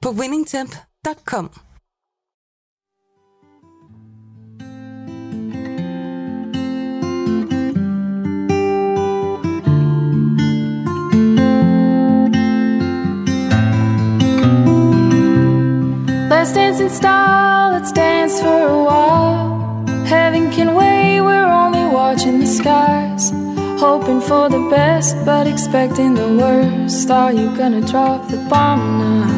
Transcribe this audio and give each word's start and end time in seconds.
på 0.00 0.12
winningtemp.com. 0.12 1.50
Let's 16.30 16.52
dance 16.52 16.80
in 16.80 16.90
style, 16.90 17.72
let's 17.72 17.92
dance 17.92 18.40
for 18.40 18.68
a 18.68 18.84
while. 18.84 19.86
Heaven 20.06 20.50
can 20.52 20.74
wait, 20.74 21.20
we're 21.20 21.44
only 21.44 21.84
watching 21.84 22.38
the 22.38 22.46
skies. 22.46 23.32
Hoping 23.80 24.20
for 24.20 24.48
the 24.48 24.68
best, 24.70 25.16
but 25.24 25.46
expecting 25.46 26.14
the 26.14 26.28
worst. 26.40 27.10
Are 27.10 27.32
you 27.32 27.56
gonna 27.56 27.80
drop 27.80 28.28
the 28.28 28.36
bomb 28.48 28.98
now? 28.98 29.37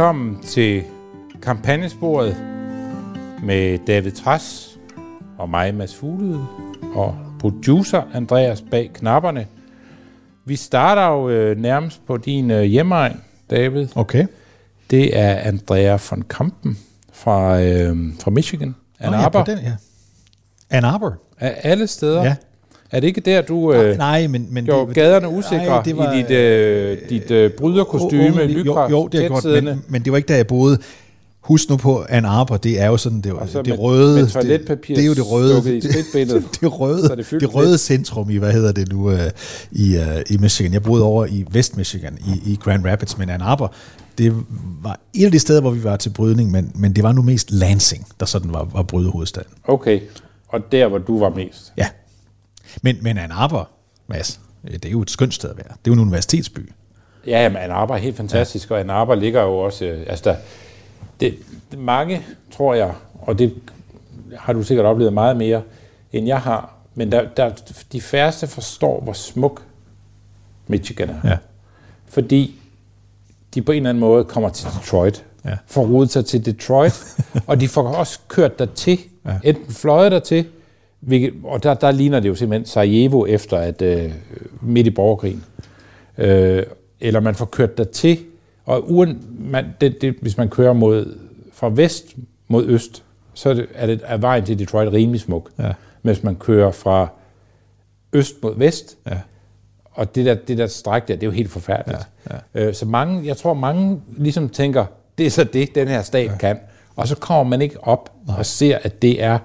Velkommen 0.00 0.42
til 0.42 0.82
kampagnesporet 1.42 2.36
med 3.42 3.78
David 3.86 4.12
Træs 4.12 4.78
og 5.38 5.50
mig, 5.50 5.74
Mads 5.74 5.96
Fuglede, 5.96 6.46
og 6.94 7.16
producer 7.40 8.02
Andreas 8.14 8.64
bag 8.70 8.90
knapperne. 8.94 9.46
Vi 10.44 10.56
starter 10.56 11.06
jo 11.06 11.28
øh, 11.28 11.56
nærmest 11.58 12.06
på 12.06 12.16
din 12.16 12.50
øh, 12.50 12.62
hjemmeegn, 12.62 13.20
David. 13.50 13.88
Okay. 13.94 14.26
Det 14.90 15.18
er 15.18 15.34
Andrea 15.34 15.98
von 16.10 16.22
Kampen 16.22 16.78
fra, 17.12 17.60
øh, 17.60 17.96
fra 18.20 18.30
Michigan. 18.30 18.74
Ann 19.00 19.14
ja, 19.14 19.20
Arbor. 19.20 19.44
på 19.44 19.50
den, 19.50 19.58
ja. 19.58 19.72
Ann 20.70 20.84
Arbor. 20.84 21.16
Af 21.38 21.60
alle 21.62 21.86
steder. 21.86 22.24
Ja. 22.24 22.36
Er 22.92 23.00
det 23.00 23.06
ikke 23.06 23.20
der, 23.20 23.42
du 23.42 23.72
øh, 23.72 23.98
Nej, 23.98 24.26
men... 24.26 24.46
men 24.50 24.64
gjorde 24.64 24.86
det, 24.86 24.94
gaderne 24.94 25.28
usikre 25.28 25.66
nej, 25.66 25.82
det 25.82 25.96
var, 25.96 26.12
i 26.12 26.22
dit, 26.22 26.30
øh, 26.30 26.98
dit 27.08 27.30
øh, 27.30 27.50
bryderkostyme, 27.50 28.40
jo, 28.40 28.46
lykra, 28.46 28.90
jo, 28.90 29.08
det 29.12 29.24
er 29.24 29.28
godt, 29.28 29.64
men, 29.64 29.82
men 29.88 30.02
det 30.04 30.12
var 30.12 30.16
ikke 30.16 30.28
der, 30.28 30.36
jeg 30.36 30.46
boede. 30.46 30.78
Husk 31.40 31.70
nu 31.70 31.76
på, 31.76 32.04
Ann 32.08 32.24
Arbor, 32.24 32.56
det 32.56 32.80
er 32.80 32.86
jo 32.86 32.96
sådan, 32.96 33.20
det, 33.20 33.32
så 33.46 33.58
det 33.62 33.68
med- 33.68 33.78
røde... 33.78 34.14
med 34.14 34.26
det, 34.42 34.68
det 34.88 34.98
er 34.98 35.04
jo 35.04 35.14
det 35.14 35.30
røde... 35.30 35.54
det, 35.54 35.82
det, 36.60 36.80
røde, 36.80 37.06
Så 37.06 37.14
det 37.14 37.40
det 37.40 37.54
røde 37.54 37.78
centrum 37.78 38.30
i, 38.30 38.36
hvad 38.36 38.52
hedder 38.52 38.72
det 38.72 38.92
nu, 38.92 39.10
øh, 39.10 39.18
i, 39.72 39.96
øh, 39.96 40.22
i 40.30 40.36
Michigan. 40.36 40.72
Jeg 40.72 40.82
boede 40.82 41.04
over 41.04 41.26
i 41.26 41.44
Vest 41.50 41.76
Michigan, 41.76 42.18
i, 42.26 42.52
i 42.52 42.56
Grand 42.56 42.86
Rapids, 42.86 43.18
men 43.18 43.30
Ann 43.30 43.42
Arbor, 43.42 43.72
det 44.18 44.32
var 44.82 45.00
et 45.14 45.24
af 45.24 45.32
de 45.32 45.38
steder, 45.38 45.60
hvor 45.60 45.70
vi 45.70 45.84
var 45.84 45.96
til 45.96 46.10
brydning, 46.10 46.50
men, 46.50 46.72
men 46.74 46.92
det 46.92 47.04
var 47.04 47.12
nu 47.12 47.22
mest 47.22 47.50
Lansing, 47.50 48.06
der 48.20 48.26
sådan 48.26 48.52
var, 48.52 48.68
var 48.74 48.82
brydehovedstaden. 48.82 49.50
Okay, 49.64 50.00
og 50.48 50.60
der, 50.72 50.88
hvor 50.88 50.98
du 50.98 51.18
var 51.18 51.30
mest. 51.30 51.72
Ja. 51.76 51.86
Men, 52.82 52.96
men 53.02 53.18
Ann 53.18 53.32
Arbor, 53.32 53.68
Mads, 54.06 54.40
øh, 54.64 54.72
det 54.72 54.84
er 54.84 54.90
jo 54.90 55.02
et 55.02 55.10
skønt 55.10 55.34
sted 55.34 55.50
at 55.50 55.56
være. 55.56 55.66
Det 55.68 55.74
er 55.74 55.78
jo 55.86 55.92
en 55.92 55.98
universitetsby. 55.98 56.72
Ja, 57.26 57.48
men 57.48 57.56
Ann 57.56 57.70
Arbor 57.72 57.94
er 57.94 57.98
helt 57.98 58.16
fantastisk, 58.16 58.70
ja. 58.70 58.74
og 58.74 58.80
Ann 58.80 58.90
Arbor 58.90 59.14
ligger 59.14 59.42
jo 59.42 59.58
også... 59.58 59.84
øh, 59.84 60.06
Altså, 60.08 60.24
der, 60.30 60.36
det, 61.20 61.34
det, 61.70 61.78
mange, 61.78 62.22
tror 62.56 62.74
jeg, 62.74 62.92
og 63.20 63.38
det 63.38 63.54
har 64.38 64.52
du 64.52 64.62
sikkert 64.62 64.86
oplevet 64.86 65.12
meget 65.12 65.36
mere, 65.36 65.62
end 66.12 66.26
jeg 66.26 66.40
har, 66.40 66.74
men 66.94 67.12
der, 67.12 67.28
der, 67.36 67.50
de 67.92 68.00
færreste 68.00 68.46
forstår, 68.46 69.00
hvor 69.00 69.12
smuk 69.12 69.62
Michigan 70.66 71.08
er. 71.10 71.28
Ja. 71.28 71.36
Fordi 72.08 72.60
de 73.54 73.62
på 73.62 73.72
en 73.72 73.76
eller 73.76 73.90
anden 73.90 74.00
måde 74.00 74.24
kommer 74.24 74.48
til 74.48 74.68
Detroit, 74.80 75.24
Ja. 75.44 75.56
får 75.66 75.86
rodet 75.86 76.10
sig 76.10 76.26
til 76.26 76.44
Detroit, 76.46 77.16
og 77.46 77.60
de 77.60 77.68
får 77.68 77.88
også 77.88 78.18
kørt 78.28 78.58
der 78.58 78.66
til, 78.66 78.98
ja. 79.26 79.38
enten 79.44 79.74
fløjet 79.74 80.12
der 80.12 80.18
til, 80.20 80.36
hvilket, 80.36 80.52
og 81.44 81.62
der, 81.62 81.74
der 81.74 81.90
ligner 81.90 82.20
det 82.20 82.28
jo 82.28 82.34
simpelthen 82.34 82.66
Sarajevo 82.66 83.26
efter 83.26 83.56
at 83.56 83.82
øh, 83.82 84.12
midt 84.62 84.86
i 84.86 84.90
borgerkrigen. 84.90 85.44
Øh, 86.18 86.62
eller 87.00 87.20
man 87.20 87.34
får 87.34 87.44
kørt 87.44 87.78
der 87.78 87.84
til, 87.84 88.18
og 88.64 88.90
uden, 88.90 89.24
man, 89.38 89.66
det, 89.80 90.02
det, 90.02 90.14
hvis 90.22 90.36
man 90.36 90.48
kører 90.48 90.72
mod, 90.72 91.18
fra 91.52 91.68
vest 91.68 92.16
mod 92.48 92.66
øst, 92.66 93.02
så 93.34 93.50
er, 93.50 93.54
det, 93.54 93.66
er, 93.74 93.86
det, 93.86 94.00
er 94.04 94.16
vejen 94.16 94.44
til 94.44 94.58
Detroit 94.58 94.92
rimelig 94.92 95.20
smuk. 95.20 95.50
Ja. 95.58 95.72
Men 96.02 96.14
hvis 96.14 96.22
man 96.24 96.36
kører 96.36 96.70
fra 96.70 97.08
øst 98.12 98.34
mod 98.42 98.58
vest, 98.58 98.96
Ja. 99.06 99.18
og 99.90 100.14
det 100.14 100.26
der, 100.26 100.34
det 100.34 100.58
der 100.58 100.66
stræk 100.66 101.08
der, 101.08 101.14
det 101.14 101.22
er 101.22 101.26
jo 101.26 101.32
helt 101.32 101.50
forfærdeligt. 101.50 102.00
Ja, 102.30 102.36
ja. 102.54 102.66
Øh, 102.66 102.74
så 102.74 102.86
mange, 102.86 103.26
jeg 103.26 103.36
tror 103.36 103.54
mange 103.54 104.00
ligesom 104.16 104.48
tænker, 104.48 104.84
det 105.18 105.26
er 105.26 105.30
så 105.30 105.44
det, 105.44 105.74
den 105.74 105.88
her 105.88 106.02
stat 106.02 106.26
ja. 106.30 106.36
kan. 106.36 106.58
Og 106.96 107.08
så 107.08 107.16
kommer 107.16 107.44
man 107.44 107.62
ikke 107.62 107.84
op 107.84 108.12
Nej. 108.26 108.38
og 108.38 108.46
ser, 108.46 108.78
at 108.82 109.02
det 109.02 109.22
er 109.22 109.38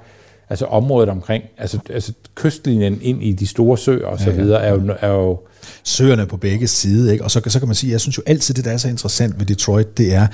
altså 0.50 0.66
området 0.66 1.09
omkring, 1.09 1.44
altså, 1.57 1.79
altså 1.89 2.13
kystlinjen 2.35 3.00
ind 3.01 3.23
i 3.23 3.31
de 3.31 3.47
store 3.47 3.78
søer 3.78 4.07
og 4.07 4.19
så 4.19 4.29
Ja, 4.29 4.35
ja. 4.35 4.41
videre, 4.41 4.63
er 4.63 4.72
jo, 4.72 4.81
er 5.00 5.09
jo 5.09 5.39
søerne 5.83 6.25
på 6.25 6.38
begge 6.38 6.67
sider, 6.67 7.11
ikke? 7.11 7.23
og 7.23 7.31
så, 7.31 7.41
så 7.47 7.59
kan 7.59 7.67
man 7.67 7.75
sige, 7.75 7.91
jeg 7.91 8.01
synes 8.01 8.17
jo 8.17 8.23
altid, 8.25 8.53
det 8.53 8.66
der 8.66 8.72
er 8.72 8.78
så 8.78 8.88
interessant 8.88 9.39
ved 9.39 9.45
Detroit, 9.45 9.97
det 9.97 10.13
er, 10.13 10.28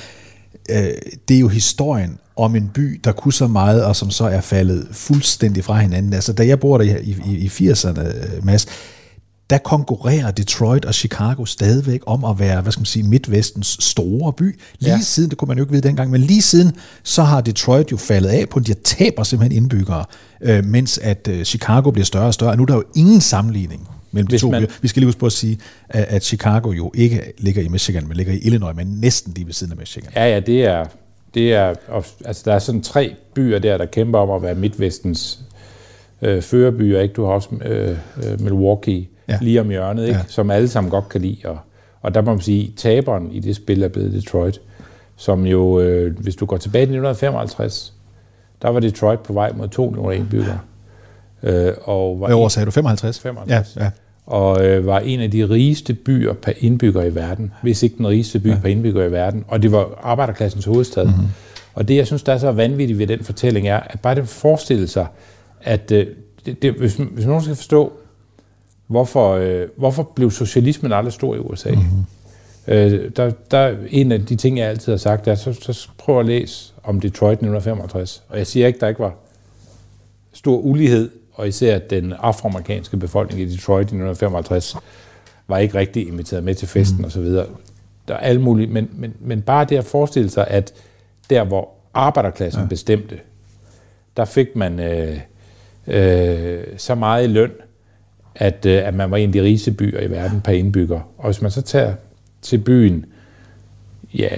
øh, 0.69 0.91
det 1.27 1.35
er 1.35 1.39
jo 1.39 1.47
historien 1.47 2.17
om 2.35 2.55
en 2.55 2.71
by, 2.73 3.01
der 3.03 3.11
kunne 3.11 3.33
så 3.33 3.47
meget, 3.47 3.85
og 3.85 3.95
som 3.95 4.09
så 4.11 4.25
er 4.25 4.41
faldet 4.41 4.87
fuldstændig 4.91 5.63
fra 5.63 5.79
hinanden. 5.79 6.13
Altså, 6.13 6.33
da 6.33 6.47
jeg 6.47 6.59
bor 6.59 6.77
der 6.77 6.85
i, 6.85 7.15
i, 7.25 7.37
i 7.37 7.47
80'erne, 7.47 7.99
øh, 7.99 8.45
Mads, 8.45 8.67
der 9.51 9.57
konkurrerer 9.57 10.31
Detroit 10.31 10.85
og 10.85 10.93
Chicago 10.93 11.45
stadigvæk 11.45 12.01
om 12.05 12.25
at 12.25 12.39
være, 12.39 12.61
hvad 12.61 12.71
skal 12.71 12.79
man 12.79 12.85
sige, 12.85 13.03
Midtvestens 13.03 13.77
store 13.79 14.33
by. 14.33 14.59
Lige 14.79 14.91
Ja. 14.93 14.99
siden, 15.01 15.29
det 15.29 15.37
kunne 15.37 15.47
man 15.47 15.57
jo 15.57 15.63
ikke 15.63 15.71
vide 15.71 15.87
dengang, 15.87 16.11
men 16.11 16.21
lige 16.21 16.41
siden, 16.41 16.71
så 17.03 17.23
har 17.23 17.41
Detroit 17.41 17.91
jo 17.91 17.97
faldet 17.97 18.29
af 18.29 18.49
på, 18.49 18.59
de 18.59 18.73
taber 18.73 19.23
simpelthen 19.23 19.63
indbyggere, 19.63 20.05
øh, 20.41 20.65
mens 20.65 20.97
at 20.97 21.27
øh, 21.27 21.43
Chicago 21.43 21.91
bliver 21.91 22.05
større 22.05 22.25
og 22.25 22.33
større. 22.33 22.51
Og 22.51 22.57
nu 22.57 22.63
er 22.63 22.67
der 22.67 22.75
jo 22.75 22.83
ingen 22.95 23.21
sammenligning 23.21 23.87
mellem 24.11 24.27
de 24.27 24.31
Hvis 24.31 24.41
to 24.41 24.51
man- 24.51 24.61
byer. 24.61 24.69
Vi 24.81 24.87
skal 24.87 24.99
lige 24.99 25.07
huske 25.07 25.19
på 25.19 25.25
at 25.25 25.31
sige, 25.31 25.57
at, 25.89 26.03
at 26.03 26.23
Chicago 26.23 26.71
jo 26.71 26.91
ikke 26.95 27.21
ligger 27.37 27.61
i 27.61 27.67
Michigan, 27.67 28.07
men 28.07 28.17
ligger 28.17 28.33
i 28.33 28.37
Illinois, 28.39 28.75
men 28.75 28.87
næsten 28.87 29.33
lige 29.35 29.45
ved 29.45 29.53
siden 29.53 29.71
af 29.73 29.77
Michigan. 29.77 30.11
Ja, 30.15 30.33
ja, 30.33 30.39
det 30.39 30.63
er, 30.65 30.85
det 31.33 31.53
er, 31.53 31.73
altså 32.25 32.41
der 32.45 32.53
er 32.53 32.59
sådan 32.59 32.81
tre 32.81 33.15
byer 33.35 33.59
der, 33.59 33.77
der 33.77 33.85
kæmper 33.85 34.19
om 34.19 34.29
at 34.29 34.41
være 34.41 34.55
Midtvestens 34.55 35.39
øh, 36.21 36.41
førerbyer, 36.41 36.99
ikke? 37.01 37.13
Du 37.13 37.25
har 37.25 37.31
også 37.31 37.49
øh, 37.65 37.97
øh, 38.23 38.41
Milwaukee 38.41 39.07
ja. 39.31 39.37
Lige 39.41 39.61
om 39.61 39.69
hjørnet, 39.69 40.03
ikke? 40.03 40.13
Ja. 40.13 40.17
Ja. 40.17 40.25
som 40.27 40.51
alle 40.51 40.67
sammen 40.67 40.91
godt 40.91 41.09
kan 41.09 41.21
lide, 41.21 41.37
og, 41.45 41.57
og 42.01 42.13
der 42.13 42.21
må 42.21 42.31
man 42.31 42.41
sige, 42.41 42.73
taberen 42.77 43.31
i 43.31 43.39
det 43.39 43.55
spil 43.55 43.83
er 43.83 43.87
blevet 43.87 44.13
Detroit, 44.13 44.61
som 45.15 45.45
jo, 45.45 45.79
øh, 45.79 46.19
hvis 46.19 46.35
du 46.35 46.45
går 46.45 46.57
tilbage 46.57 46.81
til 46.81 46.95
1955, 46.95 47.93
der 48.61 48.69
var 48.69 48.79
Detroit 48.79 49.19
på 49.19 49.33
vej 49.33 49.51
mod 49.55 49.67
2 49.67 49.85
millioner 49.85 50.11
indbyggere. 50.11 50.59
Øh, 51.43 51.73
og 51.83 52.19
var 52.19 52.27
Hvad 52.27 52.35
år 52.35 52.47
sagde 52.47 52.65
du? 52.65 52.71
55? 52.71 53.19
55. 53.19 53.75
Ja, 53.75 53.83
ja. 53.83 53.89
og 54.25 54.65
øh, 54.65 54.85
var 54.85 54.99
en 54.99 55.19
af 55.19 55.31
de 55.31 55.49
rigeste 55.49 55.93
byer 55.93 56.33
per 56.33 56.51
indbygger 56.59 57.03
i 57.03 57.15
verden, 57.15 57.51
hvis 57.61 57.83
ikke 57.83 57.97
den 57.97 58.07
rigeste 58.07 58.39
by 58.39 58.47
ja. 58.47 58.57
per 58.61 58.69
indbygger 58.69 59.05
i 59.05 59.11
verden, 59.11 59.45
og 59.47 59.63
det 59.63 59.71
var 59.71 59.99
arbejderklassens 60.03 60.65
hovedstad. 60.65 61.05
Mm-hmm. 61.05 61.27
Og 61.73 61.87
det, 61.87 61.95
jeg 61.95 62.07
synes, 62.07 62.23
der 62.23 62.33
er 62.33 62.37
så 62.37 62.51
vanvittigt 62.51 62.99
ved 62.99 63.07
den 63.07 63.23
fortælling, 63.23 63.67
er, 63.67 63.79
at 63.79 63.99
bare 63.99 64.15
det 64.15 64.27
forestille 64.27 64.87
sig, 64.87 65.05
at 65.61 65.91
øh, 65.91 66.07
det, 66.45 66.61
det, 66.61 66.73
hvis, 66.73 66.95
hvis 67.11 67.25
nogen 67.25 67.41
skal 67.41 67.55
forstå, 67.55 67.93
hvorfor, 68.91 69.33
øh, 69.33 69.67
hvorfor 69.77 70.03
blev 70.03 70.31
socialismen 70.31 70.93
aldrig 70.93 71.13
stor 71.13 71.35
i 71.35 71.39
USA, 71.39 71.71
mm-hmm. 71.71 72.05
øh, 72.67 73.11
der, 73.15 73.31
der 73.51 73.75
en 73.89 74.11
af 74.11 74.25
de 74.25 74.35
ting, 74.35 74.57
jeg 74.57 74.67
altid 74.67 74.91
har 74.91 74.97
sagt, 74.97 75.27
er, 75.27 75.35
så, 75.35 75.53
så 75.53 75.89
prøv 75.97 76.19
at 76.19 76.25
læse 76.25 76.73
om 76.83 76.99
Detroit 76.99 77.33
1965. 77.33 78.23
Og 78.29 78.37
jeg 78.37 78.47
siger 78.47 78.67
ikke, 78.67 78.79
der 78.79 78.87
ikke 78.87 78.99
var 78.99 79.13
stor 80.33 80.57
ulighed, 80.57 81.09
og 81.33 81.47
især 81.47 81.79
den 81.79 82.13
afroamerikanske 82.13 82.97
befolkning 82.97 83.41
i 83.41 83.45
Detroit 83.45 83.81
i 83.81 83.95
1955 83.95 84.75
var 85.47 85.57
ikke 85.57 85.77
rigtig 85.77 86.07
inviteret 86.07 86.43
med 86.43 86.55
til 86.55 86.67
festen 86.67 86.97
mm. 86.97 87.05
osv. 87.05 87.25
Der 88.07 88.13
er 88.13 88.17
alle 88.17 88.41
mulige, 88.41 88.67
men, 88.67 88.89
men, 88.93 89.13
men 89.19 89.41
bare 89.41 89.65
det 89.65 89.77
at 89.77 89.85
forestille 89.85 90.29
sig, 90.29 90.47
at 90.47 90.73
der 91.29 91.43
hvor 91.43 91.69
arbejderklassen 91.93 92.61
ja. 92.61 92.67
bestemte, 92.67 93.19
der 94.17 94.25
fik 94.25 94.55
man 94.55 94.79
øh, 94.79 95.19
øh, 95.87 96.63
så 96.77 96.95
meget 96.95 97.23
i 97.23 97.27
løn, 97.27 97.51
at, 98.35 98.65
øh, 98.65 98.87
at 98.87 98.93
man 98.93 99.11
var 99.11 99.17
en 99.17 99.29
af 99.29 99.33
de 99.33 99.41
rigeste 99.41 99.71
byer 99.71 99.99
i 99.99 100.11
verden 100.11 100.41
per 100.41 100.51
indbygger. 100.51 100.99
Og 101.17 101.25
hvis 101.25 101.41
man 101.41 101.51
så 101.51 101.61
tager 101.61 101.93
til 102.41 102.57
byen, 102.57 103.05
ja, 104.13 104.29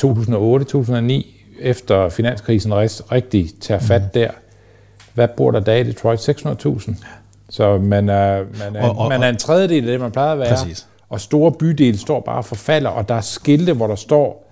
2008-2009, 0.00 1.26
efter 1.60 2.08
finanskrisen 2.08 2.74
rigtig 2.74 3.50
tager 3.60 3.80
fat 3.80 4.02
mm. 4.02 4.08
der, 4.14 4.30
hvad 5.14 5.28
bor 5.28 5.50
der 5.50 5.60
dag 5.60 5.80
i 5.80 5.84
Detroit? 5.84 6.28
600.000. 6.28 6.94
Så 7.48 7.78
man 7.78 8.08
er, 8.08 8.44
man, 8.58 8.76
er, 8.76 8.88
og, 8.88 8.98
og, 8.98 9.08
man 9.08 9.22
er 9.22 9.28
en 9.28 9.36
tredjedel 9.36 9.84
af 9.84 9.90
det, 9.90 10.00
man 10.00 10.10
plejer 10.10 10.32
at 10.32 10.38
være. 10.38 10.56
Præcis. 10.56 10.86
Og 11.08 11.20
store 11.20 11.52
bydele 11.52 11.98
står 11.98 12.20
bare 12.20 12.36
og 12.36 12.44
forfalder, 12.44 12.90
og 12.90 13.08
der 13.08 13.14
er 13.14 13.20
skilte, 13.20 13.72
hvor 13.72 13.86
der 13.86 13.94
står, 13.94 14.49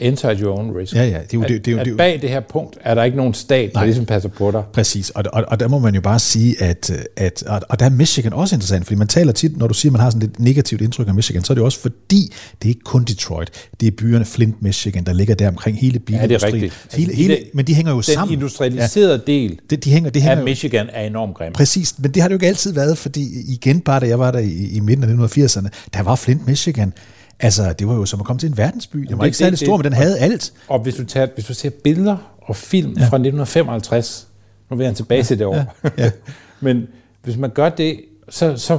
at 0.00 0.38
your 0.38 0.58
own 0.58 0.76
risk. 0.76 0.94
Ja, 0.94 1.04
ja. 1.04 1.08
Det 1.08 1.14
er 1.14 1.22
jo, 1.34 1.42
at, 1.42 1.48
det, 1.48 1.64
det, 1.64 1.78
at 1.78 1.96
bag 1.96 2.18
det 2.22 2.30
her 2.30 2.40
punkt 2.40 2.78
er 2.80 2.94
der 2.94 3.04
ikke 3.04 3.16
nogen 3.16 3.34
stat, 3.34 3.70
Nej. 3.74 3.82
der 3.82 3.86
ligesom 3.86 4.06
passer 4.06 4.28
på 4.28 4.50
dig. 4.50 4.62
Præcis, 4.72 5.10
og, 5.10 5.24
og, 5.32 5.44
og 5.48 5.60
der 5.60 5.68
må 5.68 5.78
man 5.78 5.94
jo 5.94 6.00
bare 6.00 6.18
sige, 6.18 6.62
at, 6.62 6.90
at 7.16 7.42
og, 7.42 7.60
og 7.68 7.80
der 7.80 7.86
er 7.86 7.90
Michigan 7.90 8.32
også 8.32 8.54
interessant, 8.56 8.86
fordi 8.86 8.98
man 8.98 9.08
taler 9.08 9.32
tit, 9.32 9.56
når 9.56 9.66
du 9.66 9.74
siger, 9.74 9.90
at 9.90 9.92
man 9.92 10.00
har 10.00 10.10
sådan 10.10 10.28
et 10.28 10.40
negativt 10.40 10.80
indtryk 10.80 11.08
af 11.08 11.14
Michigan, 11.14 11.44
så 11.44 11.52
er 11.52 11.54
det 11.54 11.64
også 11.64 11.80
fordi, 11.80 12.32
det 12.62 12.68
er 12.68 12.68
ikke 12.68 12.80
kun 12.84 13.04
Detroit, 13.04 13.50
det 13.80 13.86
er 13.86 13.90
byerne 13.90 14.24
Flint, 14.24 14.62
Michigan, 14.62 15.04
der 15.04 15.12
ligger 15.12 15.34
der 15.34 15.48
omkring 15.48 15.78
hele 15.80 15.98
bilindustrien. 15.98 16.54
Ja, 16.54 16.60
det 16.60 16.72
er 16.72 16.76
rigtigt. 16.76 16.98
Hele, 16.98 17.10
altså, 17.10 17.22
hele, 17.22 17.38
men 17.54 17.66
de 17.66 17.74
hænger 17.74 17.92
jo 17.92 17.96
den 17.96 18.02
sammen. 18.02 18.28
Den 18.28 18.42
industrialiserede 18.42 19.22
ja. 19.26 19.32
del 19.32 19.58
det, 19.70 19.84
de 19.84 19.90
hænger, 19.90 20.10
de 20.10 20.20
hænger 20.20 20.38
af 20.38 20.44
Michigan 20.44 20.88
er 20.92 21.06
enormt 21.06 21.34
grim. 21.34 21.52
Præcis, 21.52 21.94
men 21.98 22.10
det 22.10 22.22
har 22.22 22.28
det 22.28 22.32
jo 22.32 22.36
ikke 22.36 22.46
altid 22.46 22.72
været, 22.72 22.98
fordi 22.98 23.28
igen 23.48 23.80
bare 23.80 24.00
da 24.00 24.06
jeg 24.06 24.18
var 24.18 24.30
der 24.30 24.38
i, 24.38 24.68
i 24.72 24.80
midten 24.80 25.20
af 25.22 25.28
1980'erne, 25.28 25.68
der 25.94 26.02
var 26.02 26.16
Flint, 26.16 26.46
Michigan, 26.46 26.92
Altså, 27.40 27.72
det 27.72 27.88
var 27.88 27.94
jo 27.94 28.04
som 28.04 28.20
at 28.20 28.26
komme 28.26 28.40
til 28.40 28.48
en 28.48 28.56
verdensby. 28.56 28.98
Den 28.98 29.10
var 29.10 29.18
det, 29.18 29.26
ikke 29.26 29.38
særlig 29.38 29.58
stor, 29.58 29.76
men 29.76 29.84
den 29.84 29.92
havde 29.92 30.18
alt. 30.18 30.52
Og 30.68 30.78
hvis 30.78 30.94
du, 30.94 31.04
tager, 31.04 31.26
hvis 31.34 31.44
du 31.44 31.54
ser 31.54 31.70
billeder 31.84 32.16
og 32.42 32.56
film 32.56 32.90
ja. 32.90 33.00
fra 33.00 33.04
1955, 33.04 34.28
nu 34.70 34.76
vil 34.76 34.84
jeg 34.84 34.96
tilbage 34.96 35.22
til 35.22 35.38
det 35.38 35.46
år, 35.46 35.54
ja. 35.54 35.64
Ja. 35.98 36.10
men 36.60 36.86
hvis 37.22 37.36
man 37.36 37.50
gør 37.50 37.68
det, 37.68 38.00
så, 38.28 38.56
så 38.56 38.78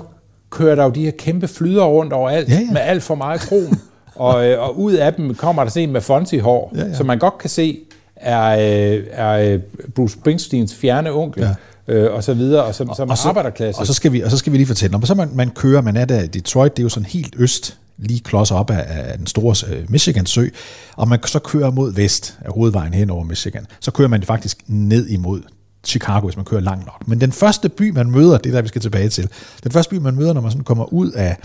kører 0.50 0.76
der 0.76 0.84
jo 0.84 0.90
de 0.90 1.04
her 1.04 1.12
kæmpe 1.12 1.48
flyder 1.48 1.84
rundt 1.84 2.14
overalt, 2.14 2.50
ja, 2.50 2.54
ja. 2.54 2.72
med 2.72 2.82
alt 2.82 3.04
for 3.04 3.16
meget 3.16 3.42
krom. 3.42 3.80
og, 4.16 4.48
øh, 4.48 4.62
og 4.64 4.80
ud 4.80 4.94
af 4.94 5.14
dem 5.14 5.36
kommer 5.36 5.64
der 5.64 5.78
en 5.78 5.92
med 5.92 6.02
Fonzie-hår, 6.02 6.72
ja, 6.76 6.86
ja. 6.86 6.94
som 6.94 7.06
man 7.06 7.20
godt 7.20 7.38
kan 7.38 7.50
se 7.50 7.80
er, 8.16 8.50
øh, 8.50 9.04
er 9.12 9.54
øh, 9.54 9.60
Bruce 9.96 10.14
Springsteens 10.14 10.76
fjerne 10.76 11.12
onkel. 11.12 11.44
Ja 11.44 11.56
øh, 11.90 12.14
og 12.14 12.24
så 12.24 12.34
videre, 12.34 12.64
og 12.64 12.76
som, 12.76 12.94
som 12.96 13.10
og 13.10 13.18
så, 13.18 13.28
arbejderklasse. 13.28 13.82
Og 13.82 13.88
så, 13.88 13.94
skal 13.94 14.14
vi, 14.14 14.22
og 14.22 14.32
så 14.32 14.38
skal 14.38 14.54
vi 14.54 14.58
lige 14.58 14.68
fortælle, 14.68 14.92
når 14.92 15.06
så 15.06 15.16
man, 15.16 15.30
man 15.34 15.50
kører, 15.50 15.82
man 15.82 15.98
er 15.98 16.06
der 16.06 16.22
i 16.22 16.28
Detroit, 16.28 16.78
det 16.78 16.82
er 16.82 16.86
jo 16.86 16.90
sådan 16.90 17.06
helt 17.06 17.36
øst 17.38 17.78
lige 18.00 18.20
klods 18.20 18.52
op 18.52 18.70
af, 18.70 18.86
af 18.88 19.18
den 19.18 19.28
store 19.28 19.74
øh, 19.74 19.92
Michigan 19.92 20.26
sø, 20.26 20.48
og 20.96 21.08
man 21.08 21.20
så 21.26 21.40
kører 21.40 21.72
mod 21.72 21.94
vest 21.94 22.38
af 22.42 22.54
hovedvejen 22.54 22.94
hen 22.94 23.10
over 23.10 23.24
Michigan, 23.24 23.66
så 23.80 23.92
kører 23.92 24.08
man 24.08 24.24
faktisk 24.24 24.58
ned 24.68 25.08
imod 25.08 25.42
Chicago, 25.84 26.26
hvis 26.28 26.36
man 26.36 26.46
kører 26.46 26.62
langt 26.62 26.86
nok. 26.86 27.08
Men 27.08 27.22
den 27.22 27.32
første 27.32 27.70
by, 27.70 27.92
man 27.92 28.12
møder, 28.12 28.38
det 28.38 28.50
er 28.50 28.54
der, 28.54 28.62
vi 28.62 28.68
skal 28.68 28.82
tilbage 28.82 29.10
til, 29.10 29.30
den 29.64 29.72
første 29.72 29.96
by, 29.96 30.00
man 30.00 30.16
møder, 30.16 30.34
når 30.34 30.42
man 30.42 30.52
sådan 30.52 30.64
kommer 30.64 30.94
ud 30.94 31.12
af, 31.12 31.38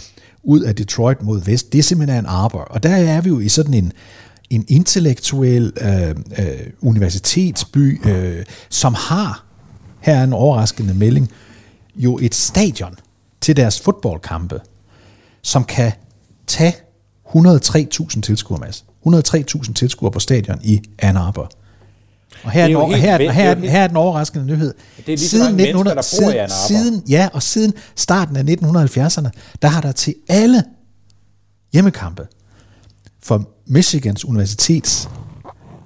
ud 0.42 0.60
af 0.60 0.74
Detroit 0.74 1.22
mod 1.22 1.40
vest, 1.40 1.72
det 1.72 1.78
er 1.78 1.82
simpelthen 1.82 2.18
en 2.18 2.26
Arbor. 2.26 2.60
Og 2.60 2.82
der 2.82 2.96
er 2.96 3.20
vi 3.20 3.28
jo 3.28 3.40
i 3.40 3.48
sådan 3.48 3.74
en, 3.74 3.92
en 4.50 4.64
intellektuel 4.68 5.72
øh, 5.80 6.08
øh, 6.38 6.60
universitetsby, 6.80 8.08
øh, 8.08 8.44
som 8.68 8.94
har, 8.94 9.44
her 10.00 10.14
er 10.14 10.24
en 10.24 10.32
overraskende 10.32 10.94
melding, 10.94 11.30
jo 11.96 12.18
et 12.22 12.34
stadion 12.34 12.94
til 13.40 13.56
deres 13.56 13.80
fodboldkampe, 13.80 14.60
som 15.42 15.64
kan 15.64 15.92
tage 16.54 16.74
103.000 17.28 18.20
tilskuere, 18.20 18.60
Mads. 18.60 18.84
103.000 19.06 19.72
tilskuere 19.72 20.12
på 20.12 20.20
stadion 20.20 20.58
i 20.62 20.80
Ann 20.98 21.16
Arbor. 21.16 21.50
Og 22.44 22.50
her 22.50 22.64
er, 22.64 22.68
den, 22.68 22.90
her, 22.90 22.96
her, 22.96 23.32
her, 23.32 23.50
er, 23.50 23.54
her 23.54 23.82
er 23.82 23.86
den 23.86 23.96
overraskende 23.96 24.46
nyhed. 24.46 24.74
Det 25.06 25.14
er 25.14 25.18
siden 25.18 25.60
1900, 25.60 26.02
siden, 26.02 26.50
siden, 26.68 27.02
ja, 27.08 27.28
og 27.32 27.42
siden 27.42 27.72
starten 27.96 28.36
af 28.36 28.42
1970'erne, 28.42 29.30
der 29.62 29.68
har 29.68 29.80
der 29.80 29.92
til 29.92 30.14
alle 30.28 30.64
hjemmekampe 31.72 32.26
for 33.22 33.48
Michigans 33.66 34.24
Universitets 34.24 35.08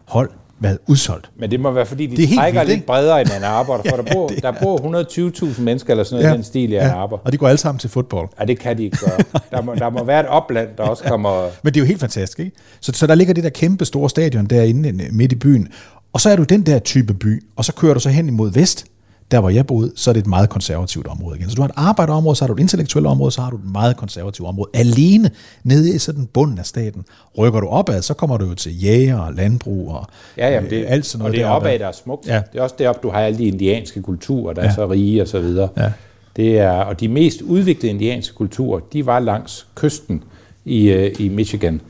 hold 0.07 0.31
været 0.61 0.79
udsolgt. 0.87 1.31
Men 1.37 1.51
det 1.51 1.61
må 1.61 1.71
være, 1.71 1.87
fordi 1.87 2.07
de 2.07 2.17
det 2.17 2.29
trækker 2.37 2.61
vildt, 2.61 2.75
lidt 2.75 2.87
bredere 2.87 3.21
end 3.21 3.31
Ann 3.31 3.45
Arbor, 3.45 3.77
for 3.89 3.97
ja, 3.97 4.03
der 4.03 4.13
bor, 4.13 4.29
der 4.29 4.53
bor 4.63 5.49
120.000 5.51 5.61
mennesker 5.61 5.91
eller 5.91 6.05
sådan 6.05 6.17
noget 6.17 6.29
ja, 6.29 6.35
i 6.35 6.37
den 6.37 6.45
stil 6.45 6.73
i 6.73 6.77
Arbor. 6.77 7.21
og 7.25 7.33
de 7.33 7.37
går 7.37 7.49
alle 7.49 7.59
sammen 7.59 7.79
til 7.79 7.91
fodbold. 7.91 8.29
Ja, 8.41 8.45
det 8.45 8.59
kan 8.59 8.79
de 8.79 8.85
ikke 8.85 8.99
gøre. 8.99 9.19
Der 9.51 9.63
må, 9.63 9.75
der 9.75 9.91
må 9.91 10.05
være 10.05 10.21
et 10.21 10.27
opland, 10.27 10.69
der 10.79 10.83
også 10.83 11.05
kommer... 11.05 11.49
Men 11.63 11.75
det 11.75 11.81
er 11.81 11.85
jo 11.85 11.87
helt 11.87 12.01
fantastisk, 12.01 12.41
ikke? 12.41 12.53
Så, 12.81 12.93
så 12.93 13.07
der 13.07 13.15
ligger 13.15 13.35
det 13.35 13.45
der 13.45 13.51
kæmpe 13.51 13.85
store 13.85 14.11
stadion 14.11 14.47
derinde 14.47 15.09
midt 15.13 15.33
i 15.33 15.35
byen, 15.35 15.69
og 16.13 16.21
så 16.21 16.31
er 16.31 16.37
du 16.37 16.43
den 16.43 16.63
der 16.63 16.79
type 16.79 17.15
by, 17.15 17.43
og 17.57 17.65
så 17.65 17.73
kører 17.75 17.95
du 17.95 18.01
så 18.01 18.09
hen 18.09 18.29
imod 18.29 18.53
vest, 18.53 18.85
der 19.31 19.41
hvor 19.41 19.51
jeg 19.51 19.67
boede, 19.67 19.93
så 19.97 20.11
er 20.11 20.13
det 20.13 20.21
et 20.21 20.27
meget 20.27 20.49
konservativt 20.49 21.07
område 21.07 21.39
igen. 21.39 21.51
Så 21.51 21.55
du 21.55 21.63
har 21.63 21.69
et 21.69 21.75
arbejderområde, 21.77 22.37
så 22.37 22.45
har 22.45 22.47
du 22.47 22.55
et 22.55 22.61
intellektuelt 22.61 23.07
område, 23.07 23.33
så 23.33 23.41
har 23.41 23.51
du 23.51 23.57
et 23.57 23.73
meget 23.73 23.97
konservativt 23.97 24.49
område. 24.49 24.71
Alene 24.75 25.31
nede 25.65 25.95
i 25.95 25.99
sådan 25.99 26.27
bunden 26.27 26.59
af 26.59 26.67
staten. 26.67 27.05
Rykker 27.39 27.61
du 27.61 27.67
opad, 27.67 28.03
så 28.03 28.15
kommer 28.15 28.37
du 28.37 28.47
jo 28.47 28.55
til 28.55 28.83
jæger 28.83 29.19
og 29.19 29.35
landbrug 29.35 29.91
og 29.95 30.07
ja, 30.37 30.51
jamen 30.51 30.71
det, 30.71 30.77
øh, 30.77 30.85
alt 30.89 31.07
sådan 31.07 31.19
noget. 31.19 31.33
Og 31.33 31.37
det 31.37 31.45
er 31.45 31.51
opad, 31.51 31.79
der 31.79 31.87
er 31.87 31.93
smukt. 31.93 32.27
Ja. 32.27 32.43
Det 32.53 32.59
er 32.59 32.63
også 32.63 32.75
deroppe, 32.79 33.01
du 33.03 33.11
har 33.11 33.21
alle 33.21 33.39
de 33.39 33.45
indianske 33.45 34.03
kulturer, 34.03 34.55
der 34.55 34.63
ja. 34.63 34.69
er 34.69 34.75
så 34.75 34.91
rige 34.91 35.23
og 35.23 35.29
så 35.29 35.41
videre. 35.41 35.69
Ja. 35.77 35.93
Det 36.37 36.59
er, 36.59 36.71
og 36.71 37.01
de 37.01 37.09
mest 37.09 37.43
udviklede 37.43 37.89
indianske 37.89 38.35
kulturer, 38.35 38.81
de 38.93 39.07
var 39.07 39.19
langs 39.19 39.67
kysten 39.75 40.25
i, 40.65 40.89
øh, 40.89 41.15
i 41.19 41.29
Michigan. 41.29 41.81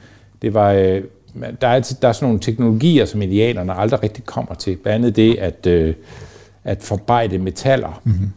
Det 0.43 0.55
var, 0.55 0.73
øh, 0.73 1.02
der, 1.61 1.68
er, 1.68 1.97
der 2.02 2.09
er 2.09 2.12
sådan 2.12 2.26
nogle 2.26 2.40
teknologier, 2.40 3.04
som 3.04 3.23
indianerne 3.23 3.75
aldrig 3.75 4.02
rigtig 4.02 4.25
kommer 4.25 4.54
til. 4.54 4.76
Blandt 4.76 4.95
andet 4.95 5.16
det, 5.16 5.37
at 5.38 5.66
øh, 5.66 5.95
at 6.69 6.83
forarbejde 6.83 7.39
metaller. 7.39 8.01
Mm-hmm. 8.05 8.31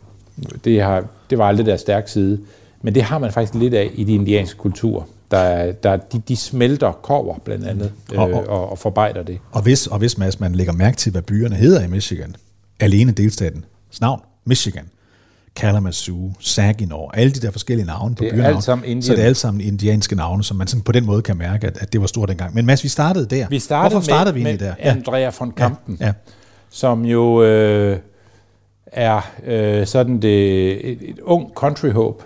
Det, 0.66 0.82
har, 0.82 1.06
det 1.30 1.38
var 1.38 1.48
aldrig 1.48 1.66
deres 1.66 1.82
stærke 1.82 2.12
side. 2.12 2.40
Men 2.82 2.96
det 2.96 3.04
har 3.04 3.18
man 3.18 3.32
faktisk 3.32 3.56
lidt 3.56 3.74
af 3.74 3.92
i 3.96 4.04
de 4.04 4.14
indianske 4.14 4.58
kulturer. 4.58 5.04
Der, 5.32 5.72
der, 5.72 5.98
de, 5.98 6.20
de 6.28 6.36
smelter 6.36 6.92
kover 6.92 7.38
blandt 7.46 7.68
andet 7.68 7.92
øh, 8.14 8.20
og, 8.20 8.32
og, 8.32 8.70
og 8.70 8.78
forarbejder 8.78 9.24
det. 9.24 9.40
Og 9.52 9.62
hvis, 9.62 9.88
og 9.88 9.98
hvis 9.98 10.18
Mads, 10.18 10.40
man 10.40 10.56
lægger 10.56 10.74
mærke 10.74 10.98
til, 10.98 11.12
hvad 11.12 11.22
byerne 11.22 11.56
hedder 11.56 11.84
i 11.84 11.88
Michigan, 11.88 12.36
alene 12.80 13.12
delstaten, 13.12 13.66
navn, 14.02 14.22
Michigan, 14.46 14.86
Kalamazoo, 15.56 16.34
Saginaw, 16.40 17.08
alle 17.14 17.32
de 17.32 17.40
der 17.40 17.52
forskellige 17.52 17.86
navne 17.86 18.16
på 18.16 18.24
byerne, 18.32 18.48
alt 18.48 18.64
sammen 18.64 19.02
så 19.02 19.12
det 19.12 19.20
er 19.20 19.26
alle 19.26 19.36
sammen 19.36 19.62
indianske 19.62 20.16
navne, 20.16 20.44
som 20.44 20.58
man 20.58 20.68
sådan 20.68 20.84
på 20.84 20.92
den 20.92 21.06
måde 21.06 21.22
kan 21.22 21.38
mærke, 21.38 21.68
at, 21.68 21.78
at 21.82 21.94
det 21.94 22.02
var 22.02 22.08
stort 22.08 22.30
dengang. 22.30 22.56
Men 22.56 22.66
Mads, 22.66 22.84
vi 22.84 22.90
startede 22.90 23.26
der. 23.26 23.48
Vi 23.50 23.60
startede 23.60 23.94
Hvorfor 23.94 24.04
startede 24.04 24.34
med, 24.34 24.42
vi 24.42 24.48
egentlig 24.48 24.68
der? 24.68 24.92
Andrea 24.92 25.32
von 25.40 25.52
Kampen, 25.52 25.98
ja, 26.00 26.06
ja. 26.06 26.14
som 26.70 27.06
jo 27.06 27.44
øh, 27.44 27.98
er 28.92 29.32
øh, 29.46 29.86
sådan 29.86 30.22
det, 30.22 30.72
et, 30.92 30.98
et 31.02 31.20
ung 31.20 31.52
country 31.56 31.90
hope 31.90 32.24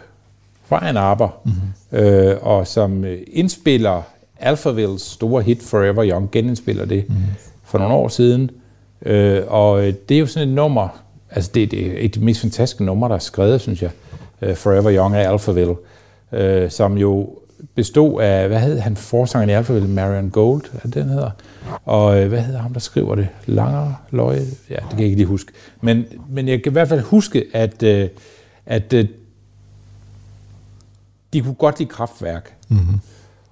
fra 0.66 0.90
en 0.90 0.98
Arbor, 0.98 1.36
mm-hmm. 1.44 2.00
øh, 2.00 2.38
og 2.42 2.68
som 2.68 3.06
øh, 3.06 3.22
indspiller 3.28 4.02
Alphavilles 4.40 5.02
store 5.02 5.42
hit 5.42 5.64
Forever 5.64 6.06
Young, 6.06 6.32
genindspiller 6.32 6.86
det 6.86 7.06
mm-hmm. 7.08 7.24
for 7.64 7.78
nogle 7.78 7.94
år 7.94 8.08
siden. 8.08 8.52
Øh, 9.06 9.44
og 9.48 9.88
øh, 9.88 9.94
det 10.10 10.16
er 10.16 10.20
jo 10.20 10.28
sådan 10.28 10.50
et 10.50 10.56
nummer, 10.56 10.88
altså 11.32 11.52
det, 11.54 11.72
det 11.72 11.88
er 11.88 11.92
et 11.92 12.04
af 12.04 12.12
de 12.12 12.20
mest 12.20 12.42
fantastiske 12.42 12.84
numre, 12.84 13.10
der 13.10 13.16
er 13.16 13.20
skrevet, 13.20 13.62
synes 13.62 13.82
jeg, 13.82 13.92
øh, 14.42 14.56
Forever 14.56 14.96
Young 14.96 15.16
af 15.16 15.32
Alphaville, 15.32 15.76
øh, 16.32 16.72
som 16.72 16.98
jo 16.98 17.30
bestod 17.76 18.22
af, 18.22 18.48
hvad 18.48 18.60
hed 18.60 18.80
han, 18.80 18.96
forsangeren 18.96 19.50
i 19.50 19.54
Alphaville, 19.54 19.90
Marion 19.90 20.30
Gold, 20.30 20.64
er 20.84 20.88
den 20.88 21.10
hedder? 21.10 21.32
Og 21.86 22.22
øh, 22.22 22.28
hvad 22.28 22.42
hedder 22.42 22.60
ham, 22.60 22.74
der 22.74 22.80
skriver 22.80 23.16
det? 23.16 23.28
Langer, 23.46 23.94
Løje? 24.12 24.46
Ja, 24.70 24.76
det 24.76 24.90
kan 24.90 25.00
jeg 25.00 25.06
ikke 25.06 25.18
lige 25.18 25.28
huske. 25.28 25.52
Men, 25.82 26.06
men 26.30 26.48
jeg 26.48 26.64
kan 26.64 26.72
i 26.72 26.74
hvert 26.74 26.90
fald 26.90 27.02
huske, 27.02 27.46
at, 27.54 27.84
øh, 27.84 28.10
at 28.66 28.94
øh, 28.94 29.08
de 31.34 31.42
kunne 31.42 31.54
godt 31.54 31.80
lide 31.80 31.90
kraftværk. 31.90 32.54
Mm-hmm. 32.70 33.00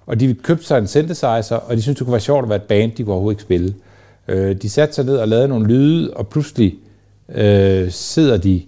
Og 0.06 0.20
de 0.20 0.34
købte 0.34 0.64
sig 0.64 0.78
en 0.78 0.86
synthesizer, 0.86 1.56
og 1.56 1.76
de 1.76 1.82
syntes, 1.82 1.98
det 1.98 2.04
kunne 2.06 2.12
være 2.12 2.20
sjovt 2.20 2.42
at 2.42 2.48
være 2.48 2.56
et 2.56 2.62
band, 2.62 2.92
de 2.92 3.04
kunne 3.04 3.12
overhovedet 3.12 3.40
ikke 3.40 3.42
spille. 3.42 3.74
De 4.54 4.68
satte 4.68 4.94
sig 4.94 5.04
ned 5.04 5.16
og 5.16 5.28
lavede 5.28 5.48
nogle 5.48 5.66
lyde, 5.66 6.14
og 6.14 6.28
pludselig 6.28 6.74
øh, 7.28 7.90
sidder 7.90 8.36
de 8.36 8.62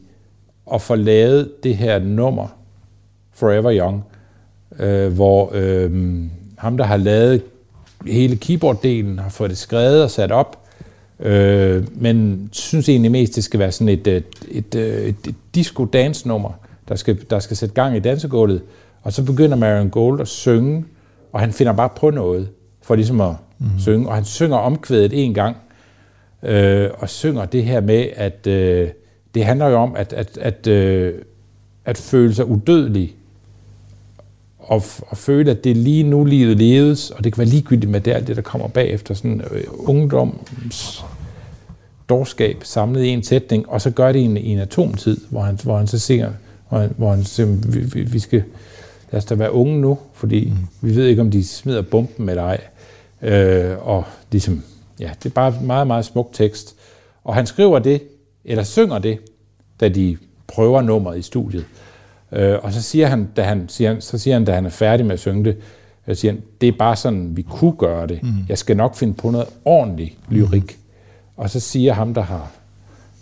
og 0.66 0.82
får 0.82 0.96
lavet 0.96 1.52
det 1.62 1.76
her 1.76 1.98
nummer 1.98 2.48
Forever 3.32 3.72
Young, 3.78 4.04
øh, 4.78 5.12
hvor 5.12 5.50
øh, 5.54 6.22
ham, 6.58 6.76
der 6.76 6.84
har 6.84 6.96
lavet 6.96 7.42
hele 8.06 8.38
keyboard-delen, 8.44 9.20
har 9.20 9.28
fået 9.30 9.50
det 9.50 9.58
skrevet 9.58 10.02
og 10.02 10.10
sat 10.10 10.32
op, 10.32 10.66
øh, 11.20 11.84
men 11.94 12.48
synes 12.52 12.88
egentlig 12.88 13.10
mest, 13.10 13.36
det 13.36 13.44
skal 13.44 13.60
være 13.60 13.72
sådan 13.72 13.88
et, 13.88 14.06
et, 14.06 14.24
et, 14.50 14.74
et, 14.74 15.16
et 15.28 15.34
disco-dance-nummer, 15.54 16.50
der 16.88 16.94
skal, 16.94 17.18
der 17.30 17.38
skal 17.38 17.56
sætte 17.56 17.74
gang 17.74 17.96
i 17.96 18.00
dansegulvet, 18.00 18.62
og 19.02 19.12
så 19.12 19.24
begynder 19.24 19.56
Marion 19.56 19.90
Gold 19.90 20.20
at 20.20 20.28
synge, 20.28 20.84
og 21.32 21.40
han 21.40 21.52
finder 21.52 21.72
bare 21.72 21.88
på 21.96 22.10
noget, 22.10 22.48
for 22.82 22.94
ligesom 22.94 23.20
at 23.20 23.32
mm. 23.58 23.66
synge, 23.78 24.08
og 24.08 24.14
han 24.14 24.24
synger 24.24 24.56
omkvædet 24.56 25.24
en 25.24 25.34
gang, 25.34 25.56
øh, 26.42 26.90
og 26.98 27.08
synger 27.08 27.44
det 27.44 27.64
her 27.64 27.80
med, 27.80 28.06
at 28.16 28.46
øh, 28.46 28.88
det 29.34 29.44
handler 29.44 29.68
jo 29.68 29.76
om 29.76 29.96
at, 29.96 30.12
at, 30.12 30.38
at, 30.38 30.66
øh, 30.66 31.14
at 31.84 31.98
føle 31.98 32.34
sig 32.34 32.44
udødelig, 32.44 33.16
og, 34.66 34.82
og 35.08 35.16
føle, 35.16 35.50
at 35.50 35.64
det 35.64 35.70
er 35.70 35.76
lige 35.76 36.02
nu 36.02 36.24
livet 36.24 36.56
leves, 36.56 37.10
og 37.10 37.24
det 37.24 37.32
kan 37.32 37.38
være 37.38 37.48
ligegyldigt 37.48 37.90
med 37.90 38.00
det, 38.00 38.12
alt 38.12 38.26
det, 38.26 38.36
der 38.36 38.42
kommer 38.42 38.68
bagefter, 38.68 39.14
sådan 39.14 39.42
øh, 39.50 39.64
ungdoms 39.70 41.04
dårskab 42.08 42.56
samlet 42.64 43.04
i 43.04 43.08
en 43.08 43.22
sætning, 43.22 43.68
og 43.68 43.80
så 43.80 43.90
gør 43.90 44.12
det 44.12 44.18
i 44.18 44.22
en, 44.22 44.36
i 44.36 44.48
en 44.48 44.58
atomtid, 44.58 45.20
hvor 45.30 45.40
han, 45.40 45.58
hvor 45.62 45.76
han 45.76 45.86
så 45.86 45.98
siger, 45.98 46.32
hvor 46.68 46.78
han, 46.78 46.92
hvor 46.96 47.10
han 47.10 47.24
siger, 47.24 47.46
vi, 47.46 47.80
vi, 47.80 48.02
vi 48.02 48.18
skal, 48.18 48.42
lad 49.10 49.18
os 49.18 49.24
da 49.24 49.34
være 49.34 49.52
unge 49.52 49.80
nu, 49.80 49.98
fordi 50.12 50.44
mm. 50.50 50.88
vi 50.88 50.96
ved 50.96 51.06
ikke, 51.06 51.22
om 51.22 51.30
de 51.30 51.44
smider 51.44 51.82
bomben 51.82 52.28
eller 52.28 52.42
ej. 52.42 52.60
Øh, 53.22 53.88
og 53.88 54.04
ligesom, 54.32 54.62
ja, 55.00 55.10
det 55.22 55.30
er 55.30 55.34
bare 55.34 55.54
meget, 55.62 55.86
meget 55.86 56.04
smuk 56.04 56.28
tekst. 56.32 56.74
Og 57.24 57.34
han 57.34 57.46
skriver 57.46 57.78
det, 57.78 58.02
eller 58.44 58.62
synger 58.62 58.98
det, 58.98 59.18
da 59.80 59.88
de 59.88 60.16
prøver 60.46 60.82
nummeret 60.82 61.18
i 61.18 61.22
studiet. 61.22 61.64
Øh, 62.32 62.58
og 62.62 62.72
så 62.72 62.82
siger 62.82 63.06
han, 63.06 63.28
da 63.36 63.42
han, 63.42 63.68
siger, 63.68 64.00
så 64.00 64.18
siger 64.18 64.34
han, 64.34 64.44
da 64.44 64.52
han 64.52 64.66
er 64.66 64.70
færdig 64.70 65.06
med 65.06 65.12
at 65.12 65.20
synge 65.20 65.44
det, 65.44 65.56
så 66.06 66.14
siger 66.14 66.32
han, 66.32 66.42
det 66.60 66.68
er 66.68 66.72
bare 66.78 66.96
sådan, 66.96 67.36
vi 67.36 67.42
kunne 67.42 67.72
gøre 67.72 68.06
det. 68.06 68.22
Mm. 68.22 68.28
Jeg 68.48 68.58
skal 68.58 68.76
nok 68.76 68.96
finde 68.96 69.14
på 69.14 69.30
noget 69.30 69.46
ordentlig 69.64 70.18
lyrik. 70.28 70.62
Mm. 70.62 71.32
Og 71.36 71.50
så 71.50 71.60
siger 71.60 71.92
ham, 71.92 72.14
der 72.14 72.22
har, 72.22 72.50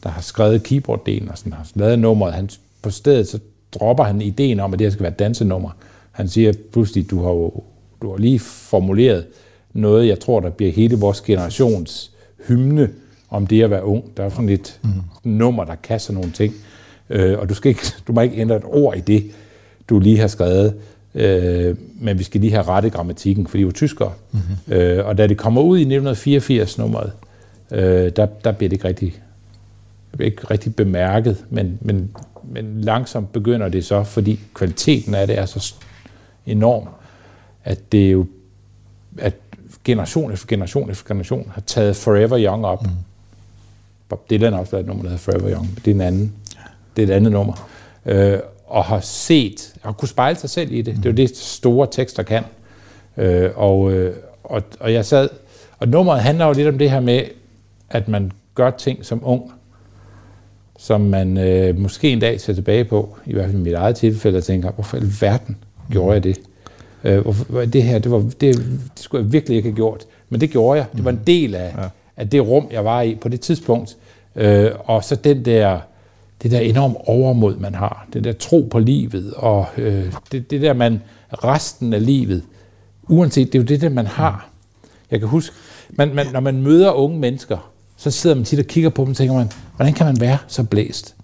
der 0.02 0.08
har 0.08 0.20
skrevet 0.20 0.72
keyboard-delen 0.72 1.30
og 1.30 1.38
sådan, 1.38 1.52
har 1.52 1.70
lavet 1.74 1.98
nummeret, 1.98 2.34
han, 2.34 2.50
på 2.82 2.90
stedet 2.90 3.28
så 3.28 3.38
dropper 3.72 4.04
han 4.04 4.20
ideen 4.22 4.60
om, 4.60 4.72
at 4.72 4.78
det 4.78 4.84
her 4.84 4.92
skal 4.92 5.02
være 5.02 5.12
et 5.12 5.18
dansenummer. 5.18 5.70
Han 6.12 6.28
siger 6.28 6.52
pludselig, 6.72 7.10
du 7.10 7.22
har 7.22 7.30
jo 7.30 7.62
du 8.02 8.10
har 8.10 8.18
lige 8.18 8.38
formuleret 8.38 9.26
noget, 9.72 10.08
jeg 10.08 10.20
tror, 10.20 10.40
der 10.40 10.50
bliver 10.50 10.72
hele 10.72 10.96
vores 10.96 11.20
generations 11.20 12.10
hymne 12.48 12.90
om 13.30 13.46
det 13.46 13.62
at 13.62 13.70
være 13.70 13.84
ung. 13.84 14.16
Der 14.16 14.24
er 14.24 14.28
sådan 14.28 14.48
et 14.48 14.80
mm. 14.82 14.90
nummer, 15.30 15.64
der 15.64 15.98
sådan 15.98 16.14
nogle 16.14 16.32
ting. 16.32 16.54
Øh, 17.10 17.38
og 17.38 17.48
du, 17.48 17.54
skal 17.54 17.68
ikke, 17.68 17.94
du 18.06 18.12
må 18.12 18.20
ikke 18.20 18.36
ændre 18.36 18.56
et 18.56 18.64
ord 18.64 18.96
i 18.96 19.00
det, 19.00 19.30
du 19.88 19.98
lige 19.98 20.18
har 20.18 20.26
skrevet. 20.26 20.74
Øh, 21.14 21.76
men 22.00 22.18
vi 22.18 22.24
skal 22.24 22.40
lige 22.40 22.52
have 22.52 22.62
rette 22.62 22.90
grammatikken, 22.90 23.46
for 23.46 23.56
de 23.56 23.62
er 23.62 23.70
tyskere. 23.70 24.12
Mm-hmm. 24.32 24.72
Øh, 24.74 25.06
og 25.06 25.18
da 25.18 25.26
det 25.26 25.36
kommer 25.36 25.60
ud 25.62 25.78
i 25.78 25.80
1984 25.80 26.78
nummeret, 26.78 27.12
øh, 27.70 28.12
der, 28.16 28.26
der 28.26 28.52
bliver 28.52 28.68
det 28.68 28.76
ikke 28.76 28.88
rigtig, 28.88 29.22
ikke 30.20 30.44
rigtig 30.50 30.76
bemærket, 30.76 31.44
men, 31.50 31.78
men, 31.80 32.10
men 32.42 32.80
langsomt 32.80 33.32
begynder 33.32 33.68
det 33.68 33.84
så, 33.84 34.04
fordi 34.04 34.40
kvaliteten 34.54 35.14
af 35.14 35.26
det 35.26 35.38
er 35.38 35.46
så 35.46 35.74
enorm, 36.46 36.88
at 37.64 37.92
det 37.92 38.06
er 38.06 38.10
jo, 38.10 38.26
at 39.18 39.34
generation 39.84 40.32
efter 40.32 40.46
generation 40.46 40.90
efter 40.90 41.08
generation 41.08 41.50
har 41.54 41.60
taget 41.60 41.96
Forever 41.96 42.38
Young 42.38 42.66
op. 42.66 42.82
Mm. 42.82 42.90
Bob 44.08 44.30
Dylan 44.30 44.52
har 44.52 44.60
også 44.60 44.72
lavet 44.72 44.82
et 44.82 44.88
nummer, 44.88 45.02
der 45.02 45.10
hedder 45.10 45.22
Forever 45.22 45.50
Young. 45.50 45.78
Det 45.84 45.90
er 45.90 45.94
en 45.94 46.00
anden. 46.00 46.32
Det 46.96 47.02
er 47.02 47.06
et 47.06 47.16
andet 47.16 47.32
nummer. 47.32 47.68
Øh, 48.06 48.38
og 48.66 48.84
har 48.84 49.00
set, 49.00 49.74
og 49.82 49.96
kunne 49.96 50.08
spejle 50.08 50.38
sig 50.38 50.50
selv 50.50 50.72
i 50.72 50.82
det. 50.82 50.94
Mm. 50.94 51.02
Det 51.02 51.08
er 51.08 51.12
jo 51.12 51.16
det, 51.16 51.36
store 51.36 51.88
tekster 51.90 52.22
kan. 52.22 52.42
Øh, 53.16 53.50
og, 53.54 53.92
øh, 53.92 54.16
og, 54.44 54.62
og 54.80 54.92
jeg 54.92 55.04
sad, 55.04 55.28
og 55.78 55.88
nummeret 55.88 56.20
handler 56.20 56.46
jo 56.46 56.52
lidt 56.52 56.68
om 56.68 56.78
det 56.78 56.90
her 56.90 57.00
med, 57.00 57.22
at 57.90 58.08
man 58.08 58.32
gør 58.54 58.70
ting 58.70 59.04
som 59.04 59.20
ung, 59.24 59.52
som 60.78 61.00
man 61.00 61.38
øh, 61.38 61.78
måske 61.78 62.10
en 62.10 62.20
dag 62.20 62.40
ser 62.40 62.52
tilbage 62.52 62.84
på, 62.84 63.16
i 63.26 63.32
hvert 63.32 63.44
fald 63.44 63.60
i 63.60 63.62
mit 63.62 63.74
eget 63.74 63.96
tilfælde, 63.96 64.38
og 64.38 64.44
tænker, 64.44 64.70
hvorfor 64.72 64.96
i 64.96 65.02
verden 65.20 65.56
gjorde 65.90 66.12
jeg 66.12 66.24
det? 66.24 66.40
Øh, 67.04 67.20
hvorfor, 67.20 67.64
det 67.64 67.82
her, 67.82 67.98
det, 67.98 68.10
var, 68.10 68.18
det, 68.18 68.40
det 68.40 68.90
skulle 68.96 69.24
jeg 69.24 69.32
virkelig 69.32 69.56
ikke 69.56 69.68
have 69.68 69.76
gjort. 69.76 70.04
Men 70.28 70.40
det 70.40 70.50
gjorde 70.50 70.78
jeg. 70.78 70.86
Det 70.96 71.04
var 71.04 71.10
en 71.10 71.20
del 71.26 71.54
af, 71.54 71.74
ja. 71.78 71.88
af 72.16 72.28
det 72.28 72.46
rum, 72.48 72.68
jeg 72.72 72.84
var 72.84 73.02
i 73.02 73.14
på 73.14 73.28
det 73.28 73.40
tidspunkt. 73.40 73.96
Øh, 74.36 74.70
og 74.84 75.04
så 75.04 75.16
den 75.16 75.44
der, 75.44 75.80
det 76.44 76.52
der 76.52 76.60
enorm 76.60 76.96
overmod, 76.98 77.56
man 77.56 77.74
har. 77.74 78.06
Den 78.12 78.24
der 78.24 78.32
tro 78.32 78.68
på 78.70 78.78
livet, 78.78 79.34
og 79.36 79.66
øh, 79.76 80.12
det, 80.32 80.50
det 80.50 80.62
der, 80.62 80.72
man 80.72 81.02
resten 81.32 81.92
af 81.92 82.06
livet, 82.06 82.42
uanset, 83.08 83.52
det 83.52 83.58
er 83.58 83.62
jo 83.62 83.66
det 83.66 83.80
der, 83.80 83.88
man 83.88 84.06
har. 84.06 84.48
Jeg 85.10 85.20
kan 85.20 85.28
huske, 85.28 85.54
man, 85.90 86.14
man, 86.14 86.26
når 86.32 86.40
man 86.40 86.62
møder 86.62 86.92
unge 86.92 87.18
mennesker, 87.18 87.70
så 87.96 88.10
sidder 88.10 88.36
man 88.36 88.44
tit 88.44 88.58
og 88.58 88.64
kigger 88.64 88.90
på 88.90 89.02
dem 89.02 89.10
og 89.10 89.16
tænker 89.16 89.34
man, 89.34 89.50
hvordan 89.76 89.94
kan 89.94 90.06
man 90.06 90.20
være 90.20 90.38
så 90.46 90.64
blæst? 90.64 91.14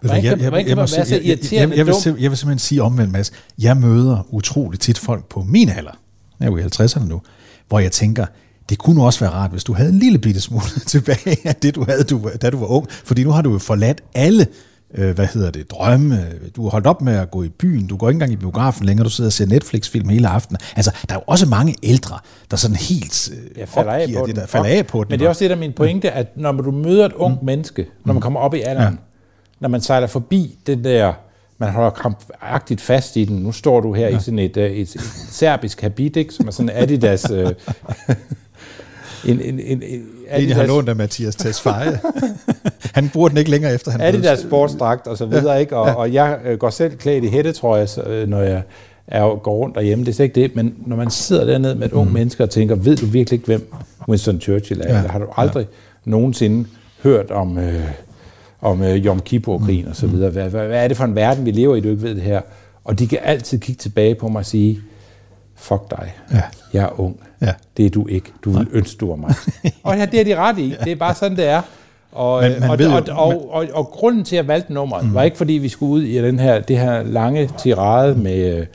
Hvordan 0.00 0.22
kan, 0.22 0.38
hvordan 0.38 0.66
kan 0.66 0.76
man 0.76 0.88
være 0.96 1.06
så 1.06 1.20
irriterende 1.22 1.76
jeg, 1.76 1.86
jeg, 1.86 1.86
jeg, 1.86 1.86
vil, 1.86 2.22
jeg 2.22 2.30
vil 2.30 2.38
simpelthen 2.38 2.58
sige 2.58 2.82
omvendt, 2.82 3.12
Mads. 3.12 3.32
Jeg 3.58 3.76
møder 3.76 4.26
utroligt 4.30 4.82
tit 4.82 4.98
folk 4.98 5.28
på 5.28 5.42
min 5.42 5.68
alder, 5.68 5.98
jeg 6.40 6.46
er 6.46 6.50
jo 6.50 6.56
i 6.56 6.62
50'erne 6.62 7.08
nu, 7.08 7.20
hvor 7.68 7.78
jeg 7.78 7.92
tænker, 7.92 8.26
det 8.68 8.78
kunne 8.78 9.04
også 9.04 9.20
være 9.20 9.30
rart, 9.30 9.50
hvis 9.50 9.64
du 9.64 9.72
havde 9.72 9.90
en 9.90 9.98
lille 9.98 10.18
bitte 10.18 10.40
smule 10.40 10.64
tilbage 10.86 11.36
af 11.44 11.54
det, 11.54 11.74
du 11.74 11.84
havde, 11.88 12.04
du, 12.04 12.30
da 12.42 12.50
du 12.50 12.58
var 12.58 12.66
ung. 12.66 12.86
Fordi 12.90 13.24
nu 13.24 13.30
har 13.30 13.42
du 13.42 13.52
jo 13.52 13.58
forladt 13.58 14.00
alle 14.14 14.46
øh, 14.94 15.14
hvad 15.14 15.26
hedder 15.26 15.50
det, 15.50 15.70
drømme. 15.70 16.26
Du 16.56 16.62
har 16.62 16.70
holdt 16.70 16.86
op 16.86 17.02
med 17.02 17.16
at 17.16 17.30
gå 17.30 17.42
i 17.42 17.48
byen. 17.48 17.86
Du 17.86 17.96
går 17.96 18.08
ikke 18.08 18.16
engang 18.16 18.32
i 18.32 18.36
biografen 18.36 18.86
længere. 18.86 19.04
Du 19.04 19.10
sidder 19.10 19.28
og 19.28 19.32
ser 19.32 19.46
Netflix-film 19.46 20.08
hele 20.08 20.28
aftenen. 20.28 20.60
Altså, 20.76 20.90
der 21.08 21.14
er 21.14 21.18
jo 21.18 21.24
også 21.26 21.46
mange 21.46 21.74
ældre, 21.82 22.18
der 22.50 22.56
sådan 22.56 22.76
helt 22.76 23.30
øh, 23.32 23.58
jeg 23.58 23.68
falder 23.68 23.92
af 23.92 24.08
på 24.18 24.26
det, 24.26 24.36
der 24.36 24.46
falder 24.46 24.68
af 24.68 24.86
på 24.86 25.00
det. 25.04 25.10
Men 25.10 25.18
det 25.18 25.24
er 25.24 25.28
også 25.28 25.44
det, 25.44 25.50
der 25.50 25.56
er 25.56 25.60
min 25.60 25.72
pointe, 25.72 26.10
at 26.10 26.36
når 26.36 26.52
du 26.52 26.70
møder 26.70 27.06
et 27.06 27.12
ung 27.12 27.38
mm. 27.40 27.46
menneske, 27.46 27.86
når 28.04 28.12
man 28.12 28.20
kommer 28.20 28.40
op 28.40 28.54
i 28.54 28.60
alderen, 28.60 28.94
ja. 28.94 28.98
når 29.60 29.68
man 29.68 29.80
sejler 29.80 30.06
forbi 30.06 30.58
det 30.66 30.84
der 30.84 31.12
man 31.60 31.72
holder 31.72 31.90
krampagtigt 31.90 32.80
fast 32.80 33.16
i 33.16 33.24
den. 33.24 33.36
Nu 33.36 33.52
står 33.52 33.80
du 33.80 33.92
her 33.92 34.08
ja. 34.08 34.16
i 34.16 34.20
sådan 34.20 34.38
et, 34.38 34.56
et, 34.56 34.80
et, 34.80 34.94
et 34.94 35.00
serbisk 35.30 35.80
habit, 35.80 36.16
ikke, 36.16 36.34
som 36.34 36.46
er 36.46 36.50
sådan 36.50 36.70
Adidas... 36.74 37.30
Øh, 37.30 37.50
en, 39.26 39.40
en, 39.40 39.60
en, 39.60 39.82
en 39.82 40.06
Adidas... 40.28 40.56
har 40.56 40.66
lånt 40.66 40.88
af 40.88 40.96
Mathias 40.96 41.36
Tesfaye. 41.36 41.98
han 42.94 43.10
bruger 43.12 43.28
den 43.28 43.38
ikke 43.38 43.50
længere 43.50 43.74
efter 43.74 43.90
han 43.90 44.00
Adidas 44.00 44.38
sportsdragt 44.38 45.06
og 45.06 45.18
så 45.18 45.26
videre, 45.26 45.52
ja. 45.52 45.58
ikke? 45.58 45.76
Og, 45.76 45.86
ja. 45.86 45.94
og 45.94 46.12
jeg 46.12 46.38
øh, 46.44 46.58
går 46.58 46.70
selv 46.70 46.96
klædt 46.96 47.24
i 47.24 47.28
hættetrøje, 47.28 47.86
øh, 48.06 48.28
når 48.28 48.40
jeg 48.40 48.62
er, 49.06 49.38
går 49.42 49.54
rundt 49.54 49.74
derhjemme. 49.74 50.04
Det 50.04 50.20
er 50.20 50.24
ikke 50.24 50.40
det, 50.40 50.56
men 50.56 50.74
når 50.86 50.96
man 50.96 51.10
sidder 51.10 51.44
dernede 51.44 51.74
med 51.74 51.86
et 51.86 51.92
mm. 51.92 51.98
ung 51.98 52.12
menneske 52.12 52.42
og 52.42 52.50
tænker, 52.50 52.74
ved 52.74 52.96
du 52.96 53.06
virkelig 53.06 53.36
ikke, 53.36 53.46
hvem 53.46 53.72
Winston 54.08 54.40
Churchill 54.40 54.80
er? 54.84 55.00
Ja. 55.00 55.08
Har 55.08 55.18
du 55.18 55.26
aldrig 55.36 55.66
ja. 56.06 56.10
nogensinde 56.10 56.68
hørt 57.02 57.30
om, 57.30 57.58
øh, 57.58 57.90
om 58.60 58.82
øh, 58.82 58.96
Yom 58.96 59.20
Kippur-krigen 59.20 59.84
mm. 59.84 59.90
og 59.90 59.96
så 59.96 60.06
mm. 60.06 60.12
videre? 60.12 60.30
Hvad, 60.30 60.50
hvad, 60.50 60.66
hvad 60.66 60.84
er 60.84 60.88
det 60.88 60.96
for 60.96 61.04
en 61.04 61.14
verden, 61.14 61.46
vi 61.46 61.50
lever 61.50 61.76
i, 61.76 61.80
du 61.80 61.88
ikke 61.88 62.02
ved 62.02 62.14
det 62.14 62.22
her? 62.22 62.40
Og 62.84 62.98
de 62.98 63.06
kan 63.06 63.18
altid 63.22 63.58
kigge 63.58 63.78
tilbage 63.78 64.14
på 64.14 64.28
mig 64.28 64.38
og 64.38 64.46
sige, 64.46 64.80
fuck 65.56 65.90
dig, 65.90 66.14
ja. 66.32 66.42
jeg 66.72 66.84
er 66.84 67.00
ung. 67.00 67.20
Ja. 67.40 67.52
Det 67.76 67.86
er 67.86 67.90
du 67.90 68.06
ikke. 68.06 68.32
Du 68.44 68.50
vil 68.50 68.66
ønske, 68.72 68.98
du 68.98 69.08
var 69.08 69.16
mig. 69.16 69.34
og 69.82 69.96
ja, 69.96 70.06
det 70.06 70.20
er 70.20 70.24
de 70.24 70.36
ret 70.36 70.58
i. 70.58 70.74
Det 70.84 70.92
er 70.92 70.96
bare 70.96 71.14
sådan, 71.14 71.36
det 71.36 71.46
er. 71.46 71.62
Og, 72.12 72.42
men, 72.42 72.62
og, 72.62 72.70
og, 72.70 73.02
og, 73.08 73.28
og, 73.28 73.50
og, 73.52 73.66
og 73.72 73.86
grunden 73.86 74.24
til, 74.24 74.36
at 74.36 74.40
jeg 74.42 74.48
valgte 74.48 74.72
nummeret, 74.72 75.06
mm. 75.06 75.14
var 75.14 75.22
ikke 75.22 75.36
fordi, 75.36 75.52
vi 75.52 75.68
skulle 75.68 75.92
ud 75.92 76.02
i 76.02 76.22
den 76.22 76.38
her, 76.38 76.60
det 76.60 76.78
her 76.78 77.02
lange 77.02 77.50
tirade 77.58 78.14
med, 78.14 78.66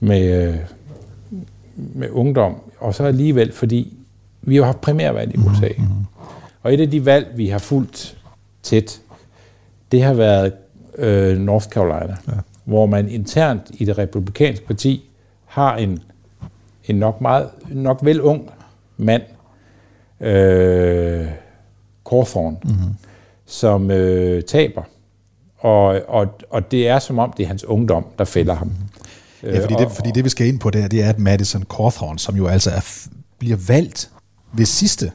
med, 0.00 0.54
med 1.76 2.08
ungdom, 2.10 2.54
og 2.80 2.94
så 2.94 3.04
alligevel, 3.04 3.52
fordi 3.52 3.96
vi 4.42 4.56
har 4.56 4.64
haft 4.64 4.80
primærvalg 4.80 5.34
i 5.34 5.38
USA. 5.38 5.68
Mm. 5.78 5.84
Og 6.62 6.74
et 6.74 6.80
af 6.80 6.90
de 6.90 7.04
valg, 7.04 7.26
vi 7.36 7.48
har 7.48 7.58
fulgt 7.58 8.16
tæt, 8.62 9.00
det 9.92 10.02
har 10.02 10.14
været 10.14 10.52
øh, 10.98 11.38
North 11.38 11.68
Carolina, 11.68 12.16
ja. 12.28 12.32
hvor 12.64 12.86
man 12.86 13.08
internt 13.08 13.62
i 13.70 13.84
det 13.84 13.98
republikanske 13.98 14.66
parti 14.66 15.04
har 15.46 15.76
en, 15.76 16.02
en 16.88 16.96
nok 16.96 17.20
meget, 17.20 17.50
nok 17.68 17.98
vel 18.02 18.20
ung 18.20 18.50
mand, 18.96 19.22
øh, 20.20 21.26
Cawthorn, 22.10 22.56
mm-hmm. 22.64 22.94
som 23.46 23.90
øh, 23.90 24.42
taber. 24.42 24.82
Og, 25.58 26.00
og, 26.08 26.26
og 26.50 26.70
det 26.70 26.88
er 26.88 26.98
som 26.98 27.18
om, 27.18 27.32
det 27.36 27.42
er 27.42 27.46
hans 27.46 27.64
ungdom, 27.64 28.06
der 28.18 28.24
fælder 28.24 28.54
ham. 28.54 28.72
Ja, 29.42 29.62
fordi, 29.62 29.74
det, 29.74 29.90
fordi 29.92 30.10
det 30.10 30.24
vi 30.24 30.28
skal 30.28 30.46
ind 30.46 30.58
på, 30.60 30.70
det 30.70 30.82
er, 30.82 30.88
det 30.88 31.02
er 31.02 31.08
at 31.08 31.18
Madison 31.18 31.64
Cawthorn, 31.76 32.18
som 32.18 32.36
jo 32.36 32.46
altså 32.46 32.70
er, 32.70 33.08
bliver 33.38 33.56
valgt 33.66 34.10
ved 34.52 34.66
sidste 34.66 35.12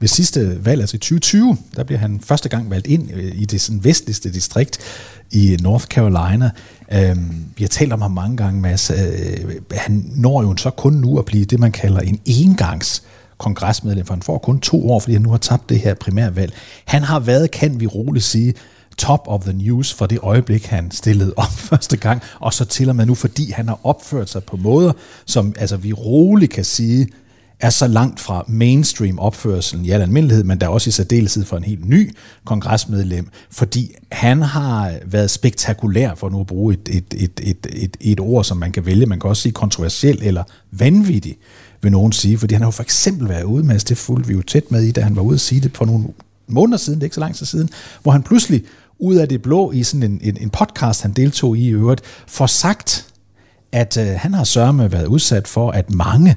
ved 0.00 0.08
sidste 0.08 0.64
valg, 0.64 0.80
altså 0.80 0.96
i 0.96 0.98
2020, 0.98 1.56
der 1.76 1.84
bliver 1.84 1.98
han 1.98 2.20
første 2.20 2.48
gang 2.48 2.70
valgt 2.70 2.86
ind 2.86 3.10
øh, 3.14 3.32
i 3.34 3.44
det 3.44 3.60
sådan 3.60 3.84
vestligste 3.84 4.32
distrikt 4.32 4.78
i 5.32 5.56
North 5.60 5.84
Carolina. 5.84 6.50
Øhm, 6.92 7.44
vi 7.56 7.64
har 7.64 7.68
talt 7.68 7.92
om 7.92 8.02
ham 8.02 8.10
mange 8.10 8.36
gange, 8.36 8.60
Mads. 8.60 8.90
Øh, 8.90 8.96
han 9.72 10.04
når 10.16 10.42
jo 10.42 10.56
så 10.56 10.70
kun 10.70 10.92
nu 10.92 11.18
at 11.18 11.24
blive 11.24 11.44
det, 11.44 11.60
man 11.60 11.72
kalder 11.72 12.00
en 12.00 12.20
engangs 12.24 13.02
kongresmedlem, 13.38 14.06
for 14.06 14.14
han 14.14 14.22
får 14.22 14.38
kun 14.38 14.60
to 14.60 14.90
år, 14.90 15.00
fordi 15.00 15.12
han 15.12 15.22
nu 15.22 15.30
har 15.30 15.38
tabt 15.38 15.68
det 15.68 15.80
her 15.80 15.94
primærvalg. 15.94 16.52
Han 16.84 17.02
har 17.02 17.20
været, 17.20 17.50
kan 17.50 17.80
vi 17.80 17.86
roligt 17.86 18.24
sige, 18.24 18.54
top 18.98 19.22
of 19.26 19.42
the 19.42 19.52
news 19.52 19.92
for 19.92 20.06
det 20.06 20.18
øjeblik, 20.22 20.66
han 20.66 20.90
stillede 20.90 21.32
op 21.36 21.52
første 21.70 21.96
gang, 21.96 22.22
og 22.40 22.54
så 22.54 22.64
til 22.64 22.88
og 22.88 22.96
med 22.96 23.06
nu, 23.06 23.14
fordi 23.14 23.50
han 23.50 23.68
har 23.68 23.80
opført 23.82 24.30
sig 24.30 24.44
på 24.44 24.56
måder, 24.56 24.92
som 25.26 25.54
altså, 25.58 25.76
vi 25.76 25.92
roligt 25.92 26.52
kan 26.52 26.64
sige, 26.64 27.08
er 27.60 27.70
så 27.70 27.86
langt 27.86 28.20
fra 28.20 28.44
mainstream 28.48 29.18
opførselen 29.18 29.84
i 29.84 29.90
al 29.90 30.02
almindelighed, 30.02 30.44
men 30.44 30.60
der 30.60 30.66
er 30.66 30.70
også 30.70 30.88
i 30.88 30.90
særdeleshed 30.90 31.44
for 31.44 31.56
en 31.56 31.64
helt 31.64 31.88
ny 31.88 32.12
kongresmedlem, 32.44 33.28
fordi 33.50 33.94
han 34.12 34.42
har 34.42 34.94
været 35.06 35.30
spektakulær, 35.30 36.14
for 36.14 36.28
nu 36.28 36.40
at 36.40 36.46
bruge 36.46 36.74
et, 36.74 36.88
et, 36.88 37.14
et, 37.16 37.40
et, 37.42 37.66
et, 37.72 37.96
et 38.00 38.20
ord, 38.20 38.44
som 38.44 38.56
man 38.56 38.72
kan 38.72 38.86
vælge, 38.86 39.06
man 39.06 39.20
kan 39.20 39.30
også 39.30 39.42
sige 39.42 39.52
kontroversiel 39.52 40.18
eller 40.22 40.44
vanvittig, 40.70 41.36
vil 41.82 41.92
nogen 41.92 42.12
sige, 42.12 42.38
fordi 42.38 42.54
han 42.54 42.62
har 42.62 42.66
jo 42.66 42.70
for 42.70 42.82
eksempel 42.82 43.28
været 43.28 43.42
ude 43.42 43.64
med, 43.64 43.78
det 43.78 43.98
fulgte 43.98 44.28
vi 44.28 44.34
jo 44.34 44.42
tæt 44.42 44.70
med 44.70 44.82
i, 44.82 44.90
da 44.90 45.00
han 45.00 45.16
var 45.16 45.22
ude 45.22 45.34
at 45.34 45.40
sige 45.40 45.60
det 45.60 45.76
for 45.76 45.84
nogle 45.84 46.04
måneder 46.48 46.78
siden, 46.78 46.98
det 46.98 47.02
er 47.02 47.06
ikke 47.06 47.14
så 47.14 47.20
lang 47.20 47.34
tid 47.34 47.46
siden, 47.46 47.70
hvor 48.02 48.12
han 48.12 48.22
pludselig 48.22 48.64
ud 48.98 49.16
af 49.16 49.28
det 49.28 49.42
blå 49.42 49.72
i 49.72 49.82
sådan 49.82 50.10
en, 50.10 50.20
en, 50.22 50.36
en 50.40 50.50
podcast, 50.50 51.02
han 51.02 51.12
deltog 51.12 51.56
i 51.56 51.66
i 51.66 51.70
øvrigt, 51.70 52.00
får 52.26 52.46
sagt, 52.46 53.06
at 53.72 53.96
øh, 53.96 54.06
han 54.06 54.34
har 54.34 54.44
sørme 54.44 54.92
været 54.92 55.06
udsat 55.06 55.48
for, 55.48 55.70
at 55.70 55.90
mange 55.90 56.36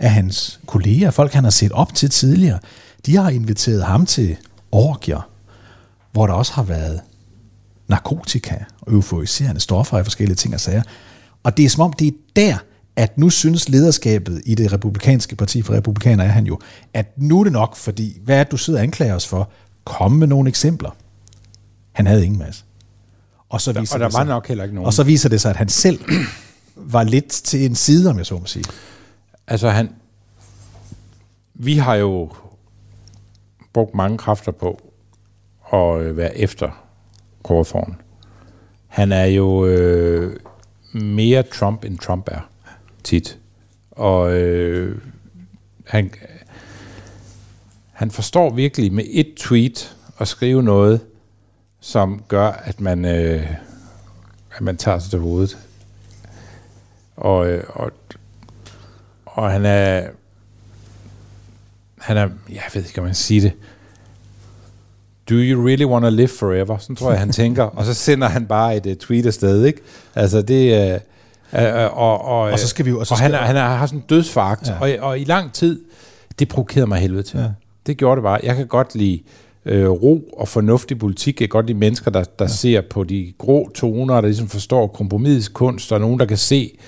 af 0.00 0.10
hans 0.10 0.60
kolleger, 0.66 1.10
folk 1.10 1.32
han 1.32 1.44
har 1.44 1.50
set 1.50 1.72
op 1.72 1.94
til 1.94 2.10
tidligere, 2.10 2.58
de 3.06 3.16
har 3.16 3.30
inviteret 3.30 3.84
ham 3.84 4.06
til 4.06 4.36
orgier, 4.72 5.28
hvor 6.12 6.26
der 6.26 6.34
også 6.34 6.52
har 6.52 6.62
været 6.62 7.00
narkotika 7.88 8.54
og 8.80 8.92
euforiserende 8.92 9.60
stoffer 9.60 9.98
og 9.98 10.04
forskellige 10.04 10.36
ting 10.36 10.54
og 10.54 10.60
sager. 10.60 10.82
Og 11.42 11.56
det 11.56 11.64
er 11.64 11.68
som 11.68 11.82
om, 11.82 11.92
det 11.92 12.06
er 12.06 12.12
der, 12.36 12.56
at 12.96 13.18
nu 13.18 13.30
synes 13.30 13.68
lederskabet 13.68 14.42
i 14.46 14.54
det 14.54 14.72
republikanske 14.72 15.36
parti, 15.36 15.62
for 15.62 15.74
republikaner 15.74 16.24
er 16.24 16.28
han 16.28 16.46
jo, 16.46 16.58
at 16.94 17.12
nu 17.16 17.40
er 17.40 17.44
det 17.44 17.52
nok, 17.52 17.76
fordi 17.76 18.18
hvad 18.24 18.38
er 18.38 18.42
det, 18.44 18.52
du 18.52 18.56
sidder 18.56 18.78
og 18.78 18.82
anklager 18.82 19.14
os 19.14 19.26
for? 19.26 19.50
Kom 19.84 20.12
med 20.12 20.26
nogle 20.26 20.48
eksempler. 20.48 20.90
Han 21.92 22.06
havde 22.06 22.24
ingen 22.24 22.38
masse. 22.38 22.64
Og, 23.48 23.60
så 23.60 23.72
viser 23.72 23.94
og 23.94 24.00
der 24.00 24.06
var 24.06 24.10
sig, 24.10 24.26
nok 24.26 24.48
heller 24.48 24.64
ikke 24.64 24.74
nogen. 24.74 24.86
Og 24.86 24.92
så 24.92 25.02
viser 25.02 25.28
det 25.28 25.40
sig, 25.40 25.50
at 25.50 25.56
han 25.56 25.68
selv 25.68 26.00
var 26.76 27.02
lidt 27.02 27.28
til 27.28 27.64
en 27.64 27.74
side, 27.74 28.10
om 28.10 28.18
jeg 28.18 28.26
så 28.26 28.34
må 28.34 28.46
sige. 28.46 28.64
Altså 29.50 29.68
han, 29.68 29.94
vi 31.54 31.76
har 31.76 31.94
jo 31.94 32.30
brugt 33.72 33.94
mange 33.94 34.18
kræfter 34.18 34.52
på 34.52 34.92
at 35.72 36.00
øh, 36.00 36.16
være 36.16 36.36
efter 36.36 36.84
Cawthorn. 37.48 38.00
Han 38.86 39.12
er 39.12 39.24
jo 39.24 39.66
øh, 39.66 40.40
mere 40.94 41.42
Trump, 41.42 41.84
end 41.84 41.98
Trump 41.98 42.28
er 42.28 42.50
tit. 43.04 43.38
Og 43.90 44.32
øh, 44.32 44.98
han, 45.86 46.10
han 47.92 48.10
forstår 48.10 48.50
virkelig 48.50 48.92
med 48.92 49.04
et 49.08 49.34
tweet 49.36 49.96
at 50.18 50.28
skrive 50.28 50.62
noget, 50.62 51.00
som 51.80 52.24
gør, 52.28 52.48
at 52.48 52.80
man, 52.80 53.04
øh, 53.04 53.50
at 54.56 54.60
man 54.60 54.76
tager 54.76 54.98
sig 54.98 55.10
til 55.10 55.18
hovedet. 55.18 55.58
Og, 57.16 57.48
øh, 57.48 57.64
og, 57.68 57.92
og 59.32 59.50
han 59.50 59.64
er, 59.64 60.02
han 61.98 62.16
er, 62.16 62.28
jeg 62.48 62.62
ved 62.74 62.84
ikke, 62.84 62.98
om 63.00 63.04
man 63.04 63.14
siger 63.14 63.40
det, 63.40 63.52
do 65.30 65.34
you 65.34 65.66
really 65.66 65.84
want 65.84 66.02
to 66.02 66.10
live 66.10 66.28
forever? 66.28 66.78
Sådan 66.78 66.96
tror 66.96 67.10
jeg, 67.10 67.20
han 67.20 67.32
tænker. 67.32 67.62
Og 67.62 67.84
så 67.84 67.94
sender 67.94 68.28
han 68.28 68.46
bare 68.46 68.76
et 68.76 68.86
uh, 68.86 68.92
tweet 68.92 69.26
afsted, 69.26 69.64
ikke? 69.64 69.80
Altså, 70.14 70.42
det 70.42 70.74
er... 70.74 70.94
Uh, 70.94 71.00
Uh, 71.52 71.58
og, 71.98 72.24
og, 72.24 72.40
og 72.40 72.58
så 72.58 72.68
skal 72.68 72.84
vi 72.84 72.90
jo... 72.90 72.98
Og, 72.98 73.06
så 73.06 73.14
og 73.14 73.20
han, 73.20 73.34
han 73.34 73.56
har 73.56 73.86
sådan 73.86 73.98
en 73.98 74.04
dødsfagt, 74.08 74.68
ja. 74.68 74.74
og, 74.80 75.08
og 75.08 75.18
i 75.18 75.24
lang 75.24 75.52
tid, 75.52 75.80
det 76.38 76.48
provokerede 76.48 76.86
mig 76.86 76.98
helvede 76.98 77.22
til. 77.22 77.38
Ja. 77.38 77.46
Det 77.86 77.96
gjorde 77.96 78.16
det 78.16 78.22
bare. 78.22 78.40
Jeg 78.42 78.56
kan 78.56 78.66
godt 78.66 78.94
lide 78.94 79.22
øh, 79.64 79.88
ro 79.88 80.24
og 80.32 80.48
fornuftig 80.48 80.98
politik. 80.98 81.40
Jeg 81.40 81.48
kan 81.48 81.52
godt 81.52 81.66
lide 81.66 81.78
mennesker, 81.78 82.10
der, 82.10 82.24
der 82.24 82.44
ja. 82.44 82.48
ser 82.48 82.80
på 82.90 83.04
de 83.04 83.32
grå 83.38 83.70
toner, 83.74 84.14
der 84.14 84.28
ligesom 84.28 84.48
forstår 84.48 84.86
kompromisets 84.86 85.48
kunst, 85.48 85.92
og 85.92 86.00
nogen, 86.00 86.18
der 86.18 86.26
kan 86.26 86.36
se, 86.36 86.78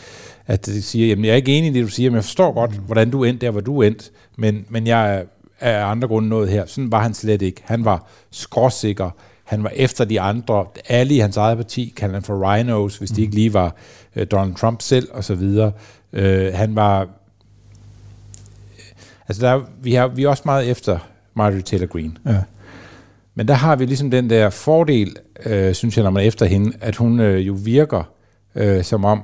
at 0.46 0.66
de 0.66 0.82
siger, 0.82 1.06
jamen 1.06 1.24
jeg 1.24 1.32
er 1.32 1.36
ikke 1.36 1.58
enig 1.58 1.70
i 1.70 1.72
det, 1.72 1.84
du 1.84 1.88
siger, 1.88 2.10
men 2.10 2.14
jeg 2.14 2.24
forstår 2.24 2.52
godt, 2.52 2.70
mm. 2.70 2.84
hvordan 2.84 3.10
du 3.10 3.24
endte 3.24 3.46
der, 3.46 3.52
hvor 3.52 3.60
du 3.60 3.82
endte, 3.82 4.10
men, 4.38 4.66
men 4.68 4.86
jeg 4.86 5.14
er 5.16 5.22
af 5.62 5.90
andre 5.90 6.08
grunde 6.08 6.28
noget 6.28 6.48
her. 6.48 6.66
Sådan 6.66 6.92
var 6.92 7.02
han 7.02 7.14
slet 7.14 7.42
ikke. 7.42 7.62
Han 7.64 7.84
var 7.84 8.06
skråsikker. 8.30 9.10
Han 9.44 9.64
var 9.64 9.72
efter 9.76 10.04
de 10.04 10.20
andre. 10.20 10.66
Alle 10.88 11.14
i 11.14 11.18
hans 11.18 11.36
eget 11.36 11.56
parti 11.56 11.92
kaldte 11.96 12.14
han 12.14 12.22
for 12.22 12.52
rhinos, 12.52 12.96
hvis 12.96 13.10
mm. 13.10 13.16
de 13.16 13.22
ikke 13.22 13.34
lige 13.34 13.54
var 13.54 13.76
øh, 14.16 14.26
Donald 14.30 14.54
Trump 14.54 14.82
selv, 14.82 15.08
og 15.12 15.24
så 15.24 15.34
videre. 15.34 15.72
Øh, 16.12 16.54
han 16.54 16.76
var... 16.76 17.08
Altså, 19.28 19.46
der, 19.46 19.60
vi, 19.82 19.94
har, 19.94 20.08
vi 20.08 20.24
er 20.24 20.28
også 20.28 20.42
meget 20.46 20.70
efter 20.70 20.98
Marjorie 21.34 21.62
Taylor 21.62 21.86
Greene. 21.86 22.14
Ja. 22.26 22.40
Men 23.34 23.48
der 23.48 23.54
har 23.54 23.76
vi 23.76 23.86
ligesom 23.86 24.10
den 24.10 24.30
der 24.30 24.50
fordel, 24.50 25.16
øh, 25.46 25.74
synes 25.74 25.96
jeg, 25.96 26.02
når 26.02 26.10
man 26.10 26.22
er 26.22 26.26
efter 26.26 26.46
hende, 26.46 26.72
at 26.80 26.96
hun 26.96 27.20
øh, 27.20 27.46
jo 27.46 27.52
virker 27.52 28.02
øh, 28.54 28.84
som 28.84 29.04
om, 29.04 29.22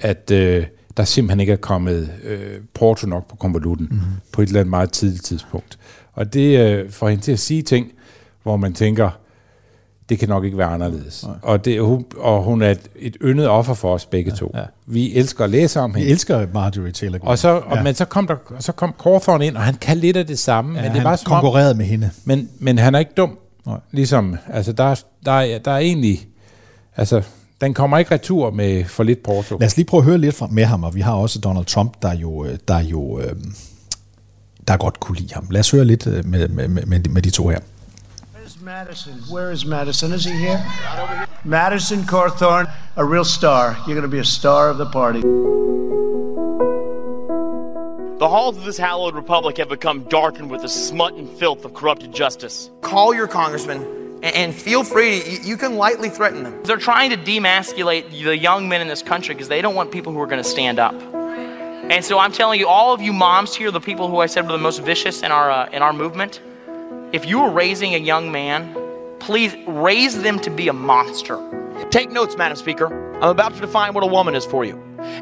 at 0.00 0.30
øh, 0.30 0.66
der 0.96 1.04
simpelthen 1.04 1.40
ikke 1.40 1.52
er 1.52 1.56
kommet 1.56 2.10
øh, 2.24 2.60
porto 2.74 3.06
nok 3.06 3.28
på 3.28 3.36
konvolutten 3.36 3.88
mm-hmm. 3.90 4.06
på 4.32 4.42
et 4.42 4.46
eller 4.46 4.60
andet 4.60 4.70
meget 4.70 4.92
tidligt 4.92 5.24
tidspunkt. 5.24 5.78
Og 6.12 6.34
det 6.34 6.58
øh, 6.58 6.90
får 6.90 7.08
hende 7.08 7.22
til 7.22 7.32
at 7.32 7.38
sige 7.38 7.62
ting, 7.62 7.92
hvor 8.42 8.56
man 8.56 8.72
tænker, 8.72 9.10
det 10.08 10.18
kan 10.18 10.28
nok 10.28 10.44
ikke 10.44 10.58
være 10.58 10.68
anderledes. 10.68 11.26
Nej. 11.26 11.36
Og, 11.42 11.64
det, 11.64 11.82
hun, 11.82 12.04
og 12.16 12.42
hun 12.42 12.62
er 12.62 12.70
et, 12.70 12.88
et 12.96 13.16
yndet 13.22 13.48
offer 13.48 13.74
for 13.74 13.94
os 13.94 14.06
begge 14.06 14.30
ja, 14.30 14.36
to. 14.36 14.50
Ja. 14.54 14.62
Vi 14.86 15.14
elsker 15.14 15.44
at 15.44 15.50
læse 15.50 15.80
om 15.80 15.94
hende. 15.94 16.06
Vi 16.06 16.12
elsker 16.12 16.46
Marjorie 16.54 16.92
Taylor 16.92 17.18
Greene. 17.18 17.30
Og 17.30 17.38
så, 17.38 17.48
og, 17.48 17.76
ja. 17.76 17.82
Men 17.82 17.94
så 17.94 18.04
kom, 18.04 18.26
der, 18.26 18.36
så 18.58 18.72
kom 18.72 18.94
Cawthorn 19.02 19.42
ind, 19.42 19.56
og 19.56 19.62
han 19.62 19.74
kan 19.74 19.96
lidt 19.96 20.16
af 20.16 20.26
det 20.26 20.38
samme. 20.38 20.78
Ja, 20.78 20.86
men 20.86 20.96
det 20.96 21.04
var 21.04 21.16
som 21.16 21.30
konkurrerede 21.30 21.74
med 21.74 21.84
hende. 21.84 22.10
Men, 22.24 22.48
men 22.58 22.78
han 22.78 22.94
er 22.94 22.98
ikke 22.98 23.12
dum. 23.16 23.38
Nej. 23.66 23.78
Ligesom, 23.90 24.36
altså 24.48 24.72
der, 24.72 25.02
der, 25.24 25.32
er, 25.32 25.58
der 25.58 25.70
er 25.70 25.78
egentlig, 25.78 26.28
altså 26.96 27.22
den 27.60 27.74
kommer 27.74 27.98
ikke 27.98 28.14
retur 28.14 28.50
med 28.50 28.84
for 28.84 29.02
lidt 29.02 29.22
porto. 29.22 29.56
Lad 29.58 29.66
os 29.66 29.76
lige 29.76 29.86
prøve 29.86 30.00
at 30.00 30.04
høre 30.04 30.18
lidt 30.18 30.34
fra, 30.34 30.46
med 30.50 30.64
ham, 30.64 30.84
og 30.84 30.94
vi 30.94 31.00
har 31.00 31.12
også 31.12 31.38
Donald 31.38 31.64
Trump, 31.66 32.02
der 32.02 32.14
jo, 32.14 32.44
øh, 32.44 32.58
der 32.68 32.78
jo 32.78 33.20
øh, 33.20 33.36
der 34.68 34.76
godt 34.76 35.00
kunne 35.00 35.18
lide 35.18 35.34
ham. 35.34 35.46
Lad 35.50 35.60
os 35.60 35.70
høre 35.70 35.84
lidt 35.84 36.06
øh, 36.06 36.26
med, 36.26 36.48
med, 36.48 36.68
med, 36.68 37.00
med 37.08 37.22
de 37.22 37.30
to 37.30 37.48
her. 37.48 37.58
Madison. 38.62 39.14
Where 39.32 39.52
is 39.52 39.64
Madison? 39.64 40.12
Is 40.12 40.24
he 40.24 40.32
here? 40.32 40.60
Madison 41.44 42.04
Cawthorn, 42.04 42.66
a 42.96 43.04
real 43.04 43.24
star. 43.24 43.74
You're 43.86 43.94
going 43.94 44.02
to 44.02 44.16
be 44.16 44.20
a 44.20 44.24
star 44.24 44.70
of 44.70 44.76
the 44.76 44.90
party. 44.92 45.20
The 48.18 48.28
halls 48.28 48.58
of 48.58 48.64
this 48.64 48.78
hallowed 48.78 49.14
republic 49.14 49.56
have 49.56 49.70
become 49.70 50.04
darkened 50.10 50.50
with 50.50 50.60
the 50.60 50.68
smut 50.68 51.14
and 51.14 51.26
filth 51.38 51.64
of 51.64 51.72
corrupted 51.72 52.12
justice. 52.12 52.70
Call 52.82 53.14
your 53.14 53.28
congressman 53.28 53.99
and 54.22 54.54
feel 54.54 54.84
free, 54.84 55.38
you 55.42 55.56
can 55.56 55.76
lightly 55.76 56.10
threaten 56.10 56.42
them. 56.42 56.62
They're 56.64 56.76
trying 56.76 57.10
to 57.10 57.16
demasculate 57.16 58.10
the 58.10 58.36
young 58.36 58.68
men 58.68 58.80
in 58.80 58.88
this 58.88 59.02
country 59.02 59.34
because 59.34 59.48
they 59.48 59.62
don't 59.62 59.74
want 59.74 59.90
people 59.90 60.12
who 60.12 60.20
are 60.20 60.26
going 60.26 60.42
to 60.42 60.48
stand 60.48 60.78
up. 60.78 60.94
And 61.90 62.04
so 62.04 62.18
I'm 62.18 62.30
telling 62.30 62.60
you, 62.60 62.68
all 62.68 62.92
of 62.92 63.00
you 63.00 63.12
moms 63.12 63.54
here, 63.54 63.70
the 63.70 63.80
people 63.80 64.08
who 64.08 64.18
I 64.18 64.26
said 64.26 64.46
were 64.46 64.52
the 64.52 64.58
most 64.58 64.82
vicious 64.82 65.22
in 65.22 65.32
our, 65.32 65.50
uh, 65.50 65.70
in 65.70 65.82
our 65.82 65.92
movement, 65.92 66.40
if 67.12 67.26
you 67.26 67.40
are 67.40 67.50
raising 67.50 67.94
a 67.94 67.98
young 67.98 68.30
man, 68.30 68.76
please 69.18 69.56
raise 69.66 70.22
them 70.22 70.38
to 70.40 70.50
be 70.50 70.68
a 70.68 70.72
monster. 70.72 71.38
Take 71.90 72.12
notes, 72.12 72.36
Madam 72.36 72.56
Speaker. 72.56 73.14
I'm 73.16 73.30
about 73.30 73.54
to 73.54 73.60
define 73.60 73.94
what 73.94 74.04
a 74.04 74.06
woman 74.06 74.34
is 74.34 74.46
for 74.46 74.64
you. 74.64 74.74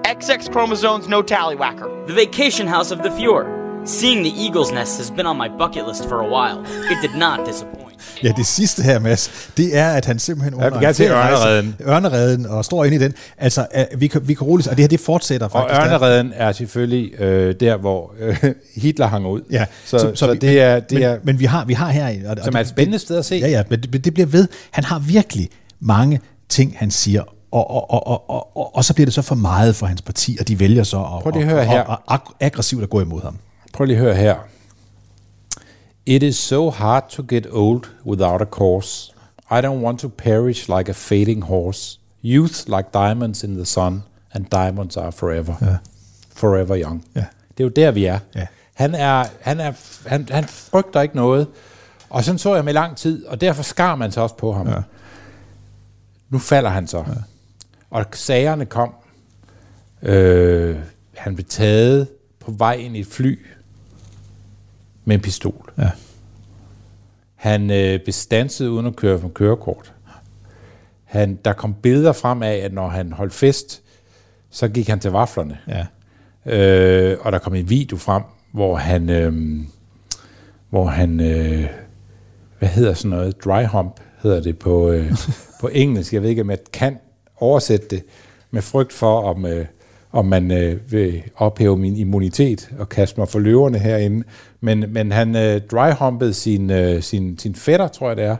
XX 0.04 0.52
chromosomes, 0.52 1.08
no 1.08 1.22
tallywhacker. 1.22 2.06
The 2.06 2.12
vacation 2.12 2.66
house 2.66 2.90
of 2.90 3.02
the 3.02 3.10
Fjord. 3.12 3.88
Seeing 3.88 4.22
the 4.22 4.30
eagle's 4.30 4.70
nest 4.70 4.98
has 4.98 5.10
been 5.10 5.24
on 5.24 5.36
my 5.36 5.48
bucket 5.48 5.86
list 5.86 6.06
for 6.08 6.20
a 6.20 6.26
while. 6.26 6.62
It 6.66 7.00
did 7.00 7.14
not 7.14 7.46
disappoint. 7.46 7.77
Ja, 8.22 8.32
det 8.36 8.46
sidste 8.46 8.82
her, 8.82 8.98
Mads, 8.98 9.50
det 9.56 9.76
er, 9.76 9.88
at 9.90 10.04
han 10.04 10.18
simpelthen 10.18 10.54
under 10.54 10.80
ja, 10.82 11.04
en 11.04 11.10
ørneredden. 11.10 11.76
ørneredden 11.86 12.46
og 12.46 12.64
står 12.64 12.84
inde 12.84 12.96
i 12.96 12.98
den. 12.98 13.14
Altså, 13.38 13.66
vi 13.96 14.06
kan, 14.06 14.28
vi 14.28 14.34
kan 14.34 14.46
roligt, 14.46 14.68
og 14.68 14.76
det 14.76 14.82
her, 14.82 14.88
det 14.88 15.00
fortsætter 15.00 15.48
faktisk. 15.48 15.80
Og 15.80 15.86
ørneredden 15.86 16.32
er 16.34 16.52
selvfølgelig 16.52 17.20
øh, 17.20 17.54
der, 17.60 17.76
hvor 17.76 18.14
øh, 18.20 18.44
Hitler 18.82 19.06
hang 19.06 19.26
ud. 19.26 19.40
Ja, 19.50 19.64
så, 19.84 19.98
så, 19.98 20.10
så, 20.14 20.26
så 20.26 20.34
det 20.34 20.60
er... 20.60 20.80
Det 20.80 20.92
men, 20.92 21.02
er 21.02 21.16
men 21.22 21.40
vi 21.40 21.44
har, 21.44 21.64
vi 21.64 21.74
har 21.74 21.90
her... 21.90 22.30
Og, 22.30 22.36
som 22.44 22.54
er 22.54 22.60
et 22.60 22.68
spændende 22.68 22.98
sted 22.98 23.18
at 23.18 23.24
se. 23.24 23.34
Ja, 23.34 23.48
ja, 23.48 23.62
men 23.70 23.80
det, 23.80 24.04
det 24.04 24.14
bliver 24.14 24.26
ved. 24.26 24.48
Han 24.70 24.84
har 24.84 24.98
virkelig 24.98 25.48
mange 25.80 26.20
ting, 26.48 26.74
han 26.78 26.90
siger, 26.90 27.22
og, 27.52 27.70
og, 27.70 27.90
og, 27.90 28.06
og, 28.06 28.30
og, 28.30 28.56
og, 28.56 28.76
og 28.76 28.84
så 28.84 28.94
bliver 28.94 29.06
det 29.06 29.14
så 29.14 29.22
for 29.22 29.34
meget 29.34 29.76
for 29.76 29.86
hans 29.86 30.02
parti, 30.02 30.36
og 30.40 30.48
de 30.48 30.60
vælger 30.60 30.82
så 30.82 30.96
at, 30.96 31.22
Prøv 31.22 31.30
lige 31.30 31.42
at 31.42 31.48
høre 31.48 31.64
her. 31.64 31.82
Og, 31.82 31.98
og, 32.06 32.18
aggressivt 32.40 32.82
at 32.82 32.90
gå 32.90 33.00
imod 33.00 33.22
ham. 33.22 33.36
Prøv 33.72 33.84
lige 33.84 33.96
at 33.96 34.02
høre 34.02 34.14
her. 34.14 34.36
It 36.08 36.22
is 36.22 36.38
so 36.38 36.70
hard 36.70 37.10
to 37.10 37.22
get 37.22 37.46
old 37.50 37.90
without 38.02 38.40
a 38.40 38.46
cause. 38.46 39.12
I 39.50 39.60
don't 39.60 39.82
want 39.82 40.00
to 40.00 40.08
perish 40.08 40.66
like 40.66 40.88
a 40.88 40.94
fading 40.94 41.42
horse. 41.42 41.98
Youth 42.22 42.66
like 42.66 42.92
diamonds 42.94 43.44
in 43.44 43.56
the 43.56 43.66
sun, 43.66 44.02
and 44.32 44.48
diamonds 44.50 44.96
are 44.96 45.12
forever. 45.12 45.56
Ja. 45.60 45.76
Forever 46.34 46.76
young. 46.76 47.04
Ja. 47.14 47.24
Det 47.58 47.60
er 47.60 47.64
jo 47.64 47.68
der, 47.68 47.90
vi 47.90 48.04
er. 48.04 48.18
Ja. 48.34 48.46
Han, 48.74 48.94
er, 48.94 49.24
han, 49.40 49.60
er 49.60 49.72
han, 50.06 50.28
han 50.30 50.44
frygter 50.44 51.00
ikke 51.00 51.16
noget. 51.16 51.46
Og 52.10 52.24
sådan 52.24 52.38
så 52.38 52.54
jeg 52.54 52.64
med 52.64 52.72
lang 52.72 52.96
tid, 52.96 53.26
og 53.26 53.40
derfor 53.40 53.62
skar 53.62 53.94
man 53.94 54.12
sig 54.12 54.22
også 54.22 54.36
på 54.36 54.52
ham. 54.52 54.68
Ja. 54.68 54.82
Nu 56.30 56.38
falder 56.38 56.70
han 56.70 56.86
så. 56.86 56.98
Ja. 56.98 57.12
Og 57.90 58.04
sagerne 58.12 58.66
kom. 58.66 58.94
Øh, 60.02 60.76
han 61.16 61.34
blev 61.34 61.46
taget 61.46 62.08
på 62.40 62.50
vej 62.50 62.72
ind 62.72 62.96
i 62.96 63.00
et 63.00 63.06
fly 63.06 63.38
med 65.08 65.14
en 65.14 65.22
pistol. 65.22 65.72
Ja. 65.78 65.90
Han 67.34 67.70
øh, 67.70 68.00
blev 68.00 68.12
stanset 68.12 68.68
uden 68.68 68.86
at 68.86 68.96
køre 68.96 69.18
for 69.18 69.28
kørekort. 69.28 69.92
Han, 71.04 71.38
der 71.44 71.52
kom 71.52 71.74
billeder 71.74 72.12
frem 72.12 72.42
af, 72.42 72.54
at 72.54 72.72
når 72.72 72.88
han 72.88 73.12
holdt 73.12 73.32
fest, 73.34 73.82
så 74.50 74.68
gik 74.68 74.88
han 74.88 75.00
til 75.00 75.10
vaflerne. 75.10 75.58
Ja. 75.68 75.86
Øh, 76.46 77.18
og 77.20 77.32
der 77.32 77.38
kom 77.38 77.54
en 77.54 77.70
video 77.70 77.96
frem, 77.96 78.22
hvor 78.52 78.76
han, 78.76 79.10
øh, 79.10 79.32
hvor 80.70 80.86
han, 80.86 81.20
øh, 81.20 81.66
hvad 82.58 82.68
hedder 82.68 82.94
sådan 82.94 83.10
noget, 83.10 83.44
dry 83.44 83.64
hump 83.64 84.00
hedder 84.22 84.40
det 84.40 84.58
på, 84.58 84.90
øh, 84.90 85.12
på 85.60 85.68
engelsk. 85.72 86.12
Jeg 86.12 86.22
ved 86.22 86.28
ikke, 86.28 86.42
om 86.42 86.50
jeg 86.50 86.58
kan 86.72 86.98
oversætte 87.36 87.86
det 87.90 88.04
med 88.50 88.62
frygt 88.62 88.92
for, 88.92 89.20
om, 89.20 89.46
øh, 89.46 89.66
om 90.12 90.26
man 90.26 90.50
øh, 90.50 90.92
vil 90.92 91.22
ophæve 91.36 91.76
min 91.76 91.96
immunitet 91.96 92.70
og 92.78 92.88
kaste 92.88 93.20
mig 93.20 93.28
for 93.28 93.38
løverne 93.38 93.78
herinde. 93.78 94.24
Men, 94.60 94.84
men 94.88 95.12
han 95.12 95.36
øh, 95.36 95.60
dryhumpede 95.60 96.34
sin, 96.34 96.70
øh, 96.70 97.02
sin, 97.02 97.38
sin 97.38 97.54
fætter, 97.54 97.88
tror 97.88 98.08
jeg 98.08 98.16
det 98.16 98.24
er, 98.24 98.36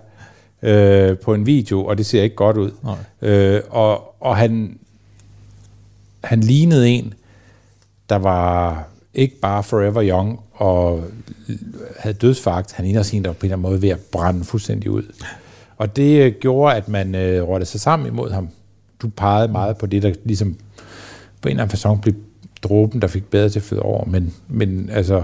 øh, 0.63 1.19
på 1.19 1.35
en 1.35 1.47
video, 1.47 1.85
og 1.85 1.99
det 1.99 2.07
ser 2.07 2.23
ikke 2.23 2.37
godt 2.37 2.57
ud. 2.57 2.71
Øh, 3.23 3.61
og 3.71 4.09
og 4.21 4.37
han, 4.37 4.79
han 6.25 6.41
lignede 6.41 6.89
en, 6.89 7.15
der 8.09 8.17
var 8.17 8.85
ikke 9.15 9.41
bare 9.41 9.63
forever 9.63 10.03
young 10.05 10.41
og 10.53 11.05
havde 11.99 12.17
dødsfagt. 12.17 12.73
Han 12.73 12.85
lignede 12.85 13.01
også 13.01 13.17
en, 13.17 13.25
der 13.25 13.29
var 13.29 13.35
på 13.35 13.47
en 13.47 13.47
eller 13.47 13.57
anden 13.57 13.71
måde 13.71 13.83
ved 13.83 13.89
at 13.89 14.01
brænde 14.13 14.45
fuldstændig 14.45 14.91
ud. 14.91 15.03
Og 15.77 15.97
det 15.97 16.23
øh, 16.23 16.33
gjorde, 16.41 16.77
at 16.77 16.89
man 16.89 17.15
øh, 17.15 17.43
rådte 17.43 17.67
sig 17.67 17.81
sammen 17.81 18.09
imod 18.09 18.31
ham. 18.31 18.49
Du 19.03 19.09
pegede 19.09 19.53
meget 19.53 19.79
på 19.79 19.87
det, 19.87 20.03
der 20.03 20.13
ligesom 20.25 20.57
på 21.41 21.49
en 21.49 21.51
eller 21.51 21.63
anden 21.63 21.71
fasong 21.71 22.03
blev 22.03 22.15
dråben, 22.63 23.03
der 23.03 23.09
fik 23.09 23.31
bedre 23.31 23.49
til 23.49 23.59
at 23.59 23.63
føde 23.63 23.83
over. 23.83 24.05
Men, 24.05 24.35
men 24.49 24.91
altså, 24.93 25.23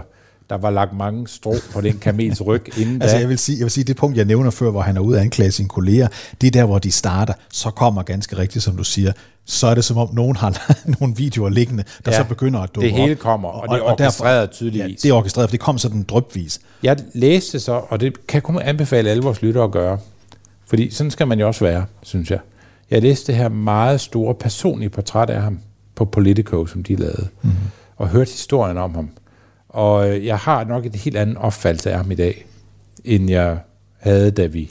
der 0.50 0.56
var 0.56 0.70
lagt 0.70 0.92
mange 0.96 1.28
strå 1.28 1.54
på 1.72 1.80
den 1.80 1.98
kamels 1.98 2.40
ryg 2.46 2.62
inden 2.80 3.02
Altså 3.02 3.16
da. 3.16 3.20
jeg 3.20 3.28
vil, 3.28 3.38
sige, 3.38 3.58
jeg 3.58 3.64
vil 3.64 3.70
sige, 3.70 3.84
det 3.84 3.96
punkt, 3.96 4.16
jeg 4.16 4.24
nævner 4.24 4.50
før, 4.50 4.70
hvor 4.70 4.80
han 4.80 4.96
er 4.96 5.00
ude 5.00 5.16
at 5.18 5.22
anklage 5.24 5.50
sine 5.52 5.68
kolleger, 5.68 6.08
det 6.40 6.46
er 6.46 6.50
der, 6.50 6.64
hvor 6.64 6.78
de 6.78 6.90
starter. 6.92 7.32
Så 7.52 7.70
kommer 7.70 8.02
ganske 8.02 8.38
rigtigt, 8.38 8.64
som 8.64 8.76
du 8.76 8.84
siger, 8.84 9.12
så 9.46 9.66
er 9.66 9.74
det 9.74 9.84
som 9.84 9.96
om 9.98 10.08
nogen 10.14 10.36
har 10.36 10.72
nogle 11.00 11.16
videoer 11.16 11.48
liggende, 11.48 11.84
der 12.04 12.12
Ja, 12.12 12.18
så 12.18 12.24
begynder 12.28 12.60
at 12.60 12.74
dukke 12.74 12.88
det 12.88 12.96
hele 12.96 13.12
op. 13.12 13.18
kommer, 13.18 13.48
og 13.48 13.68
det 13.68 13.82
er 13.84 13.90
orkestreret 13.90 14.50
tydeligvis. 14.50 15.04
Ja, 15.04 15.08
det 15.08 15.14
er 15.14 15.18
orkestreret, 15.18 15.48
for 15.48 15.50
det 15.50 15.60
kom 15.60 15.78
sådan 15.78 16.02
drøbvis. 16.02 16.60
Jeg 16.82 16.96
læste 17.14 17.60
så, 17.60 17.72
og 17.88 18.00
det 18.00 18.26
kan 18.26 18.34
jeg 18.36 18.42
kun 18.42 18.58
anbefale 18.62 19.10
alle 19.10 19.22
vores 19.22 19.42
lyttere 19.42 19.64
at 19.64 19.70
gøre, 19.70 19.98
fordi 20.66 20.90
sådan 20.90 21.10
skal 21.10 21.26
man 21.28 21.40
jo 21.40 21.46
også 21.46 21.64
være, 21.64 21.84
synes 22.02 22.30
jeg. 22.30 22.38
Jeg 22.90 23.02
læste 23.02 23.26
det 23.32 23.40
her 23.40 23.48
meget 23.48 24.00
store 24.00 24.34
personlige 24.34 24.88
portræt 24.88 25.30
af 25.30 25.42
ham 25.42 25.58
på 25.94 26.04
Politico, 26.04 26.66
som 26.66 26.82
de 26.82 26.96
lavede, 26.96 27.28
Mhm. 27.42 27.50
mm-hmm. 27.52 27.68
og 27.96 28.08
hørte 28.08 28.30
historien 28.30 28.78
om 28.78 28.94
ham. 28.94 29.08
Og 29.74 30.10
øh, 30.10 30.26
jeg 30.26 30.38
har 30.38 30.64
nok 30.64 30.86
et 30.86 30.96
helt 30.96 31.16
andet 31.16 31.36
opfattelse 31.36 31.90
af 31.90 31.96
ham 31.96 32.10
i 32.10 32.14
dag, 32.14 32.46
end 33.04 33.30
jeg 33.30 33.58
havde, 33.98 34.30
da 34.30 34.46
vi 34.46 34.70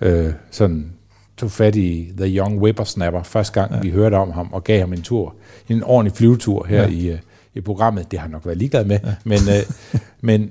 øh, 0.00 0.32
sådan 0.50 0.92
tog 1.36 1.50
fat 1.50 1.76
i 1.76 2.12
The 2.16 2.36
Young 2.38 2.58
Whippersnapper, 2.58 3.22
første 3.22 3.60
gang 3.60 3.74
ja. 3.74 3.80
vi 3.80 3.90
hørte 3.90 4.14
om 4.14 4.30
ham, 4.30 4.48
og 4.52 4.64
gav 4.64 4.80
ham 4.80 4.92
en 4.92 5.02
tur, 5.02 5.34
en 5.68 5.82
ordentlig 5.82 6.16
flyvetur 6.16 6.66
her 6.68 6.82
ja. 6.82 6.88
i, 6.88 7.06
øh, 7.06 7.18
i 7.54 7.60
programmet. 7.60 8.10
Det 8.10 8.18
har 8.18 8.22
han 8.22 8.30
nok 8.30 8.46
været 8.46 8.58
ligeglad 8.58 8.84
med, 8.84 8.98
ja. 9.04 9.14
men, 9.24 9.38
øh, 9.38 10.00
men, 10.20 10.50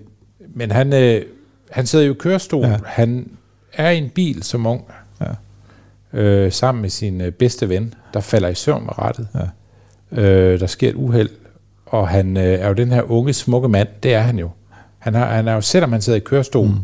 men 0.56 0.72
han, 0.72 0.94
øh, 0.94 1.26
han 1.72 1.86
sidder 1.86 2.06
jo 2.06 2.14
i 2.14 2.18
kørestol. 2.20 2.66
Ja. 2.66 2.78
Han 2.86 3.30
er 3.74 3.90
i 3.90 3.98
en 3.98 4.10
bil 4.10 4.44
som 4.44 4.66
ung, 4.66 4.86
ja. 5.22 6.20
øh, 6.20 6.52
sammen 6.52 6.82
med 6.82 6.90
sin 6.90 7.22
øh, 7.22 7.32
bedste 7.32 7.70
ven, 7.70 7.94
der 8.14 8.20
falder 8.20 8.50
i 8.50 8.56
søvn 8.56 8.84
med 8.84 9.00
rettet. 9.00 9.28
Ja. 9.36 10.22
Øh, 10.22 10.60
der 10.60 10.68
sker 10.68 10.90
et 10.90 10.96
uheld, 10.96 11.30
og 11.92 12.08
han 12.08 12.38
øh, 12.38 12.44
er 12.44 12.68
jo 12.68 12.74
den 12.74 12.92
her 12.92 13.12
unge, 13.12 13.34
smukke 13.34 13.68
mand. 13.70 13.88
Det 14.04 14.14
er 14.14 14.20
han 14.20 14.40
jo. 14.40 14.50
Han, 15.00 15.14
har, 15.14 15.26
han 15.26 15.48
er 15.48 15.54
jo, 15.54 15.62
selvom 15.62 15.92
han 15.92 16.02
sidder 16.02 16.18
i 16.18 16.22
kørestol, 16.26 16.68
mm. 16.68 16.76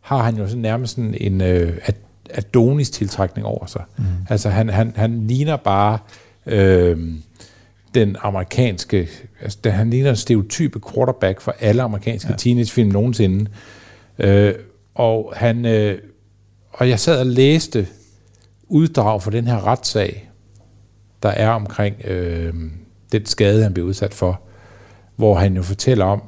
har 0.00 0.22
han 0.22 0.36
jo 0.36 0.46
sådan 0.46 0.62
nærmest 0.62 0.94
sådan 0.94 1.14
en 1.20 1.40
øh, 1.40 1.78
Ad- 1.86 1.94
Adonis 2.30 2.90
tiltrækning 2.90 3.46
over 3.46 3.66
sig. 3.66 3.82
Mm. 3.96 4.04
Altså 4.28 4.48
han, 4.48 4.68
han, 4.68 4.92
han 4.96 5.26
ligner 5.26 5.56
bare 5.56 5.98
øh, 6.46 6.98
den 7.94 8.16
amerikanske, 8.22 9.08
altså 9.40 9.58
han 9.70 9.90
ligner 9.90 10.10
en 10.10 10.16
stereotype 10.16 10.80
quarterback 10.92 11.40
for 11.40 11.54
alle 11.60 11.82
amerikanske 11.82 12.30
ja. 12.30 12.36
teenagefilm 12.36 12.90
nogensinde. 12.90 13.50
Øh, 14.18 14.54
og 14.94 15.32
han, 15.36 15.66
øh, 15.66 15.98
og 16.72 16.88
jeg 16.88 17.00
sad 17.00 17.20
og 17.20 17.26
læste 17.26 17.86
uddrag 18.68 19.22
for 19.22 19.30
den 19.30 19.46
her 19.46 19.66
retssag, 19.66 20.30
der 21.22 21.28
er 21.28 21.50
omkring 21.50 21.96
øh, 22.04 22.54
den 23.12 23.26
skade, 23.26 23.62
han 23.62 23.74
blev 23.74 23.86
udsat 23.86 24.14
for, 24.14 24.40
hvor 25.18 25.34
han 25.34 25.56
jo 25.56 25.62
fortæller 25.62 26.04
om, 26.04 26.22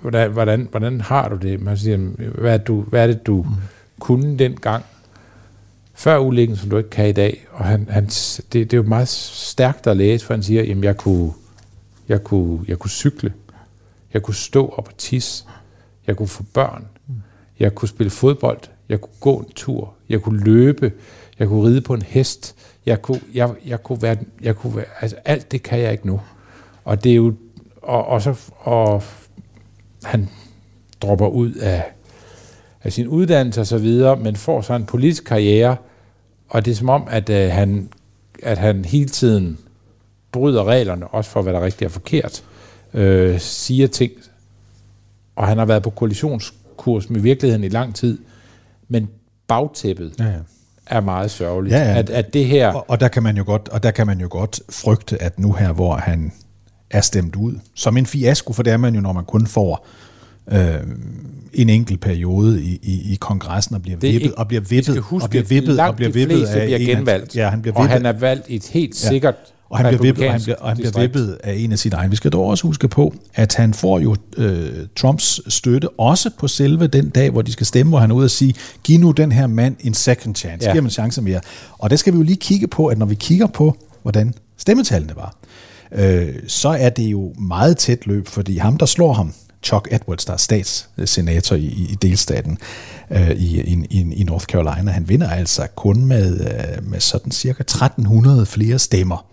hvordan, 0.00 0.32
hvordan, 0.32 0.68
hvordan 0.70 1.00
har 1.00 1.28
du 1.28 1.36
det? 1.36 1.60
Man 1.60 1.78
siger, 1.78 1.96
hvad 2.38 2.54
er, 2.54 2.58
du, 2.58 2.80
hvad 2.80 3.02
er 3.02 3.06
det, 3.06 3.26
du 3.26 3.42
mm. 3.42 3.54
kunne 4.00 4.38
dengang, 4.38 4.84
før 5.94 6.18
ulykken, 6.18 6.56
som 6.56 6.70
du 6.70 6.76
ikke 6.76 6.90
kan 6.90 7.08
i 7.08 7.12
dag? 7.12 7.46
Og 7.52 7.64
han, 7.64 7.88
han, 7.90 8.06
det, 8.06 8.52
det 8.52 8.72
er 8.72 8.76
jo 8.76 8.82
meget 8.82 9.08
stærkt 9.08 9.86
at 9.86 9.96
læse, 9.96 10.26
for 10.26 10.34
han 10.34 10.42
siger, 10.42 10.62
jamen 10.62 10.84
jeg 10.84 10.96
kunne, 10.96 11.32
jeg 12.08 12.24
kunne, 12.24 12.64
jeg 12.68 12.78
kunne 12.78 12.90
cykle, 12.90 13.32
jeg 14.14 14.22
kunne 14.22 14.34
stå 14.34 14.68
op 14.68 14.88
og 14.88 14.96
tisse, 14.98 15.44
jeg 16.06 16.16
kunne 16.16 16.28
få 16.28 16.44
børn, 16.54 16.86
jeg 17.58 17.74
kunne 17.74 17.88
spille 17.88 18.10
fodbold, 18.10 18.60
jeg 18.88 19.00
kunne 19.00 19.20
gå 19.20 19.36
en 19.38 19.52
tur, 19.54 19.94
jeg 20.08 20.22
kunne 20.22 20.44
løbe, 20.44 20.92
jeg 21.38 21.48
kunne 21.48 21.68
ride 21.68 21.80
på 21.80 21.94
en 21.94 22.02
hest, 22.02 22.54
jeg 22.86 23.02
kunne, 23.02 23.20
jeg, 23.34 23.50
jeg 23.66 23.82
kunne 23.82 24.02
være, 24.02 24.16
jeg 24.42 24.56
kunne 24.56 24.76
være, 24.76 24.86
altså 25.00 25.16
alt 25.24 25.52
det 25.52 25.62
kan 25.62 25.78
jeg 25.78 25.92
ikke 25.92 26.06
nu. 26.06 26.20
Og 26.84 27.04
det 27.04 27.12
er 27.12 27.16
jo, 27.16 27.34
og, 27.86 28.06
og 28.06 28.22
så, 28.22 28.34
og 28.58 29.02
han 30.04 30.28
dropper 31.02 31.28
ud 31.28 31.52
af, 31.52 31.84
af 32.82 32.92
sin 32.92 33.08
uddannelse 33.08 33.60
og 33.60 33.66
så 33.66 33.78
videre, 33.78 34.16
men 34.16 34.36
får 34.36 34.60
så 34.60 34.74
en 34.74 34.86
politisk 34.86 35.24
karriere, 35.24 35.76
og 36.48 36.64
det 36.64 36.70
er 36.70 36.74
som 36.74 36.88
om, 36.88 37.08
at, 37.10 37.30
øh, 37.30 37.50
han, 37.50 37.88
at 38.42 38.58
han 38.58 38.84
hele 38.84 39.08
tiden 39.08 39.58
bryder 40.32 40.64
reglerne, 40.64 41.08
også 41.08 41.30
for 41.30 41.42
hvad 41.42 41.52
der 41.52 41.72
er 41.80 41.88
forkert, 41.88 42.44
øh, 42.94 43.40
siger 43.40 43.86
ting, 43.86 44.12
og 45.36 45.46
han 45.46 45.58
har 45.58 45.64
været 45.64 45.82
på 45.82 45.90
koalitionskurs 45.90 47.10
med 47.10 47.20
virkeligheden 47.20 47.64
i 47.64 47.68
lang 47.68 47.94
tid, 47.94 48.18
men 48.88 49.08
bagtæppet 49.48 50.14
Ja, 50.18 50.24
ja. 50.24 50.38
er 50.86 51.00
meget 51.00 51.30
sørgeligt. 51.30 51.74
Ja, 51.74 51.78
ja. 51.78 51.98
At, 51.98 52.10
at 52.10 52.34
det 52.34 52.46
her... 52.46 52.72
Og, 52.72 52.84
og, 52.88 53.00
der 53.00 53.08
kan 53.08 53.22
man 53.22 53.36
jo 53.36 53.44
godt, 53.46 53.68
og 53.68 53.82
der 53.82 53.90
kan 53.90 54.06
man 54.06 54.20
jo 54.20 54.28
godt 54.30 54.60
frygte, 54.70 55.22
at 55.22 55.38
nu 55.38 55.52
her, 55.52 55.72
hvor 55.72 55.96
han 55.96 56.32
er 56.90 57.00
stemt 57.00 57.36
ud, 57.36 57.52
som 57.74 57.96
en 57.96 58.06
fiasko, 58.06 58.52
for 58.52 58.62
det 58.62 58.72
er 58.72 58.76
man 58.76 58.94
jo, 58.94 59.00
når 59.00 59.12
man 59.12 59.24
kun 59.24 59.46
får 59.46 59.86
øh, 60.52 60.74
en 61.54 61.68
enkelt 61.68 62.00
periode 62.00 62.62
i, 62.62 62.78
i, 62.82 63.12
i 63.12 63.16
kongressen 63.20 63.74
og 63.74 63.82
bliver 63.82 63.98
Det 63.98 64.08
er 64.08 64.12
vippet, 64.12 64.24
ikke- 64.26 64.38
og 64.38 64.48
bliver 64.48 64.60
vi 64.60 64.66
vippet, 64.76 64.98
huske, 64.98 65.24
og 65.24 65.30
bliver 65.30 65.44
vippet, 65.44 65.80
og 65.80 65.96
bliver 65.96 66.10
vippet 66.10 66.38
fleste 66.38 66.52
bliver 66.54 66.76
en 66.78 66.88
af- 66.90 66.96
genvalgt, 66.96 67.36
ja, 67.36 67.48
han 67.48 67.62
bliver 67.62 67.74
og 67.76 67.82
vippet, 67.82 67.92
han 67.92 68.06
er 68.06 68.12
valgt 68.12 68.48
i 68.48 68.56
et 68.56 68.66
helt 68.66 68.96
sikkert 68.96 69.34
og 69.70 69.78
han 69.78 69.86
bliver, 69.86 70.02
vippet, 70.02 70.26
og 70.26 70.32
han 70.32 70.42
bliver, 70.42 70.56
og 70.56 70.68
han 70.68 70.76
bliver 70.76 71.00
vippet 71.00 71.38
af 71.44 71.54
en 71.54 71.72
af 71.72 71.78
sine 71.78 71.96
egne. 71.96 72.10
Vi 72.10 72.16
skal 72.16 72.30
dog 72.32 72.46
også 72.46 72.66
huske 72.66 72.88
på, 72.88 73.14
at 73.34 73.54
han 73.54 73.74
får 73.74 73.98
jo 73.98 74.16
øh, 74.36 74.68
Trumps 74.96 75.40
støtte, 75.54 75.88
også 76.00 76.30
på 76.38 76.48
selve 76.48 76.86
den 76.86 77.08
dag, 77.08 77.30
hvor 77.30 77.42
de 77.42 77.52
skal 77.52 77.66
stemme, 77.66 77.90
hvor 77.90 77.98
han 77.98 78.10
er 78.10 78.14
ude 78.14 78.24
og 78.24 78.30
sige, 78.30 78.54
giv 78.84 79.00
nu 79.00 79.10
den 79.10 79.32
her 79.32 79.46
mand 79.46 79.76
en 79.80 79.94
second 79.94 80.36
chance, 80.36 80.66
Ja. 80.66 80.72
giv 80.72 80.78
ham 80.80 80.84
en 80.84 80.90
chance 80.90 81.22
mere. 81.22 81.40
Og 81.78 81.90
der 81.90 81.96
skal 81.96 82.12
vi 82.12 82.18
jo 82.18 82.22
lige 82.24 82.36
kigge 82.36 82.66
på, 82.66 82.86
at 82.86 82.98
når 82.98 83.06
vi 83.06 83.14
kigger 83.14 83.46
på, 83.46 83.76
hvordan 84.02 84.34
stemmetallene 84.56 85.12
var, 85.16 85.36
øh, 85.96 86.34
så 86.46 86.68
er 86.68 86.88
det 86.88 87.04
jo 87.04 87.34
meget 87.38 87.76
tæt 87.76 88.06
løb, 88.06 88.28
fordi 88.28 88.56
ham, 88.56 88.76
der 88.76 88.86
slår 88.86 89.12
ham, 89.12 89.32
Chuck 89.62 89.88
Edwards, 89.90 90.24
der 90.24 90.32
er 90.32 90.36
statssenator 90.36 91.56
i, 91.56 91.66
i 91.66 91.96
delstaten 92.02 92.58
øh, 93.10 93.30
i, 93.30 93.60
i, 93.60 94.12
i, 94.12 94.24
North 94.24 94.44
Carolina, 94.44 94.90
han 94.90 95.08
vinder 95.08 95.30
altså 95.30 95.66
kun 95.76 96.04
med, 96.04 96.40
øh, 96.40 96.90
med 96.90 97.00
sådan 97.00 97.32
cirka 97.32 97.62
1300 97.62 98.46
flere 98.46 98.78
stemmer 98.78 99.26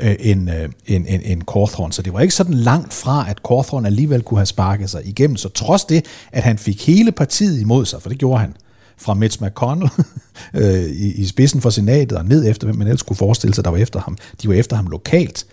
øh, 0.00 0.16
end, 0.20 0.50
øh, 0.50 0.68
end, 0.86 1.06
end, 1.08 1.22
end 1.24 1.42
Cawthorn. 1.42 1.92
Så 1.92 2.02
det 2.02 2.12
var 2.12 2.20
ikke 2.20 2.34
sådan 2.34 2.54
langt 2.54 2.94
fra, 2.94 3.30
at 3.30 3.38
Cawthorn 3.48 3.86
alligevel 3.86 4.22
kunne 4.22 4.38
have 4.38 4.46
sparket 4.46 4.90
sig 4.90 5.06
igennem. 5.06 5.36
Så 5.36 5.48
trods 5.48 5.84
det, 5.84 6.04
at 6.32 6.42
han 6.42 6.58
fik 6.58 6.86
hele 6.86 7.12
partiet 7.12 7.60
imod 7.60 7.86
sig, 7.86 8.02
for 8.02 8.08
det 8.08 8.18
gjorde 8.18 8.40
han, 8.40 8.54
fra 8.98 9.14
Mitch 9.14 9.42
McConnell 9.42 9.90
øh, 10.54 10.84
i, 10.84 11.12
i 11.12 11.26
spidsen 11.26 11.60
for 11.60 11.70
senatet 11.70 12.18
og 12.18 12.24
ned 12.24 12.50
efter, 12.50 12.66
hvem 12.66 12.76
man 12.76 12.86
ellers 12.86 13.02
kunne 13.02 13.16
forestille 13.16 13.54
sig, 13.54 13.64
der 13.64 13.70
var 13.70 13.78
efter 13.78 14.00
ham. 14.00 14.18
De 14.42 14.48
var 14.48 14.54
efter 14.54 14.76
ham 14.76 14.86
lokalt 14.86 15.46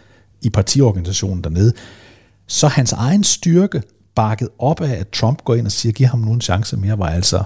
i 0.43 0.49
partiorganisationen 0.49 1.43
dernede. 1.43 1.73
Så 2.47 2.67
hans 2.67 2.91
egen 2.91 3.23
styrke 3.23 3.82
bakket 4.15 4.49
op 4.60 4.82
af, 4.82 4.91
at 4.99 5.08
Trump 5.10 5.43
går 5.43 5.56
ind 5.56 5.65
og 5.65 5.71
siger, 5.71 5.93
giv 5.93 6.08
ham 6.08 6.19
nu 6.19 6.32
en 6.34 6.41
chance 6.41 6.77
mere, 6.77 6.99
var 6.99 7.08
altså 7.10 7.43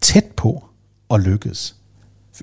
tæt 0.00 0.24
på 0.36 0.64
at 1.14 1.20
lykkes. 1.20 1.74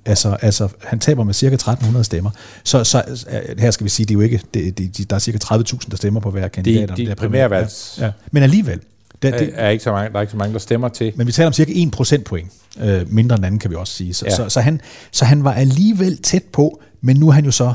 Altså, 0.06 0.38
altså, 0.41 0.67
han 0.84 0.99
taber 0.99 1.23
med 1.23 1.34
cirka 1.34 1.53
1300 1.53 2.03
stemmer. 2.03 2.32
Så, 2.63 2.84
så 2.84 3.03
øh, 3.32 3.60
her 3.60 3.71
skal 3.71 3.84
vi 3.84 3.89
sige, 3.89 4.06
det 4.06 4.12
er 4.12 4.15
jo 4.15 4.21
ikke, 4.21 4.41
det, 4.53 4.77
det, 4.77 4.97
de, 4.97 5.03
der 5.06 5.15
er 5.15 5.19
cirka 5.19 5.38
30.000, 5.45 5.77
der 5.91 5.97
stemmer 5.97 6.19
på 6.19 6.32
hver 6.32 6.47
kandidat. 6.47 6.89
de 6.89 6.95
det 6.95 7.10
er 7.12 7.15
primærvalgs- 7.15 7.99
Ja, 8.01 8.06
ja. 8.06 8.12
Men 8.32 8.43
alligevel. 8.43 8.79
Det, 9.21 9.34
det, 9.34 9.51
er 9.56 9.69
ikke 9.69 9.84
så 9.84 9.91
mange, 9.91 10.10
der 10.10 10.17
er 10.17 10.21
ikke 10.21 10.32
så 10.32 10.38
mange, 10.38 10.53
der 10.53 10.60
stemmer 10.60 10.88
til. 10.89 11.13
men 11.15 11.27
vi 11.27 11.32
taler 11.32 11.47
om 11.47 11.53
cirka 11.53 11.71
1 11.75 11.91
procentpoint. 11.91 12.51
Øh, 12.82 13.12
mindre 13.13 13.36
end 13.36 13.45
anden, 13.45 13.60
kan 13.60 13.71
vi 13.71 13.75
også 13.75 13.93
sige. 13.93 14.13
Så, 14.13 14.25
ja. 14.25 14.36
så, 14.36 14.49
så, 14.49 14.62
han, 14.62 14.82
så 15.12 15.25
han 15.25 15.43
var 15.43 15.53
alligevel 15.53 16.17
tæt 16.17 16.43
på, 16.43 16.82
men 17.01 17.17
nu 17.17 17.27
er 17.27 17.32
han 17.32 17.45
jo 17.45 17.51
så 17.51 17.73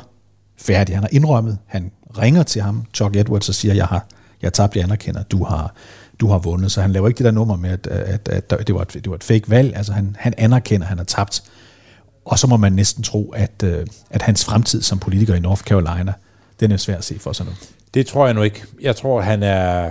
færdig. 0.56 0.96
Han 0.96 1.02
har 1.02 1.08
indrømmet, 1.12 1.58
han 1.66 1.90
ringer 2.18 2.42
til 2.42 2.62
ham, 2.62 2.84
Chuck 2.94 3.16
Edwards, 3.16 3.48
og 3.48 3.54
siger, 3.54 3.74
jeg 3.74 3.86
har 3.86 4.06
jeg 4.42 4.52
tabt, 4.52 4.76
jeg 4.76 4.84
anerkender, 4.84 5.22
du 5.22 5.44
har, 5.44 5.74
du 6.20 6.28
har 6.28 6.38
vundet. 6.38 6.72
Så 6.72 6.80
han 6.80 6.92
laver 6.92 7.08
ikke 7.08 7.18
det 7.18 7.24
der 7.24 7.30
nummer 7.30 7.56
med, 7.56 7.70
at, 7.70 7.86
at, 7.86 8.28
at, 8.28 8.52
at 8.52 8.66
det, 8.66 8.74
var 8.74 8.82
et, 8.82 8.94
det 8.94 9.08
var 9.08 9.14
et 9.14 9.24
fake 9.24 9.50
valg. 9.50 9.76
Altså 9.76 9.92
han, 9.92 10.16
han 10.18 10.34
anerkender, 10.38 10.84
at 10.84 10.88
han 10.88 10.98
har 10.98 11.04
tabt. 11.04 11.42
Og 12.24 12.38
så 12.38 12.46
må 12.46 12.56
man 12.56 12.72
næsten 12.72 13.02
tro, 13.02 13.30
at, 13.36 13.62
øh, 13.64 13.86
at 14.10 14.22
hans 14.22 14.44
fremtid 14.44 14.82
som 14.82 14.98
politiker 14.98 15.34
i 15.34 15.40
North 15.40 15.62
Carolina, 15.62 16.12
den 16.60 16.72
er 16.72 16.76
svær 16.76 16.96
at 16.96 17.04
se 17.04 17.18
for 17.18 17.32
sig 17.32 17.46
nu. 17.46 17.52
Det 17.94 18.06
tror 18.06 18.26
jeg 18.26 18.34
nu 18.34 18.42
ikke. 18.42 18.64
Jeg 18.80 18.96
tror, 18.96 19.20
han 19.20 19.42
er, 19.42 19.90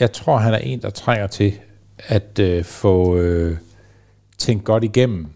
jeg 0.00 0.12
tror, 0.12 0.38
han 0.38 0.54
er 0.54 0.58
en, 0.58 0.82
der 0.82 0.90
trænger 0.90 1.26
til 1.26 1.52
at 1.98 2.38
øh, 2.38 2.64
få 2.64 3.16
øh, 3.16 3.56
tænkt 4.38 4.64
godt 4.64 4.84
igennem, 4.84 5.26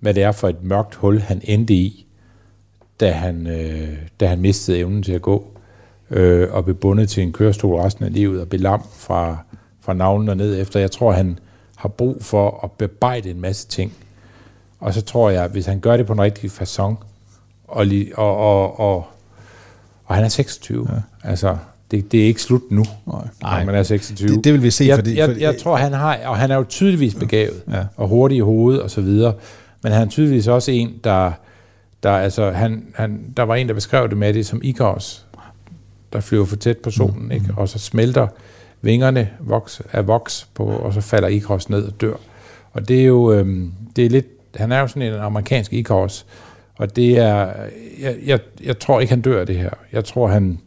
hvad 0.00 0.14
det 0.14 0.22
er 0.22 0.32
for 0.32 0.48
et 0.48 0.62
mørkt 0.62 0.94
hul, 0.94 1.20
han 1.20 1.40
endte 1.44 1.74
i, 1.74 2.06
da 3.00 3.10
han, 3.12 3.46
øh, 3.46 3.88
da 4.20 4.26
han 4.26 4.40
mistede 4.40 4.78
evnen 4.78 5.02
til 5.02 5.12
at 5.12 5.22
gå, 5.22 5.44
øh, 6.10 6.48
og 6.52 6.64
blev 6.64 6.76
bundet 6.76 7.08
til 7.08 7.22
en 7.22 7.32
kørestol 7.32 7.80
resten 7.80 8.04
af 8.04 8.12
livet, 8.12 8.40
og 8.40 8.48
blev 8.48 8.60
lam 8.60 8.82
fra, 8.96 9.36
fra 9.80 9.94
navlen 9.94 10.28
og 10.28 10.36
ned 10.36 10.60
efter. 10.60 10.80
Jeg 10.80 10.90
tror, 10.90 11.12
han 11.12 11.38
har 11.76 11.88
brug 11.88 12.16
for 12.20 12.60
at 12.64 12.70
bearbejde 12.72 13.30
en 13.30 13.40
masse 13.40 13.68
ting. 13.68 13.92
Og 14.80 14.94
så 14.94 15.02
tror 15.02 15.30
jeg, 15.30 15.44
at 15.44 15.50
hvis 15.50 15.66
han 15.66 15.80
gør 15.80 15.96
det 15.96 16.06
på 16.06 16.12
en 16.12 16.20
rigtig 16.20 16.50
façon, 16.50 16.94
og, 17.68 17.82
li- 17.84 18.14
og, 18.16 18.36
og, 18.36 18.80
og, 18.80 19.06
og 20.04 20.14
han 20.14 20.24
er 20.24 20.28
26, 20.28 20.88
ja. 21.24 21.28
altså 21.30 21.56
det, 21.90 22.12
det 22.12 22.20
er 22.22 22.24
ikke 22.26 22.42
slut 22.42 22.62
nu, 22.70 22.84
Nej. 23.06 23.20
når 23.60 23.64
man 23.64 23.74
er 23.74 23.82
26. 23.82 24.28
Det, 24.36 24.44
det 24.44 24.52
vil 24.52 24.62
vi 24.62 24.70
se. 24.70 24.84
Jeg, 24.84 24.96
fordi, 24.96 25.18
jeg, 25.18 25.28
fordi, 25.28 25.42
jeg 25.42 25.58
tror, 25.58 25.76
han 25.76 25.92
har, 25.92 26.18
og 26.24 26.36
han 26.36 26.50
er 26.50 26.56
jo 26.56 26.64
tydeligvis 26.68 27.14
begavet, 27.14 27.62
Ja. 27.72 27.84
og 27.96 28.08
hurtig 28.08 28.36
i 28.36 28.40
hovedet 28.40 28.82
og 28.82 28.90
så 28.90 29.00
videre, 29.00 29.34
men 29.82 29.92
han 29.92 30.02
er 30.06 30.10
tydeligvis 30.10 30.46
også 30.48 30.70
en, 30.70 30.90
der, 31.04 31.32
der 32.02 32.10
altså, 32.10 32.50
han, 32.50 32.86
han, 32.94 33.32
der 33.36 33.42
var 33.42 33.54
en, 33.54 33.68
der 33.68 33.74
beskrev 33.74 34.08
det 34.08 34.18
med 34.18 34.34
det 34.34 34.46
som 34.46 34.60
Icarus, 34.64 35.26
der 36.12 36.20
flyver 36.20 36.44
for 36.44 36.56
tæt 36.56 36.78
på 36.78 36.90
solen, 36.90 37.24
mm. 37.24 37.30
ikke? 37.30 37.54
og 37.56 37.68
så 37.68 37.78
smelter 37.78 38.26
vingerne 38.82 39.30
voks, 39.40 39.82
af 39.92 40.06
voks 40.06 40.48
på, 40.54 40.64
og 40.64 40.94
så 40.94 41.00
falder 41.00 41.28
Icarus 41.28 41.68
ned 41.68 41.84
og 41.84 42.00
dør. 42.00 42.14
Og 42.72 42.88
det 42.88 43.00
er 43.00 43.04
jo, 43.04 43.32
øhm, 43.32 43.72
det 43.96 44.06
er 44.06 44.10
lidt, 44.10 44.26
han 44.54 44.72
er 44.72 44.80
jo 44.80 44.86
sådan 44.86 45.02
en 45.02 45.14
amerikansk 45.14 45.72
Icarus, 45.72 46.26
og 46.76 46.96
det 46.96 47.18
er, 47.18 47.52
jeg, 48.00 48.16
jeg, 48.26 48.40
jeg 48.64 48.78
tror 48.78 49.00
ikke, 49.00 49.10
han 49.10 49.20
dør 49.20 49.40
af 49.40 49.46
det 49.46 49.56
her. 49.56 49.70
Jeg 49.92 50.04
tror, 50.04 50.28
han, 50.28 50.60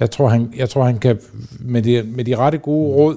jeg 0.00 0.10
tror, 0.10 0.28
han, 0.28 0.52
jeg 0.56 0.68
tror, 0.68 0.84
han 0.84 0.98
kan, 0.98 1.18
med 1.60 1.82
de, 1.82 2.02
med 2.02 2.24
de 2.24 2.36
rette 2.36 2.58
gode 2.58 2.94
råd, 2.94 3.16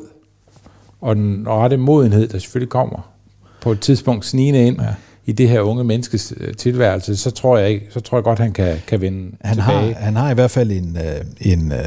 og 1.02 1.16
den 1.16 1.48
og 1.48 1.60
rette 1.62 1.78
modenhed, 1.78 2.28
der 2.28 2.40
selvfølgelig 2.40 2.70
kommer 2.70 3.14
på 3.62 3.72
et 3.72 3.80
tidspunkt 3.80 4.26
snigende 4.26 4.68
ind 4.68 4.82
ja. 4.82 4.94
I 5.26 5.32
det 5.32 5.50
her 5.50 5.62
unge 5.62 5.84
menneskes 5.84 6.34
øh, 6.38 6.54
tilværelse, 6.54 7.16
så 7.16 7.32
tror 7.32 7.58
jeg 7.58 7.70
ikke, 7.70 7.86
så 7.90 8.00
tror 8.00 8.18
jeg 8.18 8.24
godt, 8.24 8.40
han 8.40 8.54
kan, 8.54 8.76
kan 8.88 9.02
vinde 9.02 9.32
han, 9.42 9.56
tilbage. 9.58 9.94
har, 9.94 10.02
han 10.02 10.16
har 10.16 10.32
i 10.32 10.34
hvert 10.34 10.52
fald 10.52 10.72
en, 10.72 10.98
øh, 10.98 11.52
en, 11.54 11.72
øh, 11.72 11.80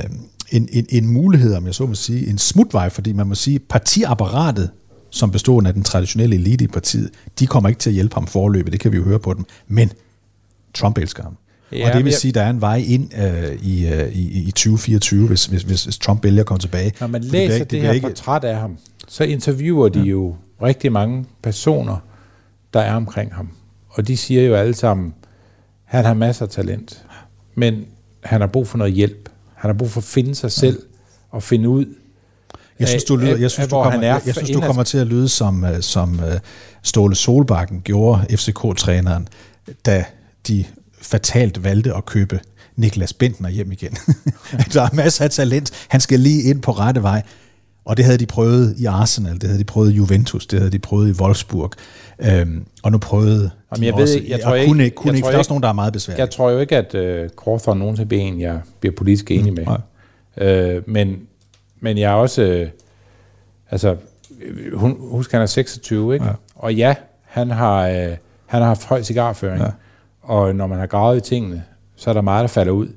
en, 0.51 0.69
en, 0.73 0.87
en 0.89 1.07
mulighed, 1.07 1.55
om 1.55 1.67
jeg 1.67 1.75
så 1.75 1.87
må 1.87 1.95
sige, 1.95 2.29
en 2.31 2.39
smutvej, 2.39 2.89
fordi 2.89 3.13
man 3.13 3.27
må 3.27 3.35
sige, 3.35 3.59
partiapparatet, 3.59 4.71
som 5.11 5.31
består 5.31 5.67
af 5.67 5.75
den 5.75 5.83
traditionelle 5.83 6.37
elite 6.37 6.65
i 6.65 6.69
partiet, 6.69 7.11
de 7.39 7.47
kommer 7.47 7.69
ikke 7.69 7.79
til 7.79 7.91
at 7.91 7.95
hjælpe 7.95 8.15
ham 8.15 8.27
forløbet, 8.27 8.73
det 8.73 8.81
kan 8.81 8.93
vi 8.93 8.97
jo 8.97 9.05
høre 9.05 9.19
på 9.19 9.35
dem, 9.35 9.45
men 9.69 9.91
Trump 10.75 10.99
elsker 10.99 11.23
ham. 11.23 11.37
Ja, 11.73 11.79
Ja, 11.79 11.89
og 11.89 11.95
det 11.97 12.05
vil 12.05 12.11
jeg- 12.11 12.19
sige, 12.21 12.29
at 12.31 12.35
der 12.35 12.43
er 12.43 12.51
en 12.51 12.61
vej 12.61 12.85
ind 12.87 13.11
øh, 13.19 13.59
i, 13.63 13.87
øh, 13.87 14.13
i, 14.13 14.43
i 14.43 14.51
2024, 14.51 15.27
hvis, 15.29 15.47
hvis, 15.47 15.63
hvis, 15.63 15.99
Trump 15.99 16.25
vælger 16.25 16.41
at 16.41 16.47
komme 16.47 16.59
tilbage. 16.61 16.93
Når 17.01 17.07
man 17.07 17.25
læser 17.25 17.55
ikke- 17.55 17.59
det, 17.59 17.69
bliver 17.69 17.85
her 17.85 17.93
ikke- 17.93 18.07
portræt 18.07 18.45
af 18.45 18.57
ham, 18.61 18.77
så 19.09 19.25
interviewer 19.25 19.89
de 19.89 20.01
jo 20.01 20.35
rigtig 20.63 20.93
mange 20.93 21.25
personer, 21.43 21.97
der 22.77 22.83
er 22.83 22.95
omkring 22.95 23.35
ham. 23.35 23.49
Og 23.89 24.09
de 24.09 24.17
siger 24.17 24.43
jo 24.43 24.55
alle 24.55 24.75
sammen, 24.75 25.15
han 25.85 26.05
har 26.05 26.15
masser 26.15 26.45
af 26.45 26.51
talent, 26.51 27.05
men 27.55 27.85
han 28.25 28.41
har 28.41 28.49
brug 28.49 28.69
for 28.69 28.79
noget 28.79 28.93
hjælp. 28.93 29.29
Han 29.55 29.69
har 29.69 29.75
brug 29.75 29.91
for 29.91 30.01
at 30.01 30.05
finde 30.05 30.35
sig 30.35 30.53
selv 30.53 30.83
og 31.31 31.43
finde 31.43 31.69
ud 31.69 31.87
Jeg 32.79 32.89
synes, 32.89 33.05
du, 33.05 33.17
lyder, 33.17 33.37
jeg 33.37 33.51
synes, 33.51 33.69
du, 33.69 33.77
kommer, 33.77 33.91
han 33.91 34.03
er 34.03 34.07
jeg, 34.07 34.23
jeg 34.27 34.35
synes, 34.35 34.51
du 34.51 34.61
kommer 34.61 34.83
til 34.83 34.99
at 34.99 35.07
lyde 35.07 35.29
som, 35.29 35.65
øh, 35.65 35.81
som 35.81 36.21
øh, 36.21 36.39
Ståle 36.83 37.15
Solbakken 37.15 37.81
gjorde 37.81 38.37
FCK-træneren, 38.37 39.29
da 39.87 40.05
de 40.49 40.65
fatalt 41.03 41.65
valgte 41.65 41.95
at 41.95 42.07
købe 42.07 42.41
Niklas 42.77 43.13
Bentner 43.13 43.49
hjem 43.49 43.73
igen. 43.73 43.97
der 44.75 44.83
er 44.83 44.95
masser 44.95 45.25
af 45.25 45.31
talent. 45.31 45.87
Han 45.89 46.01
skal 46.01 46.21
lige 46.21 46.43
ind 46.43 46.63
på 46.63 46.73
rette 46.73 47.03
vej. 47.03 47.23
Og 47.87 47.97
det 47.97 48.05
havde 48.05 48.19
de 48.19 48.27
prøvet 48.27 48.75
i 48.79 48.85
Arsenal, 48.85 49.35
det 49.35 49.43
havde 49.43 49.59
de 49.59 49.65
prøvet 49.65 49.93
i 49.93 49.95
Juventus, 49.95 50.47
det 50.47 50.59
havde 50.59 50.73
de 50.73 50.79
prøvet 50.79 51.09
i 51.09 51.21
Wolfsburg. 51.21 51.73
Øhm, 52.19 52.65
og 52.83 52.93
nu 52.93 52.99
prøvede 52.99 53.51
Jamen, 53.71 53.83
de 53.83 53.87
jeg 53.87 53.95
ved 53.95 54.03
også, 54.03 54.19
ikke, 54.19 54.31
jeg 54.31 54.41
tror 54.41 54.55
ikke, 54.55 54.69
kunne 54.69 54.85
ikke, 54.85 54.95
kunne 54.95 55.09
jeg 55.09 55.17
ikke, 55.17 55.25
tror 55.25 55.31
der 55.31 55.35
er 55.35 55.39
også 55.39 55.51
nogen, 55.51 55.63
der 55.63 55.69
er 55.69 55.73
meget 55.73 55.93
besværlige. 55.93 56.21
Jeg 56.21 56.31
tror 56.31 56.51
jo 56.51 56.59
ikke, 56.59 56.77
at 56.77 57.25
uh, 57.25 57.31
Crawford 57.37 57.77
nogensinde 57.77 58.09
bliver 58.09 58.23
en, 58.23 58.41
jeg 58.41 58.61
bliver 58.81 58.95
politisk 58.97 59.31
enig 59.31 59.53
med. 59.53 59.67
Øh, 60.37 60.83
men, 60.87 61.21
men 61.81 61.99
jeg 61.99 62.11
er 62.11 62.15
også... 62.15 62.43
Øh, 62.43 62.69
altså, 63.71 63.97
øh, 64.43 64.79
hun, 64.79 64.97
husk, 65.01 65.33
han 65.33 65.43
er 65.43 65.47
26, 65.47 66.15
ikke? 66.15 66.25
Ja. 66.27 66.33
Og 66.55 66.75
ja, 66.75 66.95
han 67.23 67.51
har, 67.51 67.89
øh, 67.89 68.17
han 68.47 68.61
har 68.61 68.65
haft 68.65 68.85
høj 68.85 69.03
cigarføring. 69.03 69.63
Ja. 69.63 69.69
Og 70.23 70.55
når 70.55 70.67
man 70.67 70.79
har 70.79 70.87
gravet 70.87 71.17
i 71.17 71.21
tingene, 71.21 71.63
så 71.97 72.11
er 72.11 72.15
der 72.15 72.21
meget, 72.21 72.43
der 72.43 72.49
falder 72.49 72.73
ud. 72.73 72.89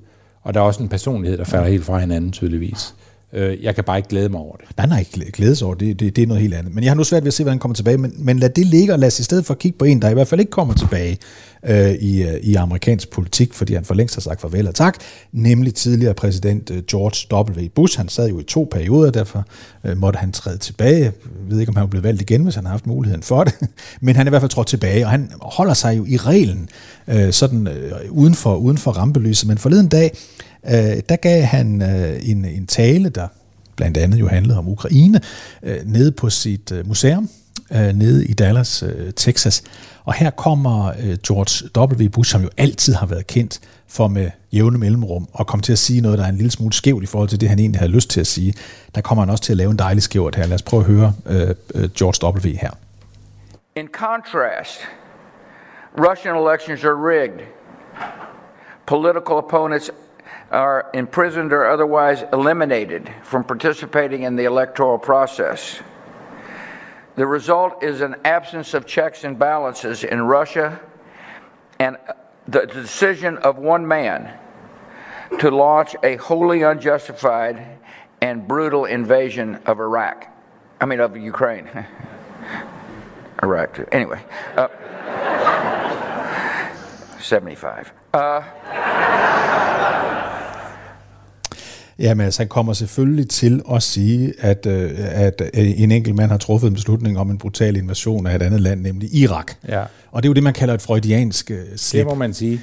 Og 0.44 0.54
der 0.54 0.60
er 0.60 0.64
også 0.64 0.84
en 0.84 0.90
personlighed, 0.90 1.38
der 1.38 1.44
falder 1.44 1.66
ja. 1.66 1.72
helt 1.72 1.86
fra 1.86 2.00
hinanden, 2.00 2.32
tydeligvis. 2.32 2.96
Øh, 3.34 3.64
jeg 3.64 3.76
kan 3.76 3.84
bare 3.84 3.98
ikke 3.98 4.10
glæde 4.10 4.30
mig 4.30 4.40
over 4.40 4.56
det. 4.56 4.78
Nej, 4.78 4.88
nej, 4.88 5.06
glædes 5.34 5.62
over, 5.62 5.76
det, 5.76 6.00
det, 6.00 6.16
det 6.16 6.22
er 6.22 6.28
noget 6.28 6.42
helt 6.42 6.54
andet. 6.54 6.76
Men 6.76 6.84
jeg 6.84 6.92
har 6.92 6.96
nu 6.96 7.04
svært 7.04 7.24
ved 7.24 7.28
at 7.28 7.34
se, 7.34 7.44
hvordan 7.44 7.54
han 7.54 7.60
kommer 7.60 7.76
tilbage, 7.76 7.98
men, 7.98 8.14
men 8.18 8.40
lad 8.40 8.50
det 8.50 8.66
ligge, 8.66 8.94
og 8.94 9.00
lad 9.00 9.08
os 9.08 9.20
i 9.20 9.24
stedet 9.24 9.46
for 9.46 9.54
kigge 9.54 9.78
på 9.78 9.86
en, 9.86 10.02
der 10.02 10.10
i 10.10 10.14
hvert 10.14 10.28
fald 10.28 10.40
ikke 10.40 10.52
kommer 10.52 10.74
tilbage 10.74 11.18
øh, 11.66 11.92
i, 11.92 12.24
øh, 12.24 12.36
i 12.42 12.56
amerikansk 12.56 13.10
politik, 13.10 13.54
fordi 13.54 13.74
han 13.74 13.86
for 13.86 13.94
længst 13.94 14.16
har 14.16 14.22
sagt 14.22 14.42
farvel 14.42 14.68
og 14.68 14.76
tak, 14.76 14.98
nemlig 15.32 15.74
tidligere 15.76 16.14
præsident 16.14 16.72
øh, 16.72 16.84
George 16.84 17.60
W. 17.62 17.68
Bush. 17.76 17.98
Han 17.98 18.10
sad 18.10 18.30
jo 18.30 18.40
i 18.40 18.44
to 18.44 18.68
perioder, 18.72 19.12
derfor 19.12 19.46
øh, 19.84 19.98
måtte 19.98 20.18
han 20.18 20.32
træde 20.32 20.58
tilbage. 20.58 21.04
Jeg 21.04 21.12
ved 21.48 21.60
ikke, 21.60 21.70
om 21.70 21.76
han 21.76 21.90
blev 21.90 22.04
valgt 22.04 22.22
igen, 22.22 22.44
hvis 22.44 22.56
han 22.56 22.66
har 22.66 22.72
haft 22.72 22.88
muligheden 22.88 23.24
for 23.24 23.44
det, 23.44 23.54
men 24.02 24.16
han 24.16 24.28
er 24.28 24.30
i 24.30 24.32
hvert 24.32 24.42
fald 24.42 24.52
trådt 24.52 24.68
tilbage, 24.68 25.06
og 25.06 25.12
han 25.12 25.32
holder 25.42 25.74
sig 25.74 25.98
jo 25.98 26.06
i 26.06 26.18
reglen 26.18 26.70
øh, 27.08 27.34
sådan 27.34 27.68
øh, 27.68 27.92
uden, 28.10 28.36
for, 28.36 28.56
uden 28.56 28.78
for 28.78 28.92
rampelyset. 28.92 29.48
Men 29.48 29.58
forleden 29.58 29.88
dag, 29.88 30.12
øh, 30.14 30.49
Øh, 30.66 31.02
der 31.10 31.16
gav 31.16 31.42
han 31.42 31.82
øh, 31.82 32.30
en, 32.30 32.46
en 32.46 32.68
tale, 32.68 33.10
der 33.10 33.28
blandt 33.76 33.98
andet 33.98 34.20
jo 34.20 34.28
handlede 34.28 34.58
om 34.58 34.68
Ukraine, 34.68 35.22
øh, 35.64 35.78
nede 35.86 36.12
på 36.12 36.30
sit 36.30 36.72
øh, 36.72 36.88
museum, 36.88 37.30
øh, 37.72 37.94
nede 37.94 38.26
i 38.26 38.34
Dallas, 38.34 38.84
øh, 38.84 39.14
Texas. 39.14 39.64
Og 40.06 40.14
her 40.14 40.30
kommer 40.30 40.88
øh, 40.88 41.18
George 41.28 41.70
W. 42.06 42.10
Bush, 42.10 42.32
som 42.32 42.42
jo 42.42 42.50
altid 42.58 42.94
har 42.94 43.06
været 43.06 43.28
kendt 43.28 43.60
for 43.88 44.08
med 44.08 44.30
jævne 44.52 44.78
mellemrum, 44.78 45.28
og 45.34 45.48
komme 45.48 45.62
til 45.62 45.72
at 45.72 45.80
sige 45.80 46.02
noget, 46.02 46.18
der 46.18 46.26
er 46.26 46.30
en 46.30 46.36
lille 46.36 46.52
smule 46.52 46.74
skævt 46.74 47.04
i 47.04 47.06
forhold 47.06 47.30
til 47.30 47.42
det, 47.42 47.50
han 47.50 47.60
egentlig 47.60 47.80
havde 47.80 47.92
lyst 47.92 48.10
til 48.10 48.20
at 48.20 48.28
sige. 48.28 48.54
Der 48.96 49.02
kommer 49.02 49.22
han 49.22 49.30
også 49.30 49.44
til 49.44 49.54
at 49.54 49.58
lave 49.58 49.72
en 49.72 49.80
dejlig 49.80 50.04
skævt 50.04 50.36
her. 50.36 50.46
Lad 50.46 50.56
os 50.56 50.62
prøve 50.62 50.80
at 50.80 50.88
høre 50.88 51.14
øh, 51.26 51.56
øh, 51.76 51.90
George 51.98 52.38
W. 52.38 52.58
her. 52.62 52.72
In 53.76 53.88
contrast, 53.88 54.80
Russian 55.98 56.36
elections 56.36 56.84
are 56.84 56.98
rigged. 57.12 57.40
Political 58.88 59.36
opponents 59.44 59.92
are 60.52 60.90
imprisoned 60.94 61.54
or 61.54 61.70
otherwise 61.70 62.24
eliminated 62.34 63.14
from 63.24 63.44
participating 63.44 64.24
in 64.24 64.36
the 64.36 64.46
electoral 64.46 64.98
process. 64.98 65.80
The 67.16 67.28
result 67.28 67.84
is 67.84 68.02
an 68.02 68.16
absence 68.26 68.74
of 68.74 68.86
checks 68.86 69.24
and 69.24 69.38
balances 69.38 70.04
in 70.04 70.22
Russia 70.22 70.80
and 71.80 71.98
the 72.48 72.66
decision 72.66 73.38
of 73.38 73.58
one 73.58 73.88
man 73.88 74.38
to 75.40 75.52
launch 75.52 75.96
a 76.04 76.16
wholly 76.16 76.64
unjustified 76.64 77.78
and 78.22 78.48
brutal 78.48 78.86
invasion 78.86 79.56
of 79.66 79.80
Iraq. 79.80 80.28
I 80.82 80.86
mean, 80.86 81.00
of 81.00 81.16
Ukraine. 81.16 81.70
Iraq. 83.44 83.80
Anyway, 83.92 84.24
uh, 84.56 84.68
75. 87.20 87.94
Uh, 88.14 88.42
Jamen 92.00 92.26
altså, 92.26 92.40
han 92.40 92.48
kommer 92.48 92.74
selvfølgelig 92.74 93.30
til 93.30 93.62
at 93.74 93.84
sige, 93.84 94.34
at, 94.40 94.66
øh, 94.66 94.92
at 94.96 95.42
øh, 95.42 95.82
en 95.82 95.92
enkelt 95.92 96.16
mand 96.16 96.32
har 96.32 96.38
truffet 96.38 96.68
en 96.68 96.74
beslutning 96.74 97.20
om 97.20 97.32
en 97.32 97.38
brutal 97.38 97.76
invasion 97.76 98.28
af 98.28 98.36
et 98.36 98.42
andet 98.42 98.62
land, 98.62 98.82
nemlig 98.82 99.16
Irak. 99.16 99.52
Ja. 99.68 99.84
Og 100.12 100.24
det 100.24 100.28
er 100.28 100.30
jo 100.30 100.34
det, 100.34 100.44
man 100.44 100.54
kalder 100.54 100.74
et 100.74 100.82
freudiansk 100.82 101.52
øh, 101.52 101.58
slip. 101.76 102.00
Det 102.00 102.08
må 102.08 102.16
man 102.16 102.34
sige. 102.34 102.62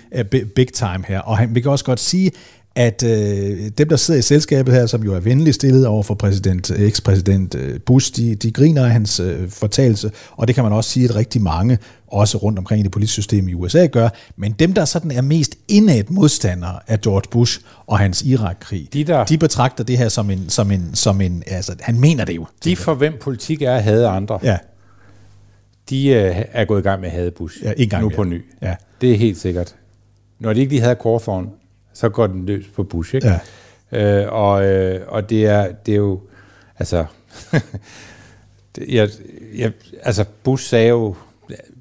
big 0.55 0.73
time 0.73 1.05
her. 1.09 1.21
Og 1.21 1.39
han, 1.39 1.55
vi 1.55 1.61
kan 1.61 1.71
også 1.71 1.85
godt 1.85 2.01
sige, 2.01 2.31
at 2.79 3.03
øh, 3.03 3.69
dem, 3.79 3.89
der 3.89 3.97
sidder 3.97 4.19
i 4.19 4.23
selskabet 4.23 4.75
her, 4.75 4.87
som 4.87 5.03
jo 5.05 5.15
er 5.15 5.21
venligt 5.21 5.55
stillet 5.55 5.87
over 5.87 6.03
for 6.03 6.15
præsident, 6.15 6.71
ekspræsident 6.71 7.55
øh, 7.55 7.81
Bush, 7.81 8.17
de, 8.17 8.35
de 8.35 8.51
griner 8.51 8.85
af 8.85 8.91
hans 8.91 9.21
øh, 9.21 9.49
fortalelse, 9.49 10.11
og 10.31 10.47
det 10.47 10.55
kan 10.55 10.65
man 10.65 10.73
også 10.73 10.91
sige, 10.91 11.05
at 11.05 11.17
rigtig 11.17 11.43
mange, 11.43 11.79
også 12.07 12.39
rundt 12.39 12.59
omkring 12.59 12.81
i 12.81 12.83
det 12.83 12.91
politiske 12.93 13.15
system 13.15 13.49
i 13.49 13.55
USA, 13.55 13.87
gør. 13.87 14.09
Men 14.37 14.53
dem, 14.53 14.73
der 14.73 14.85
sådan 14.85 15.11
er 15.11 15.23
mest 15.23 15.55
indad 15.69 16.03
modstandere 16.09 16.79
af 16.87 17.01
George 17.01 17.23
Bush 17.31 17.61
og 17.87 17.99
hans 17.99 18.23
Irak-krig, 18.23 18.89
De 18.93 19.05
der- 19.05 19.25
de 19.25 19.39
betragter 19.39 19.85
det 19.85 19.99
her 19.99 20.09
som 20.09 20.31
en, 20.31 20.49
som 20.49 20.71
en, 20.71 20.91
som 20.95 21.21
en 21.21 21.43
altså, 21.47 21.75
han 21.81 22.01
mener 22.01 22.25
det 22.25 22.37
jo. 22.37 22.47
De 22.65 22.77
for 22.77 22.95
hvem 22.95 23.13
politik 23.21 23.63
er 23.63 23.73
at 23.75 23.83
hade 23.83 24.09
andre, 24.09 24.39
Ja, 24.43 24.59
de 25.91 26.09
øh, 26.09 26.37
er 26.53 26.65
gået 26.65 26.81
i 26.81 26.83
gang 26.83 27.01
med 27.01 27.09
at 27.09 27.15
hade 27.15 27.31
Bush. 27.31 27.63
Ja, 27.65 27.73
en 27.77 27.89
gang 27.89 28.03
nu 28.03 28.09
mere. 28.09 28.17
på 28.17 28.25
ny. 28.25 28.45
Ja. 28.63 28.75
Det 29.01 29.13
er 29.13 29.17
helt 29.17 29.39
sikkert. 29.39 29.75
Når 30.41 30.53
de 30.53 30.61
ikke 30.61 30.73
lige 30.73 30.83
havde 30.83 30.97
Cawthorn, 31.03 31.49
så 31.97 32.09
går 32.09 32.27
den 32.27 32.47
løs 32.47 32.65
på 32.75 32.83
Bush, 32.83 33.15
ikke? 33.15 33.29
Ja. 33.93 34.23
Øh, 34.23 34.33
og, 34.33 34.65
øh, 34.65 35.01
og 35.09 35.31
det 35.31 35.47
er, 35.47 35.73
det 35.87 35.93
er 35.93 35.97
jo, 35.97 36.21
altså, 36.79 37.05
jeg, 38.89 39.09
jeg, 39.55 39.73
altså 40.03 40.25
Bush 40.43 40.69
sagde 40.69 40.89
jo, 40.89 41.15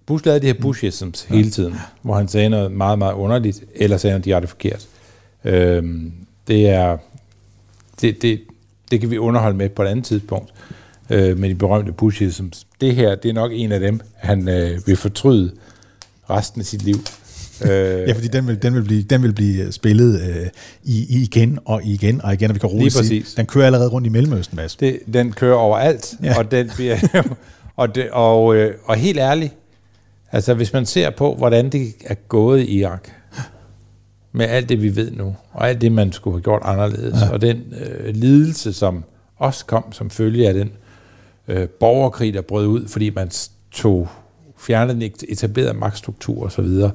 Bush 0.05 0.25
lavede 0.25 0.41
de 0.41 0.45
her 0.45 0.53
Bushisms 0.61 1.27
ja. 1.29 1.35
hele 1.35 1.49
tiden, 1.49 1.75
hvor 2.01 2.15
han 2.15 2.27
sagde 2.27 2.49
noget 2.49 2.71
meget, 2.71 2.99
meget 2.99 3.13
underligt, 3.13 3.63
eller 3.75 3.97
sagde 3.97 4.13
noget 4.13 4.25
direkte 4.25 4.47
forkert. 4.47 4.87
Øhm, 5.43 6.13
det 6.47 6.69
er, 6.69 6.97
det, 8.01 8.21
det, 8.21 8.41
det 8.91 8.99
kan 8.99 9.11
vi 9.11 9.17
underholde 9.17 9.57
med 9.57 9.69
på 9.69 9.83
et 9.83 9.87
andet 9.87 10.05
tidspunkt, 10.05 10.53
øh, 11.09 11.37
med 11.37 11.49
de 11.49 11.55
berømte 11.55 11.91
Bushisms. 11.91 12.67
Det 12.81 12.95
her, 12.95 13.15
det 13.15 13.29
er 13.29 13.33
nok 13.33 13.51
en 13.53 13.71
af 13.71 13.79
dem, 13.79 13.99
han 14.15 14.49
øh, 14.49 14.87
vil 14.87 14.97
fortryde 14.97 15.51
resten 16.29 16.61
af 16.61 16.65
sit 16.65 16.81
liv. 16.81 16.95
Øh, 17.63 17.69
ja, 18.07 18.13
fordi 18.13 18.27
den 18.27 18.47
vil, 18.47 18.61
den 18.61 18.75
vil, 18.75 18.83
blive, 18.83 19.01
den 19.03 19.23
vil 19.23 19.33
blive 19.33 19.71
spillet 19.71 20.21
øh, 20.21 20.47
i, 20.83 21.05
i 21.09 21.23
igen 21.23 21.59
og 21.65 21.81
igen 21.83 22.21
og 22.21 22.33
igen, 22.33 22.49
og 22.49 22.55
vi 22.55 22.59
kan 22.59 22.69
roligt 22.69 22.93
sige, 22.93 23.25
den 23.37 23.45
kører 23.45 23.65
allerede 23.65 23.89
rundt 23.89 24.07
i 24.07 24.09
Mellemøsten, 24.09 24.55
Mads. 24.55 24.75
Det, 24.75 24.99
den 25.13 25.31
kører 25.31 25.55
overalt, 25.55 26.13
ja. 26.23 26.37
og, 26.37 26.51
den 26.51 26.71
bliver, 26.75 26.97
og, 27.75 27.95
det, 27.95 28.09
og, 28.11 28.55
øh, 28.55 28.73
og 28.85 28.95
helt 28.95 29.19
ærligt, 29.19 29.53
altså 30.31 30.53
hvis 30.53 30.73
man 30.73 30.85
ser 30.85 31.09
på, 31.09 31.35
hvordan 31.35 31.69
det 31.69 31.93
er 32.05 32.15
gået 32.15 32.61
i 32.61 32.79
Irak, 32.79 33.09
med 34.31 34.45
alt 34.45 34.69
det, 34.69 34.81
vi 34.81 34.95
ved 34.95 35.11
nu, 35.11 35.35
og 35.51 35.69
alt 35.69 35.81
det, 35.81 35.91
man 35.91 36.11
skulle 36.11 36.35
have 36.35 36.43
gjort 36.43 36.61
anderledes, 36.65 37.21
ja. 37.21 37.29
og 37.29 37.41
den 37.41 37.63
øh, 37.85 38.15
lidelse, 38.15 38.73
som 38.73 39.03
også 39.37 39.65
kom 39.65 39.91
som 39.91 40.09
følge 40.09 40.47
af 40.47 40.53
den 40.53 40.71
øh, 41.47 41.69
borgerkrig, 41.69 42.33
der 42.33 42.41
brød 42.41 42.67
ud, 42.67 42.87
fordi 42.87 43.09
man 43.09 43.31
tog 43.71 44.07
fjernet 44.57 44.95
den 44.95 45.11
etablerede 45.29 45.73
magtstruktur 45.73 46.45
osv., 46.45 46.65
så, 46.65 46.89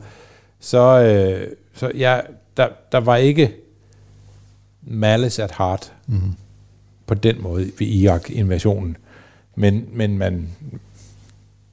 så, 0.61 1.01
øh, 1.01 1.49
så 1.75 1.93
ja, 1.95 2.21
der, 2.57 2.69
der 2.93 3.01
var 3.01 3.17
ikke 3.17 3.55
malice 4.83 5.43
at 5.43 5.53
heart 5.59 5.93
mm. 6.07 6.35
på 7.07 7.15
den 7.15 7.43
måde 7.43 7.73
ved 7.79 7.87
Irak-invasionen. 7.87 8.97
Men, 9.55 9.89
men 9.93 10.19
man, 10.19 10.49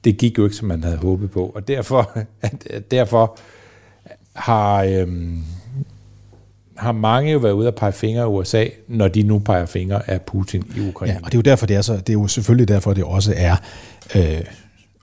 det 0.04 0.18
gik 0.18 0.38
jo 0.38 0.44
ikke, 0.44 0.56
som 0.56 0.68
man 0.68 0.84
havde 0.84 0.96
håbet 0.96 1.30
på. 1.30 1.52
Og 1.54 1.68
derfor, 1.68 2.18
derfor 2.90 3.38
har, 4.32 4.82
øhm, 4.84 5.42
har 6.76 6.92
mange 6.92 7.32
jo 7.32 7.38
været 7.38 7.52
ude 7.52 7.68
at 7.68 7.74
pege 7.74 7.92
fingre 7.92 8.22
af 8.22 8.26
USA, 8.26 8.66
når 8.88 9.08
de 9.08 9.22
nu 9.22 9.38
peger 9.38 9.66
fingre 9.66 10.10
af 10.10 10.22
Putin 10.22 10.64
i 10.76 10.88
Ukraine. 10.88 11.12
Ja, 11.14 11.18
og 11.22 11.32
det 11.32 11.34
er 11.34 11.38
jo 11.38 11.50
derfor, 11.50 11.66
det 11.66 11.76
er, 11.76 11.82
så, 11.82 11.96
det 11.96 12.08
er 12.08 12.12
jo 12.12 12.26
selvfølgelig 12.26 12.68
derfor, 12.68 12.94
det 12.94 13.04
også 13.04 13.34
er 13.36 13.56
øh, 14.16 14.44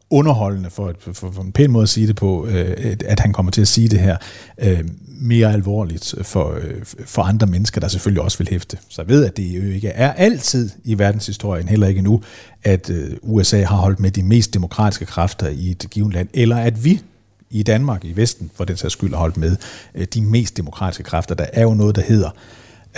underholdende, 0.09 0.69
for, 0.69 0.93
for, 0.99 1.31
for 1.31 1.41
en 1.41 1.51
pæn 1.51 1.71
måde 1.71 1.83
at 1.83 1.89
sige 1.89 2.07
det 2.07 2.15
på, 2.15 2.45
øh, 2.45 2.95
at 3.05 3.19
han 3.19 3.33
kommer 3.33 3.51
til 3.51 3.61
at 3.61 3.67
sige 3.67 3.87
det 3.87 3.99
her 3.99 4.17
øh, 4.57 4.83
mere 5.07 5.53
alvorligt 5.53 6.15
for, 6.21 6.53
øh, 6.53 6.85
for 7.05 7.21
andre 7.21 7.47
mennesker, 7.47 7.81
der 7.81 7.87
selvfølgelig 7.87 8.23
også 8.23 8.37
vil 8.37 8.47
hæfte. 8.49 8.77
Så 8.89 9.01
jeg 9.01 9.09
ved, 9.09 9.25
at 9.25 9.37
det 9.37 9.43
jo 9.43 9.71
ikke 9.71 9.87
er 9.87 10.13
altid 10.13 10.69
i 10.83 10.97
verdenshistorien, 10.97 11.67
heller 11.67 11.87
ikke 11.87 12.01
nu, 12.01 12.21
at 12.63 12.89
øh, 12.89 13.17
USA 13.21 13.63
har 13.63 13.75
holdt 13.75 13.99
med 13.99 14.11
de 14.11 14.23
mest 14.23 14.53
demokratiske 14.53 15.05
kræfter 15.05 15.47
i 15.47 15.71
et 15.71 15.87
givet 15.91 16.13
land, 16.13 16.27
eller 16.33 16.57
at 16.57 16.83
vi 16.83 17.01
i 17.49 17.63
Danmark, 17.63 18.05
i 18.05 18.15
Vesten, 18.15 18.51
for 18.55 18.65
den 18.65 18.77
sags 18.77 18.93
skyld, 18.93 19.13
har 19.13 19.19
holdt 19.19 19.37
med 19.37 19.57
øh, 19.95 20.07
de 20.13 20.21
mest 20.21 20.57
demokratiske 20.57 21.03
kræfter. 21.03 21.35
Der 21.35 21.45
er 21.53 21.61
jo 21.61 21.73
noget, 21.73 21.95
der 21.95 22.01
hedder, 22.01 22.29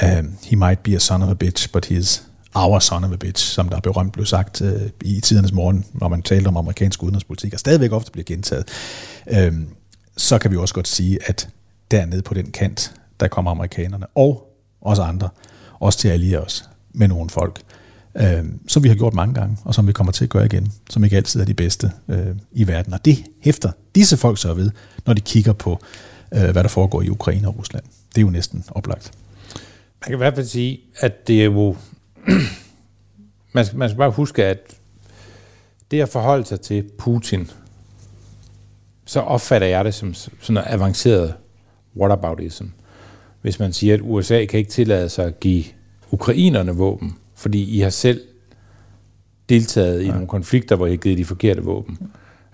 uh, 0.04 0.26
he 0.44 0.56
might 0.56 0.80
be 0.80 0.96
a 0.96 1.00
son 1.00 1.22
of 1.22 1.30
a 1.30 1.34
bitch, 1.34 1.72
but 1.72 1.92
he's 1.92 2.22
our 2.56 2.80
son 2.80 3.04
of 3.04 3.12
a 3.12 3.16
bitch, 3.16 3.54
som 3.54 3.70
der 3.70 3.80
berømt 3.80 4.14
blev 4.14 4.26
sagt 4.26 4.62
øh, 4.62 4.90
i 5.02 5.22
tidernes 5.22 5.52
morgen, 5.52 5.86
når 5.94 6.08
man 6.08 6.22
talte 6.22 6.48
om 6.48 6.58
amerikansk 6.58 7.04
udenrigspolitik, 7.04 7.54
og 7.54 7.60
stadigvæk 7.60 7.92
ofte 7.92 8.12
bliver 8.12 8.26
gentaget. 8.26 8.70
Uh, 9.26 9.54
så 10.18 10.38
kan 10.38 10.52
vi 10.52 10.58
også 10.58 10.74
godt 10.74 10.88
sige, 10.88 11.20
at 11.26 11.50
dernede 11.92 12.22
på 12.22 12.34
den 12.34 12.52
kant, 12.52 12.94
der 13.20 13.28
kommer 13.28 13.52
amerikanerne, 13.52 14.06
og 14.16 14.58
også 14.82 15.02
andre, 15.02 15.30
også 15.80 16.00
til 16.00 16.08
at 16.08 16.14
alliere 16.14 16.40
os 16.40 16.70
med 16.94 17.08
nogle 17.08 17.30
folk, 17.30 17.62
øh, 18.16 18.46
som 18.68 18.84
vi 18.84 18.88
har 18.88 18.96
gjort 18.96 19.14
mange 19.14 19.34
gange, 19.34 19.58
og 19.64 19.76
som 19.76 19.88
vi 19.88 19.92
kommer 19.92 20.12
til 20.12 20.24
at 20.24 20.30
gøre 20.30 20.46
igen, 20.46 20.72
som 20.90 21.04
ikke 21.04 21.18
altid 21.18 21.42
er 21.42 21.46
de 21.46 21.54
bedste 21.54 21.92
øh, 22.08 22.36
i 22.52 22.68
verden. 22.68 22.94
Og 22.94 23.06
det 23.06 23.24
hæfter 23.42 23.72
disse 23.96 24.18
folk 24.18 24.38
så 24.38 24.54
ved, 24.54 24.72
når 25.06 25.14
de 25.14 25.22
kigger 25.22 25.54
på, 25.54 25.80
øh, 26.34 26.50
hvad 26.52 26.64
der 26.64 26.68
foregår 26.68 27.02
i 27.02 27.10
Ukraine 27.10 27.48
og 27.48 27.58
Rusland. 27.58 27.84
Det 28.16 28.18
er 28.18 28.26
jo 28.26 28.30
næsten 28.30 28.64
oplagt. 28.72 29.12
Man 30.02 30.08
kan 30.08 30.14
i 30.14 30.18
hvert 30.18 30.36
fald 30.36 30.46
sige, 30.46 30.80
at 31.00 31.28
det 31.28 31.42
er 31.42 31.46
jo... 31.46 31.76
man, 33.54 33.66
skal, 33.66 33.78
man 33.78 33.90
skal 33.90 33.98
bare 33.98 34.12
huske, 34.12 34.46
at 34.46 34.78
det 35.92 36.02
at 36.02 36.10
forholde 36.10 36.46
sig 36.46 36.62
til 36.62 36.84
Putin, 36.98 37.52
så 39.06 39.20
opfatter 39.20 39.68
jeg 39.68 39.86
det 39.86 39.94
som 39.94 40.14
sådan 40.14 40.34
noget 40.50 40.68
avanceret 40.70 41.34
whataboutism. 41.96 42.66
Hvis 43.42 43.60
man 43.60 43.74
siger, 43.74 43.94
at 43.94 44.00
USA 44.04 44.46
kan 44.46 44.60
ikke 44.60 44.72
tillade 44.72 45.10
sig 45.10 45.26
at 45.26 45.40
give 45.40 45.64
ukrainerne 46.12 46.76
våben, 46.76 47.16
fordi 47.36 47.78
I 47.78 47.80
har 47.80 47.90
selv 47.90 48.22
deltaget 49.50 50.02
ja. 50.02 50.08
i 50.08 50.12
nogle 50.12 50.28
konflikter, 50.28 50.76
hvor 50.76 50.86
I 50.88 50.90
har 50.90 50.98
givet 50.98 51.18
de 51.18 51.26
forkerte 51.26 51.62
våben. 51.62 51.98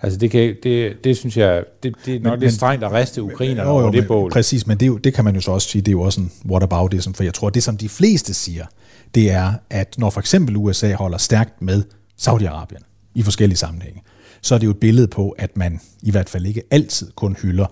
Altså 0.02 0.20
det, 0.20 0.32
kan, 0.32 0.56
det, 0.64 1.04
det 1.04 1.18
synes 1.18 1.38
jeg, 1.38 1.64
det, 1.84 1.96
det 2.06 2.16
er 2.16 2.20
nok 2.20 2.32
men, 2.32 2.40
lidt 2.40 2.54
strengt 2.54 2.84
at 2.84 2.92
reste 2.92 3.24
ukrainerne 3.24 3.70
over 3.70 3.92
det 3.92 4.08
bål. 4.08 4.32
Præcis, 4.32 4.68
men 4.68 4.78
det, 4.78 5.04
det 5.04 5.14
kan 5.14 5.24
man 5.26 5.36
jo 5.36 5.42
så 5.42 5.52
også 5.52 5.70
sige, 5.70 5.82
det 5.82 5.88
er 5.88 5.92
jo 5.92 6.02
også 6.02 6.22
en 6.22 6.32
what 6.50 6.64
about 6.64 6.92
this, 6.92 7.10
for 7.16 7.24
jeg 7.24 7.34
tror, 7.34 7.50
det 7.50 7.64
som 7.64 7.78
de 7.78 7.90
fleste 7.90 8.34
siger, 8.34 8.66
det 9.15 9.32
er, 9.32 9.54
at 9.69 9.95
når 9.97 10.10
for 10.10 10.19
eksempel 10.19 10.58
USA 10.58 10.93
holder 10.93 11.17
stærkt 11.17 11.62
med 11.62 11.84
Saudi-Arabien 12.21 13.12
i 13.15 13.23
forskellige 13.23 13.58
sammenhænge, 13.58 14.02
så 14.41 14.56
er 14.56 14.60
det 14.60 14.65
jo 14.65 14.71
et 14.71 14.80
billede 14.80 15.08
på, 15.08 15.30
at 15.30 15.58
man 15.58 15.80
i 16.02 16.12
hvert 16.12 16.30
fald 16.30 16.45
ikke 16.45 16.62
altid 16.71 17.12
kun 17.15 17.36
hylder 17.41 17.65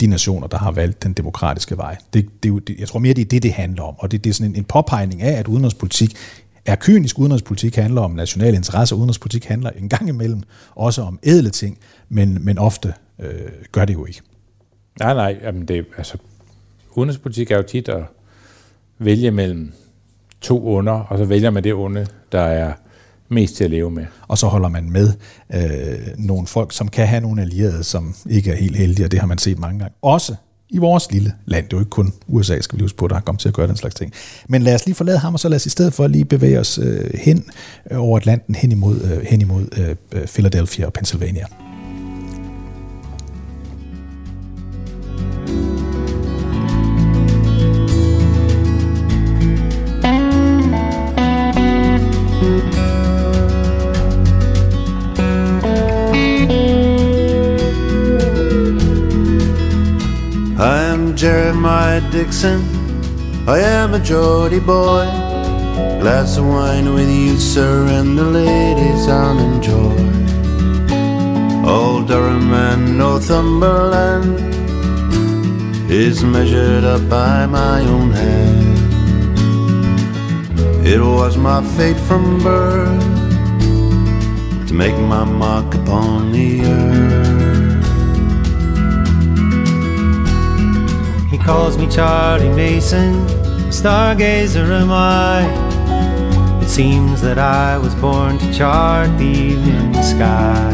de 0.00 0.06
nationer, 0.06 0.46
der 0.46 0.58
har 0.58 0.70
valgt 0.70 1.02
den 1.02 1.12
demokratiske 1.12 1.76
vej. 1.76 1.96
Det, 2.12 2.42
det, 2.42 2.76
jeg 2.78 2.88
tror 2.88 2.98
mere, 2.98 3.14
det 3.14 3.22
er 3.22 3.28
det, 3.28 3.42
det 3.42 3.52
handler 3.52 3.82
om. 3.82 3.94
Og 3.98 4.10
det, 4.10 4.24
det 4.24 4.30
er 4.30 4.34
sådan 4.34 4.50
en, 4.50 4.56
en 4.56 4.64
påpegning 4.64 5.22
af, 5.22 5.38
at 5.38 5.48
udenrigspolitik 5.48 6.16
er 6.66 6.76
kynisk. 6.76 7.18
Udenrigspolitik 7.18 7.76
handler 7.76 8.00
om 8.00 8.10
nationale 8.10 8.56
interesser. 8.56 8.96
Udenrigspolitik 8.96 9.44
handler 9.44 9.70
en 9.70 9.88
gang 9.88 10.08
imellem 10.08 10.42
også 10.74 11.02
om 11.02 11.18
ædle 11.22 11.50
ting, 11.50 11.78
men, 12.08 12.44
men 12.44 12.58
ofte 12.58 12.94
øh, 13.18 13.52
gør 13.72 13.84
det 13.84 13.94
jo 13.94 14.06
ikke. 14.06 14.20
Nej, 15.00 15.14
nej. 15.14 15.40
Jamen 15.42 15.68
det, 15.68 15.86
altså, 15.96 16.18
udenrigspolitik 16.94 17.50
er 17.50 17.56
jo 17.56 17.62
tit 17.62 17.88
at 17.88 18.04
vælge 18.98 19.30
mellem 19.30 19.72
to 20.40 20.64
under, 20.64 20.92
og 20.92 21.18
så 21.18 21.24
vælger 21.24 21.50
man 21.50 21.64
det 21.64 21.74
onde, 21.74 22.06
der 22.32 22.40
er 22.40 22.72
mest 23.28 23.56
til 23.56 23.64
at 23.64 23.70
leve 23.70 23.90
med. 23.90 24.06
Og 24.28 24.38
så 24.38 24.46
holder 24.46 24.68
man 24.68 24.90
med 24.90 25.12
øh, 25.54 25.98
nogle 26.16 26.46
folk, 26.46 26.72
som 26.72 26.88
kan 26.88 27.06
have 27.06 27.20
nogle 27.20 27.42
allierede, 27.42 27.84
som 27.84 28.14
ikke 28.30 28.50
er 28.50 28.56
helt 28.56 28.76
heldige, 28.76 29.06
og 29.06 29.12
det 29.12 29.20
har 29.20 29.26
man 29.26 29.38
set 29.38 29.58
mange 29.58 29.78
gange. 29.78 29.94
Også 30.02 30.34
i 30.70 30.78
vores 30.78 31.12
lille 31.12 31.32
land. 31.46 31.64
Det 31.64 31.72
er 31.72 31.76
jo 31.76 31.80
ikke 31.80 31.90
kun 31.90 32.12
USA, 32.28 32.60
skal 32.60 32.78
vi 32.78 32.84
huske 32.84 32.98
på, 32.98 33.08
der 33.08 33.14
har 33.14 33.20
kommet 33.20 33.40
til 33.40 33.48
at 33.48 33.54
gøre 33.54 33.66
den 33.66 33.76
slags 33.76 33.94
ting. 33.94 34.12
Men 34.48 34.62
lad 34.62 34.74
os 34.74 34.86
lige 34.86 34.94
forlade 34.94 35.18
ham, 35.18 35.34
og 35.34 35.40
så 35.40 35.48
lad 35.48 35.56
os 35.56 35.66
i 35.66 35.70
stedet 35.70 35.94
for 35.94 36.06
lige 36.06 36.24
bevæge 36.24 36.60
os 36.60 36.78
øh, 36.82 37.10
hen 37.14 37.44
over 37.90 38.16
Atlanten, 38.16 38.54
hen 38.54 38.72
imod, 38.72 39.00
øh, 39.00 39.26
hen 39.26 39.40
imod 39.40 39.96
øh, 40.12 40.26
Philadelphia 40.26 40.86
og 40.86 40.92
Pennsylvania. 40.92 41.44
Jeremiah 61.98 62.12
Dixon. 62.12 62.60
Oh, 63.46 63.52
I 63.52 63.58
am 63.58 63.94
a 63.94 63.98
Geordie 63.98 64.60
boy. 64.60 65.06
Glass 66.00 66.36
of 66.36 66.46
wine 66.46 66.94
with 66.94 67.10
you, 67.10 67.36
sir, 67.38 67.86
and 67.88 68.16
the 68.16 68.24
ladies 68.24 69.08
I'll 69.08 69.38
enjoy. 69.38 69.96
Old 71.68 72.08
Durham 72.08 72.52
and 72.52 72.98
Northumberland 72.98 74.38
is 75.90 76.22
measured 76.22 76.84
up 76.84 77.08
by 77.08 77.46
my 77.46 77.80
own 77.80 78.10
hand. 78.12 78.78
It 80.86 81.00
was 81.00 81.36
my 81.36 81.62
fate 81.76 82.00
from 82.08 82.38
birth 82.42 83.02
to 84.68 84.74
make 84.74 84.96
my 84.96 85.24
mark 85.24 85.74
upon 85.74 86.32
the 86.32 86.62
earth. 86.64 87.47
Calls 91.48 91.78
me 91.78 91.88
Charlie 91.88 92.50
Mason, 92.50 93.26
stargazer 93.70 94.68
am 94.68 94.90
I. 94.90 95.46
It 96.62 96.68
seems 96.68 97.22
that 97.22 97.38
I 97.38 97.78
was 97.78 97.94
born 97.94 98.36
to 98.36 98.52
chart 98.52 99.08
the 99.16 99.24
evening 99.24 99.94
sky. 100.02 100.70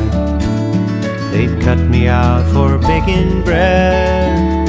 They'd 1.30 1.62
cut 1.62 1.78
me 1.78 2.08
out 2.08 2.44
for 2.52 2.76
baking 2.78 3.44
bread, 3.44 4.66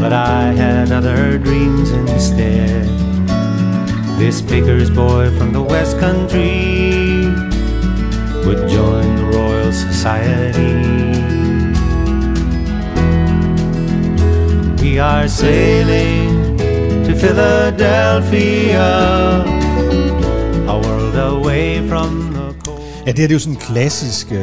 but 0.00 0.14
I 0.14 0.44
had 0.52 0.90
other 0.90 1.36
dreams 1.36 1.90
instead. 1.90 2.88
This 4.18 4.40
baker's 4.40 4.88
boy 4.88 5.28
from 5.36 5.52
the 5.52 5.62
West 5.62 5.98
Country 5.98 7.26
would 8.46 8.66
join 8.66 9.16
the 9.16 9.30
Royal 9.36 9.72
Society. 9.72 11.31
We 14.92 15.00
are 15.00 15.28
sailing 15.28 16.58
to 17.06 17.12
Philadelphia, 17.16 18.88
a 20.68 20.76
world 20.84 21.16
away 21.16 21.88
from 21.88 22.32
the 22.34 22.60
cold. 22.64 22.80
Ja, 23.06 23.12
det 23.12 23.18
her 23.18 23.28
det 23.28 23.30
er 23.30 23.32
jo 23.32 23.38
sådan 23.38 23.54
en 23.54 23.60
klassisk, 23.60 24.32
øh, 24.32 24.38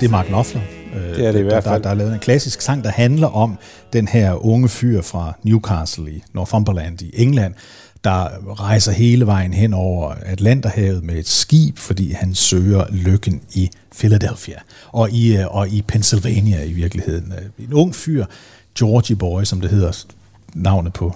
det 0.00 0.02
er 0.02 0.08
Mark 0.08 0.26
Knopfler, 0.26 0.60
Det 1.16 1.26
er 1.26 1.32
det 1.32 1.38
i 1.38 1.42
hvert 1.42 1.64
der, 1.64 1.70
fald. 1.70 1.74
Der, 1.74 1.78
der 1.82 1.90
er 1.90 1.94
lavet 1.94 2.12
en 2.12 2.18
klassisk 2.18 2.60
sang, 2.60 2.84
der 2.84 2.90
handler 2.90 3.26
om 3.26 3.58
den 3.92 4.08
her 4.08 4.46
unge 4.46 4.68
fyr 4.68 5.02
fra 5.02 5.32
Newcastle 5.42 6.10
i 6.10 6.22
Northumberland 6.34 7.02
i 7.02 7.10
England, 7.14 7.54
der 8.04 8.28
rejser 8.60 8.92
hele 8.92 9.26
vejen 9.26 9.54
hen 9.54 9.74
over 9.74 10.14
Atlanterhavet 10.22 11.04
med 11.04 11.14
et 11.14 11.28
skib, 11.28 11.78
fordi 11.78 12.12
han 12.12 12.34
søger 12.34 12.84
lykken 12.92 13.40
i 13.54 13.70
Philadelphia 13.98 14.56
og 14.92 15.10
i, 15.10 15.36
øh, 15.36 15.46
og 15.54 15.68
i 15.68 15.82
Pennsylvania 15.82 16.64
i 16.64 16.72
virkeligheden. 16.72 17.32
En 17.58 17.72
ung 17.72 17.94
fyr, 17.94 18.24
Georgie 18.78 19.16
Boy, 19.16 19.44
som 19.44 19.60
det 19.60 19.70
hedder, 19.70 20.04
navnet 20.54 20.92
på 20.92 21.14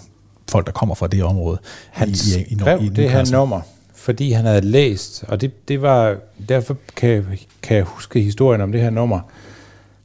folk, 0.50 0.66
der 0.66 0.72
kommer 0.72 0.94
fra 0.94 1.06
det 1.06 1.24
område. 1.24 1.58
Han 1.90 2.08
i, 2.08 2.12
i, 2.12 2.14
i, 2.14 2.58
skrev 2.58 2.82
i 2.82 2.88
det 2.88 3.10
her 3.10 3.32
nummer, 3.32 3.60
fordi 3.94 4.32
han 4.32 4.44
havde 4.44 4.60
læst, 4.60 5.24
og 5.28 5.40
det, 5.40 5.68
det 5.68 5.82
var, 5.82 6.16
derfor 6.48 6.76
kan, 6.96 7.24
kan 7.62 7.76
jeg 7.76 7.84
huske 7.84 8.20
historien 8.20 8.60
om 8.60 8.72
det 8.72 8.80
her 8.80 8.90
nummer, 8.90 9.20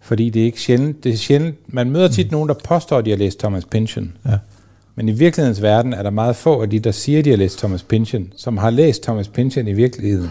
fordi 0.01 0.29
det 0.29 0.41
er 0.41 0.45
ikke 0.45 0.61
sjældent, 0.61 1.03
det 1.03 1.13
er 1.13 1.17
sjældent, 1.17 1.55
man 1.67 1.91
møder 1.91 2.07
tit 2.07 2.31
nogen, 2.31 2.49
der 2.49 2.55
påstår, 2.63 2.97
at 2.97 3.05
de 3.05 3.09
har 3.09 3.17
læst 3.17 3.39
Thomas 3.39 3.65
Pynchon. 3.65 4.13
Ja. 4.25 4.37
Men 4.95 5.09
i 5.09 5.11
virkelighedens 5.11 5.61
verden 5.61 5.93
er 5.93 6.03
der 6.03 6.09
meget 6.09 6.35
få 6.35 6.61
af 6.61 6.69
de, 6.69 6.79
der 6.79 6.91
siger, 6.91 7.19
at 7.19 7.25
de 7.25 7.29
har 7.29 7.37
læst 7.37 7.59
Thomas 7.59 7.83
Pynchon, 7.83 8.33
som 8.35 8.57
har 8.57 8.69
læst 8.69 9.03
Thomas 9.03 9.27
Pynchon 9.27 9.67
i 9.67 9.73
virkeligheden. 9.73 10.29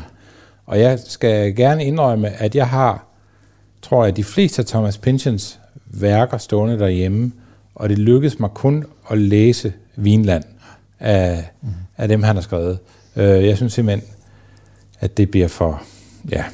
Og 0.67 0.81
jeg 0.81 0.99
skal 0.99 1.55
gerne 1.57 1.85
indrømme, 1.85 2.29
at 2.29 2.55
jeg 2.55 2.69
har, 2.69 3.07
tror 3.83 4.05
jeg, 4.05 4.17
de 4.17 4.25
fleste 4.25 4.63
af 4.63 4.67
Thomas 4.67 4.99
Pynchons 4.99 5.59
værker 6.01 6.39
stående 6.39 6.79
derhjemme, 6.79 7.33
og 7.75 7.89
det 7.89 7.99
lykkedes 7.99 8.39
mig 8.39 8.51
kun 8.51 8.85
at 9.11 9.19
læse 9.19 9.73
Vinland 9.97 10.45
af, 11.01 11.51
mm. 11.63 11.69
af 11.97 12.09
dem, 12.09 12.23
han 12.23 12.37
har 12.37 12.43
skrevet. 12.43 12.79
Øh, 13.17 13.47
jeg 13.47 13.57
synes 13.57 13.73
simpelthen, 13.73 14.09
at 15.01 15.17
det 15.17 15.31
bliver 15.31 15.49
for... 15.49 15.83
Ja. 16.31 16.45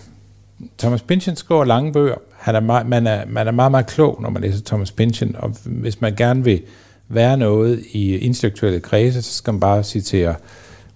Thomas 0.79 1.03
Pynchon 1.03 1.37
skriver 1.37 1.65
lange 1.65 1.93
bøger. 1.93 2.15
Han 2.39 2.55
er 2.55 2.61
meget, 2.61 2.87
man, 2.87 3.07
er, 3.07 3.27
man 3.27 3.47
er 3.47 3.53
meget, 3.53 3.71
meget 3.71 3.87
klog, 3.87 4.23
når 4.23 4.31
man 4.31 4.43
læser 4.43 4.65
Thomas 4.65 4.93
Pynchon, 4.93 5.37
og 5.39 5.55
hvis 5.65 6.01
man 6.01 6.17
gerne 6.17 6.45
vil 6.45 6.63
være 7.09 7.37
noget 7.37 7.85
i 7.93 8.17
intellektuelle 8.17 8.81
kredse, 8.81 9.23
så 9.23 9.33
skal 9.33 9.53
man 9.53 9.61
bare 9.61 9.85
citere 9.85 10.35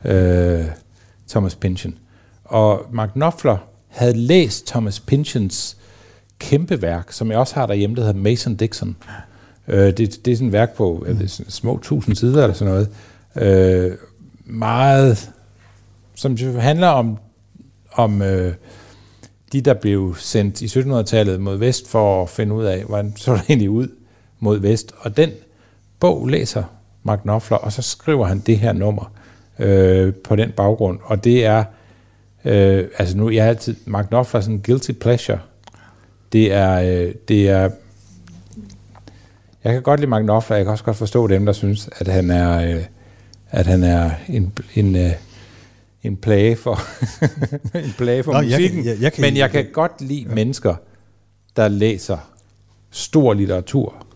øh, 0.05 0.64
Thomas 1.28 1.55
Pynchon. 1.55 1.95
Og 2.45 2.86
Mark 2.92 3.11
Knopfler 3.12 3.57
havde 3.88 4.16
læst 4.16 4.66
Thomas 4.66 5.01
Pynchons 5.01 5.76
kæmpe 6.39 6.82
værk, 6.82 7.12
som 7.12 7.30
jeg 7.30 7.39
også 7.39 7.55
har 7.55 7.66
derhjemme, 7.66 7.97
der 7.97 8.03
hedder 8.03 8.20
Mason 8.20 8.55
Dixon. 8.55 8.97
Øh, 9.68 9.87
det, 9.87 9.99
det 10.24 10.28
er 10.28 10.37
sådan 10.37 10.47
et 10.47 10.53
værk 10.53 10.76
på 10.76 11.05
mm. 11.09 11.20
ved, 11.20 11.28
små 11.28 11.78
tusind 11.82 12.16
sider 12.16 12.43
eller 12.43 12.55
sådan 12.55 12.74
noget. 12.74 12.89
Øh, 13.37 13.93
meget, 14.45 15.30
som 16.14 16.37
handler 16.59 16.89
om, 16.89 17.18
om 17.93 18.22
øh, 18.22 18.55
de, 19.53 19.61
der 19.61 19.74
blev 19.74 20.14
sendt 20.18 20.62
i 20.62 20.66
1700-tallet 20.66 21.41
mod 21.41 21.57
vest 21.57 21.89
for 21.89 22.22
at 22.22 22.28
finde 22.28 22.55
ud 22.55 22.64
af, 22.64 22.85
hvordan 22.85 23.12
så 23.16 23.32
det 23.32 23.43
egentlig 23.49 23.70
ud 23.70 23.89
mod 24.41 24.59
vest. 24.59 24.93
Og 24.99 25.16
den 25.16 25.30
bog 26.01 26.28
læser 26.28 26.62
Mark 27.03 27.20
Knopfler, 27.22 27.57
og 27.57 27.72
så 27.72 27.82
skriver 27.82 28.26
han 28.26 28.39
det 28.39 28.59
her 28.59 28.72
nummer 28.72 29.12
øh, 29.59 30.14
på 30.14 30.37
den 30.37 30.53
baggrund. 30.57 30.99
Og 31.03 31.24
det 31.24 31.45
er, 31.45 31.64
øh, 32.45 32.89
altså 32.99 33.16
nu, 33.16 33.30
jeg 33.30 33.43
har 33.43 33.51
altid, 33.51 33.76
Mark 33.87 34.07
Knopfler 34.09 34.39
er 34.39 34.43
sådan 34.43 34.55
en 34.55 34.62
guilty 34.62 34.93
pleasure. 34.93 35.39
Det 36.35 36.53
er, 36.53 36.72
øh, 37.07 37.14
det 37.28 37.49
er, 37.49 37.70
jeg 39.64 39.72
kan 39.72 39.82
godt 39.82 40.01
lide 40.01 40.11
Mark 40.11 40.22
Knopfler, 40.22 40.57
jeg 40.57 40.64
kan 40.64 40.72
også 40.72 40.85
godt 40.85 40.97
forstå 40.97 41.26
dem, 41.26 41.47
der 41.47 41.53
synes, 41.53 41.89
at 41.99 42.09
han 42.09 42.30
er, 42.30 42.76
øh, 42.76 42.85
at 43.51 43.66
han 43.66 43.82
er 43.85 44.11
en, 44.28 44.53
en, 44.74 44.97
øh, 44.97 45.11
en 46.03 46.16
plage 46.16 46.57
for, 46.57 46.80
en 47.85 47.95
plage 47.99 48.22
for 48.22 48.32
Nå, 48.32 48.39
jeg 48.41 48.47
musikken. 48.47 48.85
jeg- 48.85 49.01
jeg 49.01 49.12
kan- 49.12 49.22
Men 49.22 49.37
jeg 49.37 49.51
kan 49.51 49.66
godt 49.72 50.01
lide 50.01 50.26
ja. 50.28 50.35
mennesker, 50.35 50.74
der 51.57 51.68
læser 51.68 52.18
stor 52.91 53.35
litteratur, 53.35 54.07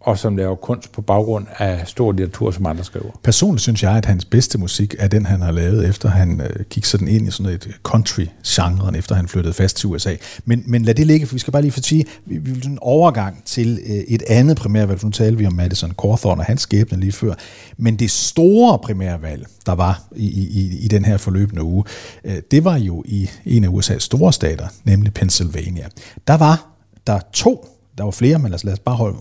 og 0.00 0.18
som 0.18 0.36
laver 0.36 0.54
kunst 0.54 0.92
på 0.92 1.02
baggrund 1.02 1.46
af 1.58 1.82
stor 1.86 2.12
litteratur, 2.12 2.50
som 2.50 2.66
andre 2.66 2.84
skriver. 2.84 3.10
Personligt 3.22 3.62
synes 3.62 3.82
jeg, 3.82 3.92
at 3.92 4.04
hans 4.04 4.24
bedste 4.24 4.58
musik 4.58 4.94
er 4.98 5.08
den, 5.08 5.26
han 5.26 5.40
har 5.40 5.52
lavet, 5.52 5.88
efter 5.88 6.08
han 6.08 6.40
øh, 6.40 6.64
gik 6.70 6.84
sådan 6.84 7.08
ind 7.08 7.28
i 7.28 7.30
sådan 7.30 7.52
et 7.52 7.68
country-genren, 7.82 8.94
efter 8.94 9.14
han 9.14 9.28
flyttede 9.28 9.54
fast 9.54 9.76
til 9.76 9.88
USA. 9.88 10.14
Men, 10.44 10.62
men 10.66 10.82
lad 10.82 10.94
det 10.94 11.06
ligge, 11.06 11.26
for 11.26 11.34
vi 11.34 11.38
skal 11.38 11.52
bare 11.52 11.62
lige 11.62 11.72
få 11.72 11.82
sige, 11.82 12.04
vi, 12.26 12.38
vi 12.38 12.50
vil 12.50 12.62
sådan 12.62 12.72
en 12.72 12.78
overgang 12.82 13.42
til 13.44 13.80
øh, 13.86 13.94
et 13.94 14.22
andet 14.28 14.56
primærvalg. 14.56 15.04
Nu 15.04 15.10
talte 15.10 15.38
vi 15.38 15.46
om 15.46 15.52
Madison 15.52 15.92
Cawthorn 16.02 16.38
og 16.38 16.44
hans 16.44 16.60
skæbne 16.60 17.00
lige 17.00 17.12
før. 17.12 17.34
Men 17.76 17.96
det 17.96 18.10
store 18.10 18.78
primærvalg, 18.78 19.46
der 19.66 19.72
var 19.72 20.02
i, 20.16 20.26
i, 20.26 20.78
i 20.84 20.88
den 20.88 21.04
her 21.04 21.16
forløbende 21.16 21.62
uge, 21.62 21.84
øh, 22.24 22.36
det 22.50 22.64
var 22.64 22.76
jo 22.76 23.02
i 23.06 23.30
en 23.44 23.64
af 23.64 23.68
USA's 23.68 23.98
store 23.98 24.32
stater, 24.32 24.66
nemlig 24.84 25.14
Pennsylvania. 25.14 25.86
Der 26.26 26.36
var 26.36 26.66
der 27.06 27.20
to 27.32 27.79
der 28.00 28.04
var 28.04 28.10
flere, 28.10 28.38
men 28.38 28.50
lad 28.50 28.54
os, 28.54 28.64
lad 28.64 28.72
os 28.72 28.78
bare 28.78 28.96
holde, 28.96 29.16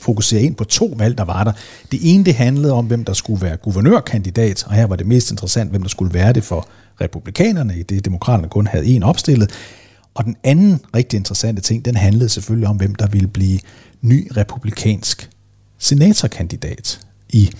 fokusere 0.00 0.42
ind 0.42 0.54
på 0.54 0.64
to 0.64 0.94
valg, 0.96 1.18
der 1.18 1.24
var 1.24 1.44
der. 1.44 1.52
Det 1.92 2.00
ene, 2.02 2.24
det 2.24 2.34
handlede 2.34 2.72
om, 2.72 2.86
hvem 2.86 3.04
der 3.04 3.12
skulle 3.12 3.42
være 3.42 3.56
guvernørkandidat, 3.56 4.64
og 4.66 4.74
her 4.74 4.86
var 4.86 4.96
det 4.96 5.06
mest 5.06 5.30
interessant, 5.30 5.70
hvem 5.70 5.82
der 5.82 5.88
skulle 5.88 6.14
være 6.14 6.32
det 6.32 6.44
for 6.44 6.68
republikanerne, 7.00 7.78
i 7.78 7.82
det 7.82 8.04
demokraterne 8.04 8.48
kun 8.48 8.66
havde 8.66 8.86
en 8.86 9.02
opstillet. 9.02 9.50
Og 10.14 10.24
den 10.24 10.36
anden 10.44 10.80
rigtig 10.96 11.16
interessante 11.16 11.62
ting, 11.62 11.84
den 11.84 11.96
handlede 11.96 12.28
selvfølgelig 12.28 12.68
om, 12.68 12.76
hvem 12.76 12.94
der 12.94 13.06
ville 13.06 13.28
blive 13.28 13.58
ny 14.00 14.30
republikansk 14.36 15.30
senatorkandidat 15.78 17.00
i, 17.28 17.50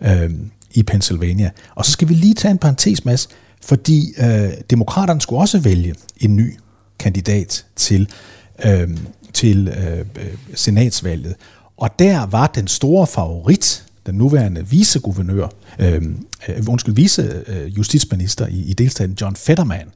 øh, 0.00 0.30
i 0.74 0.82
Pennsylvania. 0.82 1.50
Og 1.74 1.84
så 1.84 1.92
skal 1.92 2.08
vi 2.08 2.14
lige 2.14 2.34
tage 2.34 2.52
en 2.52 2.58
parentes, 2.58 3.04
Mads, 3.04 3.28
fordi 3.62 4.12
øh, 4.18 4.50
demokraterne 4.70 5.20
skulle 5.20 5.40
også 5.40 5.58
vælge 5.58 5.94
en 6.16 6.36
ny 6.36 6.58
kandidat 6.98 7.64
til, 7.76 8.08
øh, 8.64 8.90
til 9.32 9.68
øh, 9.68 9.98
øh, 9.98 10.04
senatsvalget. 10.54 11.34
Og 11.76 11.98
der 11.98 12.26
var 12.26 12.46
den 12.46 12.68
store 12.68 13.06
favorit, 13.06 13.84
den 14.06 14.14
nuværende 14.14 14.66
viceguvernør, 14.68 15.48
øh, 15.78 16.02
øh, 16.48 16.64
undskyld, 16.68 16.94
vicejustitsminister 16.94 18.46
i, 18.46 18.60
i 18.60 18.72
delstaten, 18.72 19.16
John 19.20 19.36
Fetterman, 19.36 19.86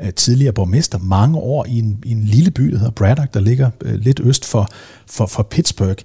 øh, 0.00 0.12
tidligere 0.12 0.52
borgmester 0.52 0.98
mange 0.98 1.38
år 1.38 1.66
i 1.68 1.78
en, 1.78 1.98
i 2.04 2.10
en 2.10 2.24
lille 2.24 2.50
by, 2.50 2.62
der 2.62 2.78
hedder 2.78 2.90
Braddock, 2.90 3.34
der 3.34 3.40
ligger 3.40 3.70
øh, 3.80 3.94
lidt 3.94 4.20
øst 4.20 4.44
for, 4.44 4.68
for, 5.06 5.26
for 5.26 5.42
Pittsburgh. 5.42 5.98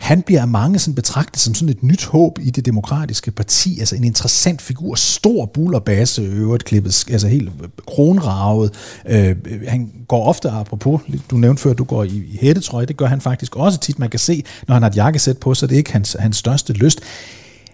Han 0.00 0.22
bliver 0.22 0.40
af 0.40 0.48
mange 0.48 0.78
sådan 0.78 0.94
betragtet 0.94 1.40
som 1.42 1.54
sådan 1.54 1.68
et 1.68 1.82
nyt 1.82 2.04
håb 2.04 2.38
i 2.42 2.50
det 2.50 2.66
demokratiske 2.66 3.30
parti, 3.30 3.78
altså 3.78 3.96
en 3.96 4.04
interessant 4.04 4.62
figur, 4.62 4.94
stor 4.94 5.46
bullerbase, 5.46 6.22
øvrigt 6.22 6.64
klippet, 6.64 7.04
altså 7.10 7.28
helt 7.28 7.50
øh, 7.62 7.68
kronravet. 7.86 8.74
Øh, 9.06 9.36
han 9.68 9.92
går 10.08 10.24
ofte, 10.24 10.50
apropos, 10.50 11.00
du 11.30 11.36
nævnte 11.36 11.62
før, 11.62 11.70
at 11.70 11.78
du 11.78 11.84
går 11.84 12.04
i, 12.04 12.08
i 12.08 12.38
hættetrøje, 12.40 12.86
det 12.86 12.96
gør 12.96 13.06
han 13.06 13.20
faktisk 13.20 13.56
også 13.56 13.78
tit, 13.78 13.98
man 13.98 14.10
kan 14.10 14.20
se, 14.20 14.44
når 14.68 14.74
han 14.74 14.82
har 14.82 14.90
et 14.90 14.96
jakkesæt 14.96 15.38
på, 15.38 15.54
så 15.54 15.66
det 15.66 15.74
er 15.74 15.78
ikke 15.78 15.92
hans, 15.92 16.16
hans 16.18 16.36
største 16.36 16.72
lyst. 16.72 17.00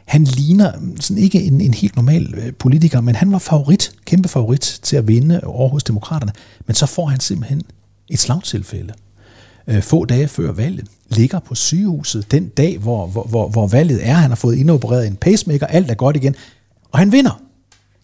Han 0.05 0.25
ligner 0.25 0.73
mm, 0.81 1.01
sådan 1.01 1.23
ikke 1.23 1.43
en, 1.43 1.61
en 1.61 1.75
helt 1.75 1.97
normal 1.97 2.35
øh, 2.37 2.53
politiker, 2.59 3.01
men 3.01 3.15
han 3.15 3.33
var 3.33 3.39
favorit, 3.39 3.93
kæmpe 4.05 4.29
favorit 4.29 4.81
til 4.83 4.97
at 4.97 5.09
vinde 5.09 5.41
over 5.45 5.69
hos 5.69 5.85
demokraterne. 5.85 6.33
Men 6.67 6.75
så 6.75 6.87
får 6.87 7.07
han 7.07 7.21
simpelthen 7.21 7.63
et 8.09 8.19
slagtilfælde. 8.19 8.93
Øh, 9.69 9.83
få 9.83 10.05
dage 10.05 10.29
før 10.29 10.53
valget, 10.53 10.87
ligger 11.09 11.39
på 11.39 11.55
sygehuset 11.55 12.31
den 12.31 12.49
dag, 12.49 12.79
hvor, 12.79 13.07
hvor, 13.07 13.25
hvor, 13.25 13.49
hvor 13.49 13.67
valget 13.67 14.09
er. 14.09 14.13
Han 14.13 14.31
har 14.31 14.37
fået 14.37 14.57
indopereret 14.57 15.07
en 15.07 15.17
pacemaker, 15.17 15.67
alt 15.67 15.91
er 15.91 15.95
godt 15.95 16.17
igen, 16.17 16.35
og 16.91 16.99
han 16.99 17.13
vinder. 17.13 17.43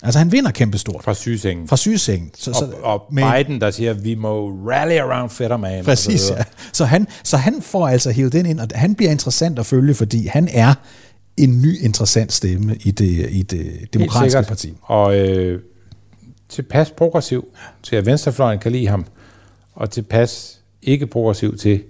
Altså 0.02 0.18
han 0.18 0.32
vinder 0.32 0.50
kæmpestort. 0.50 1.04
Fra 1.04 1.14
sygesengen. 1.14 1.68
Fra 1.68 1.76
sygesengen. 1.76 2.30
Så, 2.34 2.52
så, 2.52 2.64
og, 2.82 2.92
og 2.92 3.14
Biden, 3.14 3.60
der 3.60 3.70
siger, 3.70 3.92
vi 3.92 4.14
må 4.14 4.48
rally 4.48 4.96
around 4.96 5.30
Fetterman. 5.30 5.84
Præcis, 5.84 6.30
ja. 6.30 6.44
Så 6.72 6.84
han, 6.84 7.06
så 7.24 7.36
han 7.36 7.62
får 7.62 7.88
altså 7.88 8.10
hævet 8.10 8.32
den 8.32 8.46
ind, 8.46 8.60
og 8.60 8.68
han 8.74 8.94
bliver 8.94 9.10
interessant 9.10 9.58
at 9.58 9.66
følge, 9.66 9.94
fordi 9.94 10.26
han 10.26 10.48
er 10.52 10.74
en 11.36 11.62
ny 11.62 11.80
interessant 11.80 12.32
stemme 12.32 12.76
i 12.84 12.90
det, 12.90 13.28
i 13.30 13.42
det 13.42 13.94
demokratiske 13.94 14.42
parti. 14.48 14.74
Og 14.82 15.16
øh, 15.16 15.60
tilpas 16.48 16.90
progressiv 16.90 17.48
til, 17.82 17.96
at 17.96 18.06
venstrefløjen 18.06 18.58
kan 18.58 18.72
lide 18.72 18.88
ham, 18.88 19.06
og 19.74 19.90
tilpas 19.90 20.60
ikke 20.82 21.06
progressiv 21.06 21.56
til, 21.56 21.82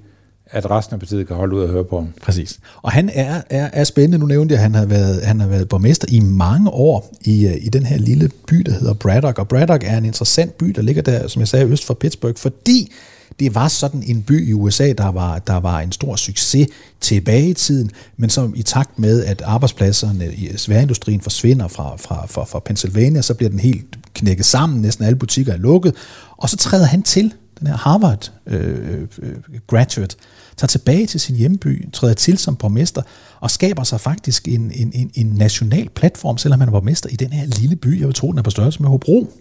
at 0.53 0.71
resten 0.71 0.95
af 0.95 1.01
partiet 1.01 1.27
kan 1.27 1.37
holde 1.37 1.57
ud 1.57 1.63
og 1.63 1.69
høre 1.69 1.85
på 1.85 1.99
ham. 1.99 2.09
Præcis. 2.23 2.59
Og 2.83 2.93
han 2.93 3.11
er, 3.15 3.43
er, 3.51 3.71
er 3.73 3.85
spændende. 3.85 4.19
Nu 4.19 4.27
nævnte 4.27 4.53
jeg, 4.53 4.59
at 4.59 4.63
han 4.63 4.75
har 4.75 4.87
været, 4.87 5.23
han 5.23 5.41
har 5.41 5.47
været 5.47 5.69
borgmester 5.69 6.07
i 6.11 6.21
mange 6.21 6.71
år 6.71 7.13
i, 7.21 7.47
øh, 7.47 7.57
i 7.61 7.69
den 7.69 7.87
her 7.87 7.99
lille 7.99 8.31
by, 8.47 8.57
der 8.57 8.73
hedder 8.73 8.95
Braddock. 8.95 9.39
Og 9.39 9.49
Braddock 9.49 9.85
er 9.87 9.99
en 9.99 10.05
interessant 10.05 10.59
by, 10.59 10.67
der 10.67 10.83
ligger 10.83 11.03
der, 11.03 11.29
som 11.29 11.41
jeg 11.41 11.49
sagde, 11.49 11.67
øst 11.67 11.85
for 11.85 11.95
Pittsburgh, 11.95 12.37
fordi 12.37 12.93
det 13.41 13.55
var 13.55 13.69
sådan 13.69 14.03
en 14.07 14.23
by 14.23 14.49
i 14.49 14.53
USA, 14.53 14.93
der 14.93 15.09
var, 15.09 15.39
der 15.39 15.61
var 15.61 15.81
en 15.81 15.93
stor 15.93 16.17
succes 16.17 16.69
tilbage 17.01 17.49
i 17.49 17.55
tiden, 17.55 17.91
men 18.17 18.31
som 18.31 18.53
i 18.57 18.63
takt 18.63 18.99
med, 18.99 19.25
at 19.25 19.43
arbejdspladserne 19.43 20.35
i 20.35 20.57
sværindustrien 20.57 21.21
forsvinder 21.21 21.69
fra, 21.69 21.97
fra, 21.97 22.27
fra, 22.27 22.45
fra 22.45 22.59
Pennsylvania, 22.59 23.23
så 23.23 23.35
bliver 23.35 23.51
den 23.51 23.59
helt 23.59 23.85
knækket 24.15 24.47
sammen, 24.47 24.83
næsten 24.83 25.05
alle 25.05 25.17
butikker 25.17 25.53
er 25.53 25.57
lukket, 25.57 25.95
og 26.37 26.49
så 26.49 26.57
træder 26.57 26.87
han 26.87 27.03
til, 27.03 27.35
den 27.59 27.67
her 27.67 27.77
Harvard 27.77 28.33
øh, 28.47 28.95
øh, 28.95 29.03
øh 29.23 29.37
graduate, 29.67 30.17
tager 30.57 30.67
tilbage 30.67 31.07
til 31.07 31.21
sin 31.21 31.37
hjemby, 31.37 31.93
træder 31.93 32.15
til 32.15 32.39
som 32.39 32.57
borgmester, 32.57 33.03
og 33.41 33.51
skaber 33.51 33.85
sig 33.85 34.01
faktisk 34.01 34.49
en, 34.49 34.71
en, 34.75 34.93
en, 34.95 35.11
en 35.15 35.27
national 35.27 35.89
platform, 35.89 36.39
selvom 36.39 36.61
han 36.61 36.69
er 36.69 36.73
borgmester 36.73 37.09
i 37.09 37.17
den 37.17 37.33
her 37.33 37.47
lille 37.47 37.77
by, 37.77 37.99
jeg 38.01 38.07
vil 38.07 38.15
tro, 38.15 38.31
den 38.31 38.39
er 38.39 38.43
på 38.43 38.51
størrelse 38.51 38.83
med 38.83 38.89
Hobro. 38.91 39.33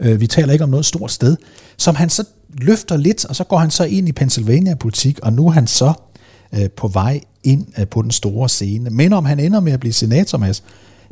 Øh, 0.00 0.20
vi 0.20 0.26
taler 0.26 0.52
ikke 0.52 0.64
om 0.64 0.70
noget 0.70 0.86
stort 0.86 1.10
sted, 1.12 1.36
som 1.76 1.94
han 1.94 2.10
så 2.10 2.24
løfter 2.58 2.96
lidt, 2.96 3.24
og 3.24 3.36
så 3.36 3.44
går 3.44 3.58
han 3.58 3.70
så 3.70 3.84
ind 3.84 4.08
i 4.08 4.12
Pennsylvania-politik, 4.12 5.18
og 5.22 5.32
nu 5.32 5.46
er 5.46 5.50
han 5.50 5.66
så 5.66 5.92
øh, 6.54 6.70
på 6.70 6.88
vej 6.88 7.20
ind 7.44 7.66
øh, 7.78 7.86
på 7.86 8.02
den 8.02 8.10
store 8.10 8.48
scene. 8.48 8.90
Men 8.90 9.12
om 9.12 9.24
han 9.24 9.40
ender 9.40 9.60
med 9.60 9.72
at 9.72 9.80
blive 9.80 9.92
senator, 9.92 10.38
Mads, 10.38 10.62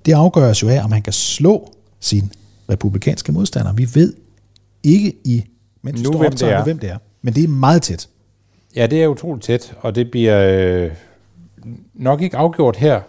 det 0.06 0.12
afgøres 0.12 0.62
jo 0.62 0.68
af, 0.68 0.84
om 0.84 0.92
han 0.92 1.02
kan 1.02 1.12
slå 1.12 1.72
sin 2.00 2.32
republikanske 2.70 3.32
modstander. 3.32 3.72
Vi 3.72 3.88
ved 3.94 4.14
ikke 4.82 5.12
i, 5.24 5.44
mens 5.82 6.02
Nu, 6.02 6.10
nu, 6.10 6.18
hvem 6.18 6.36
står 6.36 6.46
det 6.46 6.56
er. 6.56 6.64
hvem 6.64 6.78
det 6.78 6.90
er. 6.90 6.98
Men 7.22 7.34
det 7.34 7.44
er 7.44 7.48
meget 7.48 7.82
tæt. 7.82 8.08
Ja, 8.76 8.86
det 8.86 9.02
er 9.02 9.08
utroligt 9.08 9.44
tæt, 9.44 9.74
og 9.80 9.94
det 9.94 10.10
bliver 10.10 10.84
øh, 10.84 10.90
nok 11.94 12.22
ikke 12.22 12.36
afgjort 12.36 12.76
her 12.76 13.00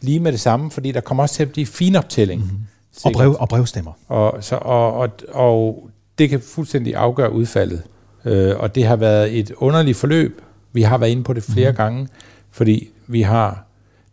lige 0.00 0.20
med 0.20 0.32
det 0.32 0.40
samme, 0.40 0.70
fordi 0.70 0.92
der 0.92 1.00
kommer 1.00 1.22
også 1.22 1.34
til 1.34 1.42
at 1.42 1.52
blive 1.52 1.66
finoptælling. 1.66 2.42
Mm-hmm. 2.42 2.58
Og, 3.04 3.12
brev, 3.12 3.36
og 3.38 3.48
brevstemmer. 3.48 3.92
Og, 4.08 4.44
så, 4.44 4.56
og, 4.56 4.92
og, 4.94 5.10
og 5.28 5.90
det 6.18 6.30
kan 6.30 6.40
fuldstændig 6.40 6.96
afgøre 6.96 7.32
udfaldet. 7.32 7.82
Øh, 8.24 8.58
og 8.58 8.74
det 8.74 8.84
har 8.84 8.96
været 8.96 9.38
et 9.38 9.50
underligt 9.56 9.96
forløb. 9.96 10.42
Vi 10.72 10.82
har 10.82 10.98
været 10.98 11.10
inde 11.10 11.22
på 11.22 11.32
det 11.32 11.42
flere 11.42 11.70
mm. 11.70 11.76
gange, 11.76 12.08
fordi 12.50 12.88
vi 13.06 13.22
har 13.22 13.66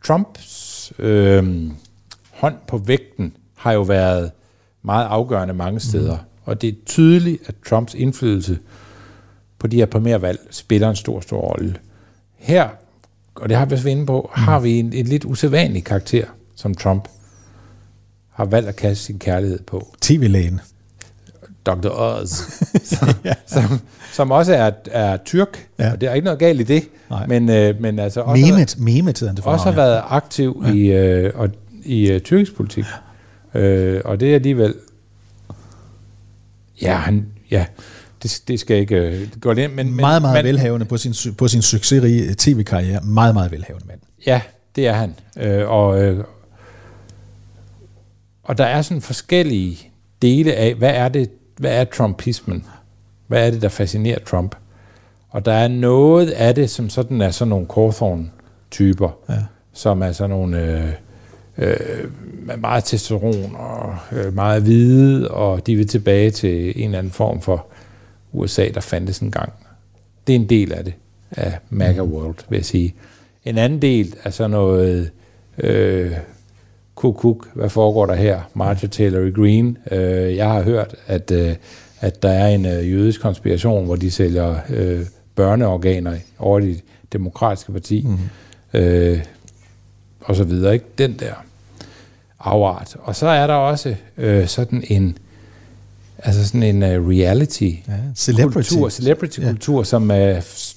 Trumps 0.06 0.94
øh, 1.00 1.72
hånd 2.32 2.56
på 2.68 2.78
vægten 2.78 3.34
har 3.56 3.72
jo 3.72 3.82
været 3.82 4.32
meget 4.82 5.06
afgørende 5.06 5.54
mange 5.54 5.80
steder. 5.80 6.16
Mm. 6.16 6.24
Og 6.46 6.62
det 6.62 6.70
er 6.70 6.74
tydeligt, 6.86 7.42
at 7.46 7.56
Trumps 7.70 7.94
indflydelse 7.94 8.60
på 9.60 9.68
de 9.68 9.76
her 9.76 9.86
primærvalg 9.86 10.40
spiller 10.52 10.90
en 10.90 10.96
stor, 10.96 11.20
stor 11.20 11.42
rolle. 11.42 11.76
Her, 12.36 12.70
og 13.36 13.50
det 13.50 13.58
har 13.58 13.66
vi 13.66 13.74
også 13.74 13.84
været 13.84 13.96
inde 13.96 14.06
på, 14.06 14.32
mm. 14.36 14.42
har 14.44 14.60
vi 14.60 14.80
en, 14.80 14.94
en 14.94 15.06
lidt 15.06 15.26
usædvanlig 15.26 15.84
karakter, 15.84 16.26
som 16.56 16.74
Trump 16.74 17.08
har 18.34 18.46
valgt 18.46 18.70
at 18.70 18.76
kaste 18.76 19.04
sin 19.04 19.20
kærlighed 19.20 19.60
på. 19.60 19.96
TV-lægen. 20.02 20.62
Dr. 21.66 21.90
Oz, 21.90 22.30
som, 22.84 23.08
ja. 23.26 23.34
som, 23.46 23.64
som 24.14 24.32
også 24.32 24.54
er, 24.54 24.72
er 24.92 25.18
tyrk, 25.18 25.68
ja. 25.80 25.92
og 25.92 26.02
det 26.02 26.10
er 26.10 26.14
ikke 26.14 26.26
noget 26.26 26.40
galt 26.40 26.60
i 26.60 26.64
det, 26.64 26.84
Nej. 27.10 27.28
men, 27.28 27.50
øh, 27.50 27.82
men 27.82 28.00
altså 28.00 28.22
også, 28.22 28.76
memet 28.78 29.20
hedder 29.20 29.28
han 29.28 29.36
det 29.36 29.44
for 29.44 29.52
også 29.52 29.66
har 29.66 29.76
været 29.76 30.04
aktiv 30.08 30.64
ja. 30.66 30.74
i, 30.74 30.88
øh, 30.88 31.32
og, 31.36 31.50
i 31.84 32.12
øh, 32.12 32.22
tyrkisk 32.22 32.56
politik. 32.56 32.86
Øh, 33.54 34.02
og 34.06 34.20
det 34.20 34.32
er 34.32 34.36
alligevel... 34.36 34.74
Ja, 36.82 36.96
han, 36.96 37.26
ja 37.52 37.66
det, 38.24 38.42
det 38.48 38.60
skal 38.60 38.78
ikke 38.78 38.96
øh, 38.96 39.28
gå 39.42 39.52
ind, 39.52 39.74
men... 39.74 39.96
meget, 39.96 40.22
meget 40.22 40.46
men, 40.46 40.46
velhavende 40.46 40.86
på 40.86 40.98
sin, 40.98 41.36
på 41.38 41.48
sin 41.48 41.62
succesrige 41.62 42.36
tv-karriere. 42.38 43.02
Meget, 43.04 43.34
meget 43.34 43.52
velhavende 43.52 43.88
mand. 43.88 44.00
Ja, 44.28 44.42
det 44.76 44.88
er 44.88 44.94
han. 44.94 45.16
Øh, 45.38 45.70
og, 45.70 46.04
øh, 46.04 46.24
og 48.44 48.58
der 48.58 48.66
er 48.66 48.82
sådan 48.82 49.02
forskellige 49.02 49.92
dele 50.22 50.54
af, 50.54 50.76
hvad 50.76 50.92
er 50.94 51.10
det, 51.10 51.30
hvad 51.58 51.72
er 51.72 51.84
trumpismen? 51.84 52.66
Hvad 53.28 53.48
er 53.48 53.52
det, 53.52 53.62
der 53.62 53.70
fascinerer 53.70 54.20
Trump? 54.20 54.56
Og 55.30 55.46
der 55.46 55.54
er 55.54 55.68
noget 55.68 56.30
af 56.30 56.56
det, 56.56 56.70
som 56.70 56.90
sådan 56.90 57.22
er 57.22 57.32
sådan 57.32 57.50
nogle 57.50 57.66
Cawthorn-typer, 57.74 59.10
Ja. 59.30 59.44
som 59.74 60.02
er 60.02 60.12
sådan 60.12 60.30
nogle 60.30 60.62
øh, 60.62 60.92
øh, 61.58 62.60
meget 62.62 62.84
testosteron 62.84 63.56
og 63.56 63.96
øh, 64.12 64.34
meget 64.36 64.62
hvide, 64.62 65.32
og 65.32 65.68
de 65.68 65.76
vil 65.76 65.88
tilbage 65.88 66.32
til 66.32 66.74
en 66.76 66.86
eller 66.86 66.98
anden 67.00 67.12
form 67.12 67.42
for 67.42 67.66
USA, 68.34 68.70
der 68.74 68.82
fandtes 68.82 69.20
en 69.20 69.32
gang. 69.32 69.54
Det 70.28 70.36
er 70.36 70.40
en 70.40 70.50
del 70.50 70.74
af 70.74 70.84
det, 70.84 70.94
af 71.32 71.60
MAGA 71.70 72.02
World, 72.02 72.36
vil 72.50 72.58
jeg 72.58 72.66
sige. 72.66 72.96
En 73.46 73.58
anden 73.58 73.82
del 73.82 74.16
er 74.24 74.30
sådan 74.30 74.52
noget 74.52 75.12
øh, 75.58 76.12
kuk, 76.96 77.48
hvad 77.54 77.70
foregår 77.70 78.06
der 78.06 78.16
her? 78.16 78.42
Marjorie 78.54 78.90
Taylor 78.90 79.36
Greene. 79.36 79.76
Øh, 79.92 80.36
jeg 80.36 80.50
har 80.50 80.62
hørt, 80.62 80.96
at, 81.08 81.32
øh, 81.32 81.56
at 82.00 82.24
der 82.24 82.30
er 82.30 82.48
en 82.48 82.66
øh, 82.66 82.92
jødisk 82.92 83.22
konspiration, 83.22 83.86
hvor 83.86 83.96
de 83.96 84.12
sælger 84.12 84.56
øh, 84.70 85.06
børneorganer 85.36 86.18
over 86.40 86.60
det 86.60 86.84
demokratiske 87.14 87.72
parti. 87.72 88.08
Mm. 88.08 88.80
Øh, 88.80 89.20
og 90.22 90.36
så 90.36 90.44
videre, 90.44 90.74
ikke? 90.74 90.86
Den 90.98 91.16
der 91.20 91.34
afart. 92.40 92.96
Og 93.00 93.16
så 93.16 93.28
er 93.28 93.48
der 93.48 93.54
også 93.54 93.96
øh, 94.18 94.48
sådan 94.48 94.84
en 94.88 95.18
altså 96.24 96.48
sådan 96.48 96.64
en 96.64 96.84
uh, 96.84 97.10
reality 97.10 97.64
ja, 97.88 97.94
celebrity. 98.16 98.54
kultur, 98.70 98.90
celebrity 98.90 99.40
ja. 99.40 99.48
kultur, 99.48 99.84
som 99.84 100.12
uh, 100.12 100.18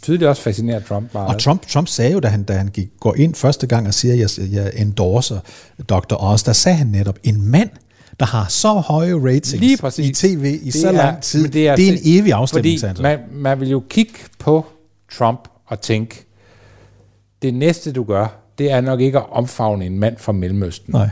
tydeligt 0.02 0.28
også 0.28 0.42
fascinerer 0.42 0.80
Trump 0.80 1.14
meget. 1.14 1.34
Og 1.34 1.40
Trump, 1.40 1.66
Trump 1.68 1.88
sagde 1.88 2.12
jo, 2.12 2.20
da 2.20 2.28
han, 2.28 2.42
da 2.42 2.52
han 2.52 2.68
gik, 2.68 2.88
går 3.00 3.14
ind 3.14 3.34
første 3.34 3.66
gang 3.66 3.86
og 3.86 3.94
siger, 3.94 4.14
at 4.24 4.38
jeg, 4.38 4.52
jeg 4.52 4.72
endorser 4.76 5.38
Dr. 5.88 6.22
Oz, 6.22 6.42
der 6.42 6.52
sagde 6.52 6.78
han 6.78 6.86
netop, 6.86 7.18
en 7.22 7.50
mand, 7.50 7.70
der 8.20 8.26
har 8.26 8.46
så 8.48 8.68
høje 8.72 9.14
ratings 9.14 9.98
i 9.98 10.12
tv 10.12 10.58
i 10.62 10.64
Det 10.70 10.74
så 10.74 10.88
er- 10.88 10.92
lang 10.92 11.22
tid, 11.22 11.48
det 11.48 11.68
er, 11.68 11.76
det 11.76 11.88
er 11.88 11.92
en 11.92 11.98
evig 12.04 12.32
afstemning, 12.32 12.80
Fordi 12.80 13.02
man, 13.02 13.18
man 13.32 13.60
vil 13.60 13.68
jo 13.70 13.82
kigge 13.88 14.12
på 14.38 14.66
Trump 15.12 15.48
og 15.66 15.80
tænke, 15.80 16.26
det 17.42 17.54
næste 17.54 17.92
du 17.92 18.04
gør, 18.04 18.26
det 18.58 18.70
er 18.72 18.80
nok 18.80 19.00
ikke 19.00 19.18
at 19.18 19.24
omfavne 19.32 19.86
en 19.86 19.98
mand 19.98 20.16
fra 20.18 20.32
Mellemøsten 20.32 20.92
Nej. 20.92 21.08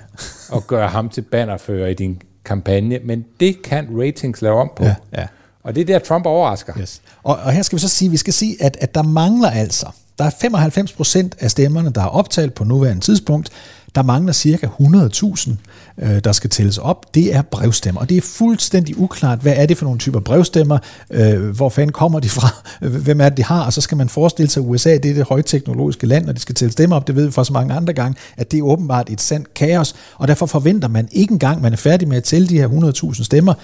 og 0.51 0.66
gøre 0.66 0.89
ham 0.89 1.09
til 1.09 1.22
bannerfører 1.22 1.89
i 1.89 1.95
din 1.95 2.22
kampagne, 2.49 2.99
men 3.05 3.24
det 3.40 3.62
kan 3.62 3.88
ratings 3.90 4.42
lave 4.42 4.61
om 4.61 4.70
på. 4.76 4.84
Ja, 4.84 4.94
ja. 5.16 5.26
Og 5.62 5.74
det 5.74 5.80
er 5.80 5.84
der, 5.84 5.99
Trump 5.99 6.26
overrasker. 6.26 6.72
Yes. 6.80 7.03
Og, 7.22 7.36
og 7.36 7.53
her 7.53 7.62
skal 7.62 7.76
vi 7.76 7.80
så 7.80 7.88
sige, 7.88 8.11
vi 8.11 8.16
skal 8.16 8.32
sige, 8.32 8.62
at, 8.62 8.76
at 8.80 8.94
der 8.94 9.03
mangler 9.03 9.51
altså, 9.51 9.86
der 10.18 10.24
er 10.24 10.30
95 10.40 10.92
procent 10.92 11.36
af 11.40 11.51
stemmerne, 11.51 11.90
der 11.90 12.01
er 12.01 12.07
optalt 12.07 12.55
på 12.55 12.64
nuværende 12.64 13.01
tidspunkt. 13.01 13.51
Der 13.99 14.05
mangler 14.05 14.32
cirka 14.32 14.66
100.000, 14.66 15.51
øh, 15.99 16.24
der 16.24 16.32
skal 16.32 16.51
tælles 16.51 16.78
op. 16.78 17.14
Det 17.14 17.34
er 17.34 17.42
brevstemmer, 17.42 18.01
og 18.01 18.09
det 18.09 18.16
er 18.16 18.20
fuldstændig 18.20 18.99
uklart, 18.99 19.38
hvad 19.38 19.53
er 19.57 19.66
det 19.66 19.78
for 19.78 19.84
nogle 19.84 19.99
typer 19.99 20.20
brevstemmer, 20.20 20.78
øh, 21.11 21.49
hvor 21.49 21.68
fanden 21.68 21.92
kommer 21.92 22.20
de 22.20 22.28
fra, 22.28 22.49
hvem 23.05 23.20
er 23.20 23.28
det, 23.28 23.36
de 23.36 23.44
har, 23.44 23.64
og 23.64 23.72
så 23.72 23.80
skal 23.80 23.96
man 23.96 24.09
forestille 24.09 24.51
sig, 24.51 24.61
at 24.61 24.68
USA 24.68 24.96
det 24.96 25.11
er 25.11 25.14
det 25.14 25.24
højteknologiske 25.28 26.07
land, 26.07 26.26
når 26.26 26.32
de 26.32 26.40
skal 26.40 26.55
tælle 26.55 26.72
stemmer 26.72 26.96
op, 26.96 27.07
det 27.07 27.16
ved 27.16 27.26
vi 27.26 27.32
fra 27.32 27.44
så 27.44 27.53
mange 27.53 27.74
andre 27.74 27.92
gange, 27.92 28.18
at 28.36 28.51
det 28.51 28.59
er 28.59 28.62
åbenbart 28.62 29.11
et 29.11 29.20
sandt 29.20 29.55
kaos, 29.55 29.94
og 30.16 30.28
derfor 30.28 30.46
forventer 30.46 30.88
man 30.88 31.09
ikke 31.12 31.32
engang, 31.32 31.62
man 31.62 31.72
er 31.72 31.76
færdig 31.76 32.09
med 32.09 32.16
at 32.16 32.24
tælle 32.24 32.49
de 32.49 32.59
her 32.59 32.68
100.000 33.14 33.24
stemmer, 33.24 33.55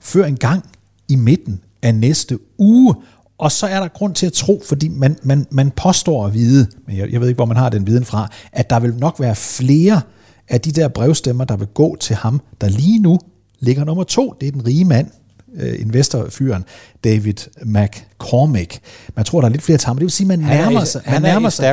før 0.00 0.24
en 0.24 0.36
gang 0.36 0.64
i 1.08 1.16
midten 1.16 1.60
af 1.82 1.94
næste 1.94 2.38
uge. 2.58 2.94
Og 3.38 3.52
så 3.52 3.66
er 3.66 3.80
der 3.80 3.88
grund 3.88 4.14
til 4.14 4.26
at 4.26 4.32
tro, 4.32 4.62
fordi 4.68 4.88
man, 4.88 5.16
man, 5.22 5.46
man 5.50 5.70
påstår 5.70 6.26
at 6.26 6.34
vide, 6.34 6.66
men 6.86 6.96
jeg, 6.96 7.12
jeg 7.12 7.20
ved 7.20 7.28
ikke, 7.28 7.38
hvor 7.38 7.44
man 7.44 7.56
har 7.56 7.68
den 7.68 7.86
viden 7.86 8.04
fra, 8.04 8.28
at 8.52 8.70
der 8.70 8.80
vil 8.80 8.94
nok 8.94 9.20
være 9.20 9.34
flere 9.34 10.00
af 10.48 10.60
de 10.60 10.72
der 10.72 10.88
brevstemmer, 10.88 11.44
der 11.44 11.56
vil 11.56 11.66
gå 11.66 11.96
til 12.00 12.16
ham, 12.16 12.40
der 12.60 12.68
lige 12.68 12.98
nu 12.98 13.18
ligger 13.60 13.84
nummer 13.84 14.04
to. 14.04 14.34
Det 14.40 14.48
er 14.48 14.52
den 14.52 14.66
rige 14.66 14.84
mand, 14.84 15.06
øh, 15.56 15.80
investorfyren, 15.80 16.64
David 17.04 17.34
McCormick. 17.64 18.80
Man 19.16 19.24
tror, 19.24 19.40
der 19.40 19.48
er 19.48 19.52
lidt 19.52 19.62
flere 19.62 19.78
til 19.78 19.86
ham, 19.86 19.96
det 19.96 20.02
vil 20.02 20.10
sige, 20.10 20.26
man 20.26 20.42
Han 20.44 20.58
er 20.58 20.62
nærmer 20.64 20.82
is- 20.82 20.88
sig, 20.88 21.02
man 21.06 21.14
er 21.14 21.18
nærmer 21.20 21.48
sig, 21.50 21.64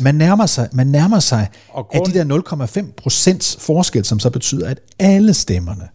man 0.00 0.14
nærmer 0.14 0.46
sig, 0.46 0.68
man 0.72 0.86
nærmer 0.86 1.20
sig 1.20 1.48
af 1.92 2.00
de 2.06 2.12
der 2.18 2.24
0,5 2.86 2.92
procents 2.96 3.56
forskel, 3.60 4.04
som 4.04 4.18
så 4.20 4.30
betyder, 4.30 4.68
at 4.68 4.80
alle 4.98 5.34
stemmerne 5.34 5.88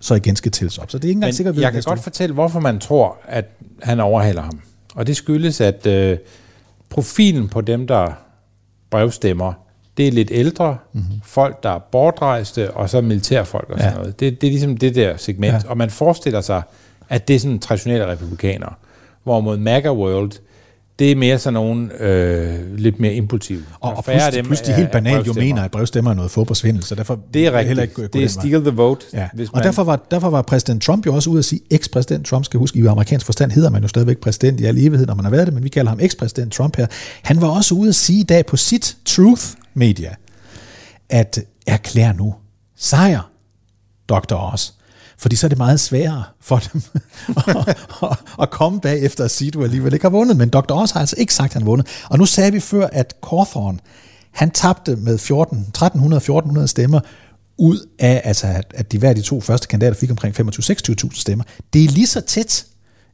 så 0.00 0.14
igen 0.14 0.36
skal 0.36 0.52
tælles 0.52 0.78
op. 0.78 0.90
Så 0.90 0.98
det 0.98 1.04
er 1.04 1.08
ikke 1.08 1.16
engang 1.18 1.34
sikkert, 1.34 1.56
at 1.56 1.60
jeg 1.62 1.72
kan 1.72 1.82
godt 1.82 2.00
fortælle, 2.02 2.34
hvorfor 2.34 2.60
man 2.60 2.78
tror, 2.78 3.16
at 3.28 3.44
han 3.82 4.00
overhaler 4.00 4.42
ham. 4.42 4.60
Og 4.94 5.06
det 5.06 5.16
skyldes, 5.16 5.60
at 5.60 5.86
øh, 5.86 6.18
profilen 6.90 7.48
på 7.48 7.60
dem, 7.60 7.86
der 7.86 8.12
brevstemmer, 8.90 9.52
det 9.96 10.08
er 10.08 10.12
lidt 10.12 10.28
ældre, 10.32 10.76
mm-hmm. 10.92 11.20
folk, 11.24 11.62
der 11.62 11.70
er 11.70 11.78
bortrejste, 11.78 12.70
og 12.70 12.90
så 12.90 13.00
militærfolk 13.00 13.70
og 13.70 13.78
sådan 13.78 13.92
Ja. 13.92 13.98
noget. 13.98 14.20
Det, 14.20 14.40
det 14.40 14.46
er 14.46 14.50
ligesom 14.50 14.76
det 14.76 14.94
der 14.94 15.16
segment. 15.16 15.52
Ja. 15.52 15.58
Ja. 15.64 15.70
Og 15.70 15.76
man 15.76 15.90
forestiller 15.90 16.40
sig, 16.40 16.62
at 17.08 17.28
det 17.28 17.36
er 17.36 17.40
sådan 17.40 17.58
traditionelle 17.58 18.06
republikanere. 18.06 18.72
Hvorimod 19.24 19.56
MAGA 19.56 19.92
World, 19.92 20.32
det 20.98 21.12
er 21.12 21.16
mere 21.16 21.38
sådan 21.38 21.54
nogle 21.54 22.02
øh, 22.02 22.76
lidt 22.78 23.00
mere 23.00 23.14
impulsive. 23.14 23.62
Og, 23.80 23.96
og 23.96 24.04
plus, 24.04 24.22
dem 24.32 24.44
plus 24.46 24.60
de 24.60 24.70
er- 24.72 24.76
helt 24.76 24.90
banalt 24.90 25.26
jo 25.26 25.32
mener, 25.32 25.62
at 25.62 25.70
brevstemmer 25.70 26.10
er 26.10 26.14
noget 26.14 26.30
fodboldsvindel, 26.30 26.82
så 26.82 26.94
derfor 26.94 27.20
Det 27.34 27.46
er 27.46 27.50
jeg 27.52 27.66
heller 27.66 27.82
rigtigt. 27.82 27.98
ikke 28.04 28.12
Det 28.18 28.24
er 28.24 28.28
steal 28.28 28.60
the 28.60 28.70
vote. 28.70 29.06
Ja. 29.12 29.28
Hvis 29.34 29.48
Og 29.48 29.52
man- 29.56 29.64
derfor 29.64 29.84
var, 29.84 30.06
derfor 30.10 30.30
var 30.30 30.42
præsident 30.42 30.82
Trump 30.82 31.06
jo 31.06 31.14
også 31.14 31.30
ude 31.30 31.38
at 31.38 31.44
sige, 31.44 31.60
ekspræsident 31.70 32.26
Trump 32.26 32.44
skal 32.44 32.58
huske, 32.58 32.78
i 32.78 32.86
amerikansk 32.86 33.26
forstand 33.26 33.50
hedder 33.50 33.70
man 33.70 33.82
jo 33.82 33.88
stadigvæk 33.88 34.18
præsident 34.18 34.60
i 34.60 34.64
al 34.64 34.78
evighed, 34.78 35.06
når 35.06 35.14
man 35.14 35.24
har 35.24 35.30
været 35.30 35.46
det, 35.46 35.54
men 35.54 35.64
vi 35.64 35.68
kalder 35.68 35.88
ham 35.90 36.00
ekspræsident 36.00 36.52
Trump 36.52 36.76
her. 36.76 36.86
Han 37.22 37.40
var 37.40 37.48
også 37.48 37.74
ude 37.74 37.88
at 37.88 37.94
sige 37.94 38.20
i 38.20 38.24
dag 38.24 38.46
på 38.46 38.56
sit 38.56 38.96
Truth 39.04 39.42
Media, 39.74 40.14
at 41.10 41.38
erklær 41.66 42.12
nu 42.12 42.34
sejr, 42.76 43.30
Dr. 44.08 44.52
Oz. 44.52 44.72
Fordi 45.18 45.36
så 45.36 45.46
er 45.46 45.48
det 45.48 45.58
meget 45.58 45.80
sværere 45.80 46.24
for 46.40 46.58
dem 46.72 46.82
at, 47.36 47.68
at, 48.02 48.18
at 48.42 48.50
komme 48.50 48.80
bagefter 48.80 49.24
og 49.24 49.30
sige, 49.30 49.48
at 49.48 49.54
du 49.54 49.64
alligevel 49.64 49.92
ikke 49.92 50.04
har 50.04 50.10
vundet. 50.10 50.36
Men 50.36 50.48
Dr. 50.48 50.74
Oz 50.74 50.90
har 50.90 51.00
altså 51.00 51.16
ikke 51.18 51.34
sagt, 51.34 51.50
at 51.50 51.52
han 51.52 51.62
har 51.62 51.66
vundet. 51.66 51.86
Og 52.10 52.18
nu 52.18 52.26
sagde 52.26 52.52
vi 52.52 52.60
før, 52.60 52.88
at 52.92 53.14
Cawthorn, 53.30 53.80
han 54.30 54.50
tabte 54.50 54.96
med 54.96 55.18
14, 55.18 55.66
1300-1400 55.78 56.66
stemmer 56.66 57.00
ud 57.58 57.88
af, 57.98 58.20
altså 58.24 58.46
at, 58.46 58.72
at 58.74 58.92
de 58.92 58.98
hver 58.98 59.12
de 59.12 59.22
to 59.22 59.40
første 59.40 59.68
kandidater 59.68 59.96
fik 59.96 60.10
omkring 60.10 60.40
25-26.000 60.40 61.20
stemmer. 61.20 61.44
Det 61.72 61.84
er 61.84 61.88
lige 61.88 62.06
så 62.06 62.20
tæt 62.20 62.66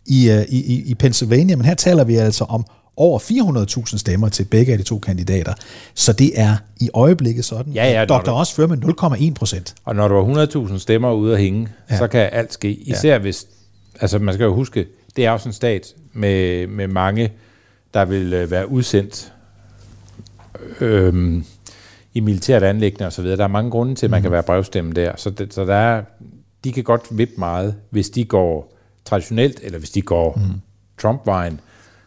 i, 0.06 0.30
øh, 0.30 0.42
i, 0.48 0.74
i, 0.74 0.82
i 0.82 0.94
Pennsylvania, 0.94 1.56
men 1.56 1.64
her 1.64 1.74
taler 1.74 2.04
vi 2.04 2.16
altså 2.16 2.44
om 2.44 2.64
over 2.96 3.18
400.000 3.18 3.98
stemmer 3.98 4.28
til 4.28 4.44
begge 4.44 4.72
af 4.72 4.78
de 4.78 4.84
to 4.84 4.98
kandidater. 4.98 5.54
Så 5.94 6.12
det 6.12 6.40
er 6.40 6.56
i 6.80 6.90
øjeblikket 6.94 7.44
sådan, 7.44 7.72
Ja, 7.72 7.90
ja, 7.90 8.02
at 8.02 8.08
Dr. 8.08 8.18
du- 8.24 8.30
Oz 8.30 8.52
fører 8.52 8.68
med 8.68 8.76
0,1 9.30 9.34
procent. 9.34 9.74
Og 9.84 9.96
når 9.96 10.08
du 10.08 10.14
har 10.14 10.22
100.000 10.22 10.78
stemmer 10.78 11.12
ude 11.12 11.32
at 11.34 11.40
hænge, 11.40 11.68
Ja. 11.90 11.98
så 11.98 12.06
kan 12.06 12.28
alt 12.32 12.52
ske. 12.52 12.70
Især 12.72 13.12
ja. 13.12 13.18
hvis, 13.18 13.46
altså 14.00 14.18
man 14.18 14.34
skal 14.34 14.44
jo 14.44 14.54
huske, 14.54 14.86
det 15.16 15.26
er 15.26 15.30
også 15.30 15.48
en 15.48 15.52
stat 15.52 15.94
med, 16.12 16.66
med 16.66 16.88
mange, 16.88 17.32
der 17.94 18.04
vil 18.04 18.32
øh, 18.32 18.50
være 18.50 18.70
udsendt 18.70 19.32
øhm, 20.80 21.44
i 22.14 22.20
militært 22.20 22.62
anlæggende 22.62 23.06
og 23.06 23.12
så 23.12 23.22
videre. 23.22 23.36
Der 23.36 23.44
er 23.44 23.48
mange 23.48 23.70
grunde 23.70 23.94
til, 23.94 24.06
at 24.06 24.10
man 24.10 24.18
Mhm. 24.18 24.22
kan 24.22 24.32
være 24.32 24.42
brevstemme 24.42 24.92
der. 24.92 25.12
Så, 25.16 25.30
det, 25.30 25.54
så 25.54 25.64
der 25.64 25.74
er, 25.74 26.02
de 26.64 26.72
kan 26.72 26.84
godt 26.84 27.02
vippe 27.10 27.34
meget, 27.38 27.74
hvis 27.90 28.10
de 28.10 28.24
går 28.24 28.74
traditionelt, 29.04 29.60
eller 29.62 29.78
hvis 29.78 29.90
de 29.90 30.02
går 30.02 30.34
mm. 30.36 30.60
Trump-vejen, 30.98 31.60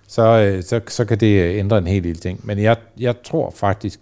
så, 0.08 0.40
øh, 0.40 0.64
så, 0.64 0.82
så 0.88 1.06
kan 1.06 1.18
det 1.20 1.42
øh, 1.42 1.60
ændre 1.60 1.78
en 1.78 1.88
hel 1.88 2.04
del 2.04 2.18
ting. 2.18 2.40
Men 2.44 2.60
jeg, 2.60 2.78
jeg 3.00 3.16
tror 3.24 3.54
faktisk, 3.56 4.00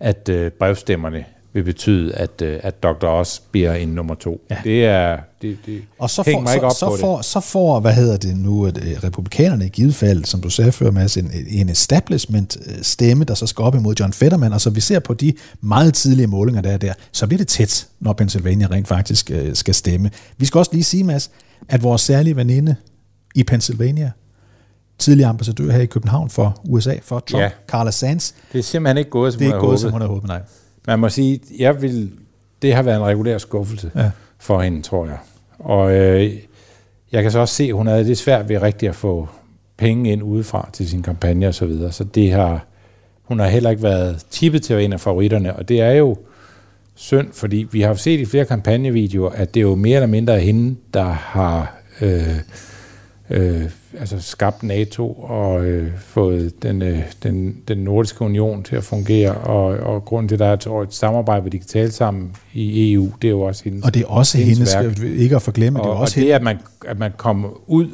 at 0.00 0.28
øh, 0.28 0.50
brevstemmerne 0.50 1.24
vil 1.56 1.64
betyde, 1.64 2.14
at, 2.14 2.42
øh, 2.42 2.60
at 2.62 2.82
Dr. 2.82 3.06
Oz 3.06 3.38
bliver 3.38 3.74
en 3.74 3.88
nummer 3.88 4.14
to. 4.14 4.40
Ja. 4.50 4.56
Det 4.64 4.84
er... 4.84 5.18
Det, 5.42 5.58
det 5.66 5.82
Og 5.98 6.10
så 6.10 6.22
får, 6.22 6.40
mig 6.40 6.54
ikke 6.54 6.66
op 6.66 6.72
så, 6.72 6.86
på 6.86 6.90
så, 6.90 6.96
det. 6.96 7.00
får, 7.00 7.22
så 7.22 7.40
får, 7.40 7.80
hvad 7.80 7.92
hedder 7.92 8.16
det 8.16 8.36
nu, 8.36 8.66
at 8.66 8.78
republikanerne 9.04 9.66
i 9.66 9.68
givet 9.68 9.94
fald, 9.94 10.24
som 10.24 10.40
du 10.40 10.50
sagde 10.50 10.72
før, 10.72 10.90
Mads, 10.90 11.16
en, 11.16 11.30
en 11.48 11.68
establishment 11.68 12.56
øh, 12.66 12.74
stemme, 12.82 13.24
der 13.24 13.34
så 13.34 13.46
skal 13.46 13.62
op 13.62 13.74
imod 13.74 13.94
John 14.00 14.12
Fetterman, 14.12 14.52
og 14.52 14.60
så 14.60 14.70
vi 14.70 14.80
ser 14.80 14.98
på 14.98 15.14
de 15.14 15.32
meget 15.60 15.94
tidlige 15.94 16.26
målinger, 16.26 16.62
der 16.62 16.70
er 16.70 16.76
der, 16.78 16.92
så 17.12 17.26
bliver 17.26 17.38
det 17.38 17.48
tæt, 17.48 17.86
når 18.00 18.12
Pennsylvania 18.12 18.66
rent 18.66 18.88
faktisk 18.88 19.30
øh, 19.30 19.54
skal 19.54 19.74
stemme. 19.74 20.10
Vi 20.38 20.46
skal 20.46 20.58
også 20.58 20.70
lige 20.72 20.84
sige, 20.84 21.04
Mads, 21.04 21.30
at 21.68 21.82
vores 21.82 22.02
særlige 22.02 22.36
veninde 22.36 22.76
i 23.34 23.42
Pennsylvania, 23.42 24.10
tidligere 24.98 25.30
ambassadør 25.30 25.70
her 25.72 25.80
i 25.80 25.86
København 25.86 26.30
for 26.30 26.60
USA, 26.68 26.94
for 27.02 27.18
Trump, 27.18 27.42
Ja. 27.42 27.50
Carla 27.68 27.90
Sands, 27.90 28.34
Det 28.52 28.58
er 28.58 28.62
simpelthen 28.62 28.98
ikke 28.98 29.10
gået, 29.10 29.32
som 29.32 29.38
det 29.38 29.44
er 29.48 29.54
ikke 29.54 29.66
gået, 29.66 29.80
som 29.80 29.90
hun 29.92 30.00
havde 30.00 30.12
håbet, 30.12 30.28
nej. 30.28 30.40
Man 30.86 30.98
må 30.98 31.08
sige, 31.08 31.40
jeg 31.58 31.82
vil, 31.82 32.10
det 32.62 32.74
har 32.74 32.82
været 32.82 32.96
en 32.96 33.02
regulær 33.04 33.38
skuffelse 33.38 33.90
Ja. 33.96 34.10
for 34.38 34.62
hende, 34.62 34.82
tror 34.82 35.06
jeg. 35.06 35.18
Og 35.58 35.92
øh, 35.96 36.32
jeg 37.12 37.22
kan 37.22 37.32
så 37.32 37.38
også 37.38 37.54
se, 37.54 37.64
at 37.64 37.72
hun 37.74 37.86
havde 37.86 38.04
det 38.04 38.18
svært 38.18 38.48
ved 38.48 38.62
rigtig 38.62 38.88
at 38.88 38.94
få 38.94 39.28
penge 39.76 40.12
ind 40.12 40.22
udefra 40.22 40.68
til 40.72 40.88
sin 40.88 41.02
kampagne 41.02 41.48
og 41.48 41.54
så 41.54 41.66
videre. 41.66 41.92
Så 41.92 42.04
det 42.04 42.32
har, 42.32 42.66
hun 43.22 43.38
har 43.38 43.46
heller 43.48 43.70
ikke 43.70 43.82
været 43.82 44.26
tippet 44.30 44.62
til 44.62 44.72
at 44.72 44.76
være 44.76 44.84
en 44.84 44.92
af 44.92 45.00
favoritterne, 45.00 45.56
og 45.56 45.68
det 45.68 45.80
er 45.80 45.92
jo 45.92 46.16
synd, 46.94 47.28
fordi 47.32 47.66
vi 47.72 47.80
har 47.80 47.94
set 47.94 48.20
i 48.20 48.24
flere 48.24 48.44
kampagnevideoer, 48.44 49.30
at 49.30 49.54
det 49.54 49.60
er 49.60 49.64
jo 49.64 49.74
mere 49.74 49.96
eller 49.96 50.06
mindre 50.06 50.40
hende, 50.40 50.76
der 50.94 51.04
har 51.04 51.76
øh, 52.00 52.36
øh, 53.30 53.64
altså 54.00 54.20
skabt 54.20 54.62
NATO 54.62 55.12
og 55.12 55.64
øh, 55.64 55.90
fået 55.98 56.62
den, 56.62 56.82
øh, 56.82 56.98
den, 57.22 57.56
den 57.68 57.78
nordiske 57.78 58.22
union 58.22 58.62
til 58.62 58.76
at 58.76 58.84
fungere, 58.84 59.34
og, 59.34 59.64
og 59.64 60.04
grunden 60.04 60.28
til, 60.28 60.34
at 60.34 60.38
der 60.38 60.46
er 60.46 60.80
et, 60.82 60.88
et 60.88 60.94
samarbejde, 60.94 61.40
hvor 61.40 61.50
de 61.50 61.58
kan 61.58 61.66
tale 61.68 61.90
sammen 61.92 62.30
i 62.54 62.92
EU, 62.92 63.08
det 63.22 63.28
er 63.28 63.32
jo 63.32 63.40
også 63.40 63.64
hendes 63.64 63.84
Og 63.84 63.94
det 63.94 64.02
er 64.02 64.06
også 64.06 64.38
hendes, 64.38 64.74
værk. 64.74 64.98
ikke 65.02 65.36
at 65.36 65.42
forglemme, 65.42 65.80
Og, 65.80 65.84
det 65.84 65.90
er 65.90 65.94
og 65.94 66.00
også 66.00 66.14
det, 66.14 66.22
hende, 66.22 66.34
at 66.34 66.42
man, 66.42 66.58
at 66.86 66.98
man 66.98 67.10
kom 67.16 67.46
ud 67.66 67.86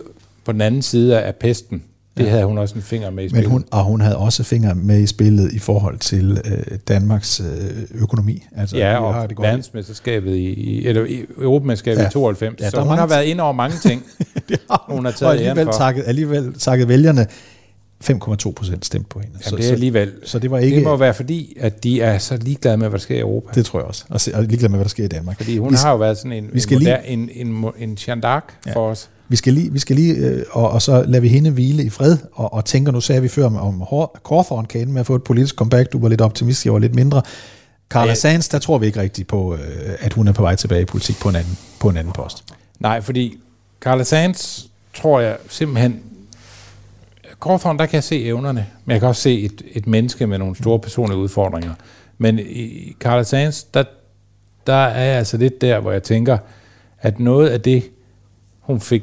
på 0.45 0.53
den 0.53 0.61
anden 0.61 0.83
side 0.83 1.21
af 1.21 1.35
pesten, 1.37 1.83
det 2.17 2.25
Ja. 2.25 2.29
havde 2.31 2.45
hun 2.45 2.59
også 2.59 2.75
en 2.75 2.83
finger 2.83 3.11
med 3.11 3.23
i 3.23 3.27
Men 3.27 3.31
spillet. 3.31 3.51
hun, 3.51 3.65
og 3.71 3.85
hun 3.85 4.01
havde 4.01 4.17
også 4.17 4.43
fingre 4.45 4.75
med 4.75 5.01
i 5.01 5.07
spillet 5.07 5.53
i 5.53 5.59
forhold 5.59 5.99
til 5.99 6.39
øh, 6.45 6.79
Danmarks 6.89 7.41
øh, 7.41 8.01
økonomi. 8.03 8.43
Altså, 8.57 8.77
ja, 8.77 8.89
vi 8.89 8.95
har 8.95 8.99
og 9.23 9.29
det 9.29 9.37
godt. 9.37 9.47
verdensmesterskabet 9.47 10.37
i, 10.37 10.53
i 10.53 10.87
eller 10.87 11.05
i 11.05 11.25
Europamesterskabet 11.39 12.03
Ja. 12.03 12.09
i 12.09 12.11
92. 12.11 12.61
Ja, 12.61 12.71
så 12.71 12.79
hun 12.79 12.87
mange 12.89 13.01
har 13.01 13.07
været 13.07 13.25
ind 13.25 13.41
over 13.41 13.53
mange 13.53 13.77
ting. 13.83 14.03
hun 14.89 15.05
har 15.05 15.13
og 15.13 15.19
taget 15.19 15.41
æren 15.41 15.49
alligevel 15.59 15.75
takket, 15.79 16.05
alligevel 16.07 16.55
takket 16.59 16.89
vælgerne 16.89 17.27
5,2 18.05 18.53
procent 18.53 18.85
stemt 18.87 19.09
på 19.09 19.19
hende. 19.21 19.39
Jamen, 19.47 19.59
det 19.61 19.69
er 19.69 19.73
alligevel. 19.73 20.13
Så, 20.25 20.31
så 20.31 20.39
det 20.39 20.51
var 20.51 20.59
ikke... 20.59 20.77
Det 20.77 20.85
må 20.85 20.97
være 20.97 21.15
fordi, 21.15 21.57
at 21.61 21.85
de 21.85 22.01
er 22.01 22.19
så 22.19 22.37
ligeglade 22.37 22.77
med, 22.77 22.89
hvad 22.89 22.99
der 22.99 23.03
sker 23.03 23.17
i 23.17 23.21
Europa. 23.21 23.49
Det 23.55 23.67
tror 23.67 23.79
jeg 23.79 23.87
også. 23.87 24.05
Og, 24.09 24.21
og 24.35 24.43
ligeglad 24.45 24.69
med, 24.69 24.79
hvad 24.79 24.85
der 24.85 24.89
sker 24.89 25.05
i 25.05 25.09
Danmark. 25.09 25.37
Fordi 25.37 25.59
hun 25.59 25.71
Vi- 25.71 25.77
har 25.77 25.91
jo 25.91 25.97
været 25.97 26.17
sådan 26.19 26.33
en, 26.33 26.51
vi 26.53 26.61
skal 26.61 26.77
en, 26.77 26.83
lige- 26.83 26.91
moder, 26.91 27.03
en, 27.03 27.31
en, 27.33 27.65
mo- 27.65 27.83
en 27.83 27.99
Jeanne 28.09 28.23
d'Arc 28.37 28.53
Ja. 28.67 28.73
for 28.75 28.91
os. 28.91 29.09
Vi 29.29 29.37
skal 29.37 29.53
lige, 29.55 29.73
vi 29.73 29.79
skal 29.79 29.97
lige 29.97 30.15
øh, 30.15 30.43
og, 30.51 30.71
og 30.71 30.83
så 30.83 31.03
lader 31.07 31.21
vi 31.21 31.29
hende 31.29 31.51
hvile 31.51 31.85
i 31.85 31.91
fred, 31.91 32.17
og, 32.33 32.53
og 32.55 32.65
tænker, 32.65 32.93
nu 32.93 33.01
sagde 33.01 33.23
vi 33.23 33.29
før 33.29 33.47
om, 33.47 33.57
om 33.57 33.81
Hor- 33.81 34.21
Cawthorn 34.29 34.65
kan 34.65 34.81
ende 34.81 34.93
med 34.93 35.01
at 35.01 35.07
få 35.07 35.15
et 35.15 35.23
politisk 35.25 35.55
comeback, 35.55 35.93
du 35.93 35.99
var 36.01 36.09
lidt 36.09 36.21
optimistisk, 36.21 36.65
jeg 36.65 36.73
var 36.73 36.79
lidt 36.79 36.95
mindre. 36.95 37.23
Carla 37.91 38.09
Ja. 38.09 38.15
Sands, 38.15 38.49
der 38.49 38.59
tror 38.59 38.79
vi 38.79 38.87
ikke 38.87 39.01
rigtigt 39.01 39.29
på, 39.29 39.55
øh, 39.55 39.61
at 40.01 40.13
hun 40.13 40.29
er 40.29 40.33
på 40.33 40.43
vej 40.43 40.55
tilbage 40.57 40.83
i 40.83 40.85
politik 40.85 41.17
på 41.21 41.29
en 41.29 41.37
anden, 41.37 41.59
på 41.81 41.89
en 41.89 41.97
anden 41.97 42.13
post. 42.13 42.45
Nej, 42.81 43.01
fordi 43.01 43.39
Carla 43.83 44.03
Sands 44.05 44.71
tror 44.95 45.21
jeg 45.21 45.37
simpelthen... 45.49 46.03
Cawthorn, 47.41 47.79
der 47.79 47.87
kan 47.87 47.95
jeg 47.95 48.05
se 48.05 48.25
evnerne, 48.25 48.67
men 48.85 48.93
jeg 48.93 49.01
kan 49.01 49.09
også 49.09 49.23
se 49.23 49.41
et, 49.41 49.63
et 49.73 49.87
menneske 49.87 50.27
med 50.27 50.39
nogle 50.39 50.57
store 50.57 50.79
personlige 50.79 51.19
udfordringer. 51.19 51.75
Men 52.19 52.39
i 52.39 52.97
Carla 53.01 53.23
Sands, 53.23 53.65
der, 53.65 53.85
der 54.67 54.73
er 54.73 55.05
jeg 55.05 55.19
altså 55.19 55.37
lidt 55.37 55.61
der, 55.61 55.81
hvor 55.81 55.93
jeg 55.93 56.03
tænker, 56.03 56.39
at 57.01 57.21
noget 57.21 57.49
af 57.49 57.61
det, 57.61 57.83
hun 58.61 58.81
fik 58.81 59.03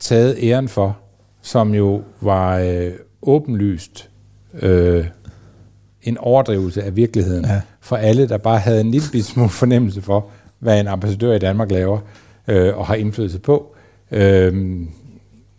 taget 0.00 0.38
æren 0.42 0.68
for, 0.68 0.98
som 1.42 1.74
jo 1.74 2.02
var 2.20 2.58
øh, 2.58 2.92
åbenlyst 3.22 4.08
øh, 4.54 5.06
en 6.02 6.18
overdrivelse 6.18 6.82
af 6.82 6.96
virkeligheden 6.96 7.44
Ja. 7.44 7.60
for 7.80 7.96
alle, 7.96 8.28
der 8.28 8.38
bare 8.38 8.58
havde 8.58 8.80
en 8.80 8.90
lille 8.90 9.22
smule 9.22 9.48
fornemmelse 9.50 10.02
for, 10.02 10.26
hvad 10.58 10.80
en 10.80 10.88
ambassadør 10.88 11.32
i 11.34 11.38
Danmark 11.38 11.70
laver 11.70 11.98
øh, 12.48 12.78
og 12.78 12.86
har 12.86 12.94
indflydelse 12.94 13.38
på. 13.38 13.74
Øh, 14.12 14.80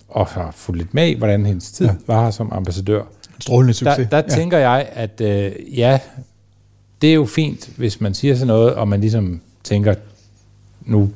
og 0.10 0.28
har 0.28 0.52
fulgt 0.52 0.78
lidt 0.82 0.94
med 0.94 1.16
hvordan 1.16 1.46
hendes 1.46 1.72
tid 1.72 1.86
Ja. 1.86 1.96
var 2.08 2.24
her 2.24 2.32
som 2.32 2.50
ambassadør. 2.54 3.04
Strålende 3.40 3.74
succes. 3.74 3.98
Der, 3.98 4.22
der 4.22 4.28
Ja. 4.30 4.36
tænker 4.36 4.58
jeg, 4.58 4.90
at 4.94 5.22
øh, 5.22 5.52
ja, 5.80 6.00
det 7.02 7.10
er 7.10 7.14
jo 7.14 7.26
fint, 7.26 7.70
hvis 7.78 8.02
man 8.02 8.14
siger 8.14 8.36
sådan 8.36 8.48
noget, 8.48 8.74
og 8.74 8.88
man 8.88 9.02
ligesom 9.02 9.42
tænker, 9.64 9.96
nu 10.82 11.10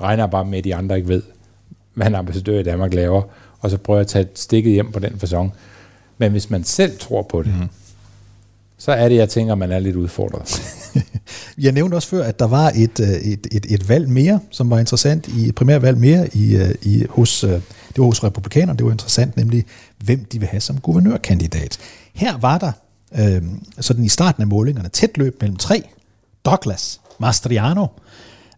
regner 0.00 0.26
bare 0.26 0.44
med, 0.44 0.58
at 0.58 0.64
de 0.64 0.74
andre 0.74 0.96
ikke 0.96 1.08
ved, 1.08 1.22
hvad 1.94 2.06
en 2.06 2.14
ambassadør 2.14 2.58
i 2.60 2.62
Danmark 2.62 2.94
laver, 2.94 3.22
og 3.60 3.70
så 3.70 3.78
prøver 3.78 3.98
jeg 3.98 4.04
at 4.04 4.08
tage 4.08 4.28
stikket 4.34 4.72
hjem 4.72 4.92
på 4.92 4.98
den 4.98 5.12
façon. 5.24 5.48
Men 6.18 6.32
hvis 6.32 6.50
man 6.50 6.64
selv 6.64 6.98
tror 6.98 7.22
på 7.22 7.42
det, 7.42 7.54
mm. 7.60 7.68
så 8.78 8.92
er 8.92 9.08
det, 9.08 9.16
jeg 9.16 9.28
tænker, 9.28 9.54
man 9.54 9.72
er 9.72 9.78
lidt 9.78 9.96
udfordret. 9.96 10.60
Jeg 11.58 11.72
nævnte 11.72 11.94
også 11.94 12.08
før, 12.08 12.24
at 12.24 12.38
der 12.38 12.46
var 12.46 12.72
et, 12.74 13.00
øh, 13.00 13.08
et, 13.08 13.46
et, 13.52 13.66
et 13.68 13.88
valg 13.88 14.08
mere, 14.08 14.40
som 14.50 14.70
var 14.70 14.78
interessant, 14.78 15.28
i 15.28 15.48
et 15.48 15.54
primærvalg 15.54 15.98
mere 15.98 16.36
i, 16.36 16.56
øh, 16.56 16.74
i, 16.82 17.04
hos, 17.10 17.44
øh, 17.44 17.50
det 17.50 17.98
var 17.98 18.04
hos 18.04 18.24
republikanerne, 18.24 18.76
det 18.76 18.86
var 18.86 18.92
interessant, 18.92 19.36
nemlig 19.36 19.64
hvem 20.04 20.24
de 20.24 20.38
vil 20.38 20.48
have 20.48 20.60
som 20.60 20.80
guvernørkandidat. 20.80 21.78
Her 22.14 22.38
var 22.38 22.58
der, 22.58 22.72
øh, 23.18 23.42
sådan 23.80 24.04
i 24.04 24.08
starten 24.08 24.42
af 24.42 24.46
målingerne, 24.46 24.88
tæt 24.88 25.16
løb 25.16 25.40
mellem 25.40 25.56
tre, 25.56 25.82
Douglas 26.44 27.00
Mastriano, 27.18 27.86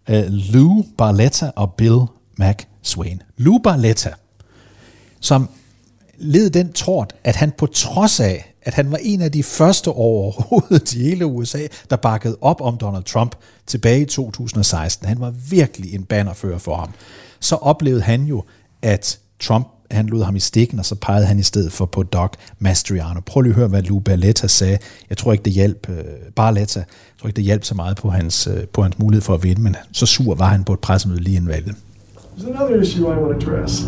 øh, 0.08 0.24
Lou 0.28 0.84
Barletta 0.98 1.50
og 1.56 1.72
Bill 1.72 2.00
McSwain. 2.38 3.22
Lou 3.36 3.58
Barletta, 3.58 4.10
som 5.20 5.48
led 6.18 6.50
den 6.50 6.72
tort, 6.72 7.14
at 7.24 7.36
han 7.36 7.52
på 7.58 7.66
trods 7.66 8.20
af, 8.20 8.54
at 8.66 8.74
han 8.74 8.90
var 8.90 8.98
en 9.02 9.22
af 9.22 9.32
de 9.32 9.42
første 9.42 9.88
overhovedet 9.88 10.94
i 10.94 11.02
hele 11.02 11.26
USA, 11.26 11.66
der 11.90 11.96
bakkede 11.96 12.36
op 12.40 12.60
om 12.60 12.76
Donald 12.76 13.04
Trump 13.04 13.36
tilbage 13.66 14.00
i 14.00 14.04
2016. 14.04 15.08
Han 15.08 15.20
var 15.20 15.34
virkelig 15.50 15.94
en 15.94 16.04
bannerfører 16.04 16.58
for 16.58 16.76
ham. 16.76 16.90
Så 17.40 17.54
oplevede 17.54 18.02
han 18.02 18.22
jo, 18.22 18.42
at 18.82 19.18
Trump 19.40 19.66
han 19.90 20.06
lod 20.06 20.22
ham 20.22 20.36
i 20.36 20.40
stikken, 20.40 20.78
og 20.78 20.84
så 20.84 20.94
pegede 20.94 21.26
han 21.26 21.38
i 21.38 21.42
stedet 21.42 21.72
for 21.72 21.86
på 21.86 22.02
Doc 22.02 22.30
Mastriano. 22.58 23.20
Prøv 23.26 23.40
lige 23.40 23.50
at 23.50 23.56
høre, 23.56 23.68
hvad 23.68 23.82
Lou 23.82 23.98
Barletta 23.98 24.46
sagde. 24.46 24.78
Jeg 25.10 25.16
tror 25.16 25.32
ikke, 25.32 25.44
det 25.44 25.52
hjalp, 25.52 25.88
øh, 25.88 26.04
Barletta, 26.36 26.78
jeg 26.80 26.86
tror 27.20 27.28
ikke, 27.28 27.36
det 27.36 27.44
hjalp 27.44 27.64
så 27.64 27.74
meget 27.74 27.96
på 27.96 28.10
hans, 28.10 28.46
øh, 28.46 28.64
på 28.72 28.82
hans 28.82 28.98
mulighed 28.98 29.22
for 29.22 29.34
at 29.34 29.42
vinde, 29.42 29.62
men 29.62 29.76
så 29.92 30.06
sur 30.06 30.34
var 30.34 30.48
han 30.48 30.64
på 30.64 30.72
et 30.72 30.80
pressemøde 30.80 31.20
lige 31.20 31.36
inden 31.36 31.48
valget. 31.48 31.74
There's 32.38 32.56
another 32.56 32.80
issue 32.80 33.12
I 33.12 33.16
want 33.16 33.40
to 33.40 33.50
address. 33.50 33.82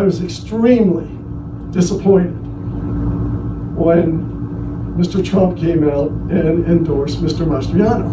I 0.00 0.04
was 0.04 0.20
extremely 0.20 1.06
disappointed 1.74 2.44
when 3.74 4.34
Mr. 4.96 5.24
Trump 5.24 5.58
came 5.58 5.88
out 5.88 6.10
and 6.30 6.64
endorsed 6.66 7.22
Mr. 7.22 7.44
Mastriano. 7.46 8.08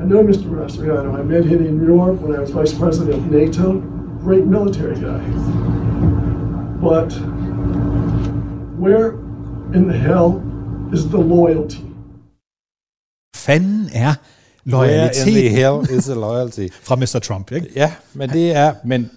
I 0.00 0.04
know 0.04 0.22
Mr. 0.24 0.44
Mastriano. 0.44 1.18
I 1.18 1.22
met 1.22 1.44
him 1.44 1.64
in 1.64 1.78
New 1.78 1.94
York 1.94 2.20
when 2.20 2.34
I 2.34 2.40
was 2.40 2.50
vice 2.50 2.74
president 2.74 3.16
of 3.16 3.30
NATO. 3.30 3.80
Great 4.20 4.44
military 4.44 4.96
guy. 4.96 5.20
But 6.80 7.12
where 8.78 9.10
in 9.74 9.86
the 9.86 9.96
hell 9.96 10.42
is 10.92 11.08
the 11.08 11.18
loyalty? 11.18 11.84
Fanden 13.36 13.90
er 13.94 14.16
Where 14.64 15.10
in 15.26 15.34
the 15.34 15.48
hell 15.48 15.80
is 15.80 16.04
the 16.04 16.14
loyalty? 16.14 16.68
fra 16.82 16.96
Mr. 16.96 17.18
Trump, 17.20 17.52
ikke? 17.52 17.68
Ja, 17.74 17.92
men 18.14 18.28
det 18.28 18.56
er, 18.56 18.74
men 18.84 19.10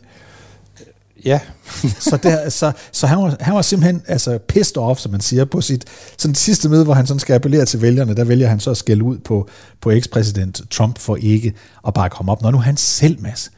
ja, 1.25 1.39
så, 2.09 2.19
der, 2.23 2.49
så, 2.49 2.71
så 2.91 3.07
han, 3.07 3.17
var, 3.17 3.37
han 3.39 3.55
var 3.55 3.61
simpelthen 3.61 4.01
altså 4.07 4.37
pissed 4.47 4.77
off, 4.77 4.99
som 4.99 5.11
man 5.11 5.21
siger, 5.21 5.45
på 5.45 5.61
sit 5.61 5.85
sådan 6.17 6.35
sidste 6.35 6.69
møde, 6.69 6.83
hvor 6.83 6.93
han 6.93 7.07
sådan 7.07 7.19
skal 7.19 7.33
appellere 7.33 7.65
til 7.65 7.81
vælgerne, 7.81 8.15
der 8.15 8.23
vælger 8.23 8.47
han 8.47 8.59
så 8.59 8.71
at 8.71 8.77
skælde 8.77 9.03
ud 9.03 9.17
på, 9.17 9.49
på 9.81 9.91
ekspræsident 9.91 10.61
Trump 10.71 10.99
for 10.99 11.15
ikke 11.15 11.53
at 11.87 11.93
bare 11.93 12.09
komme 12.09 12.31
op. 12.31 12.41
Når 12.41 12.51
nu 12.51 12.57
han 12.57 12.77
selv, 12.77 13.21
Mads, 13.21 13.51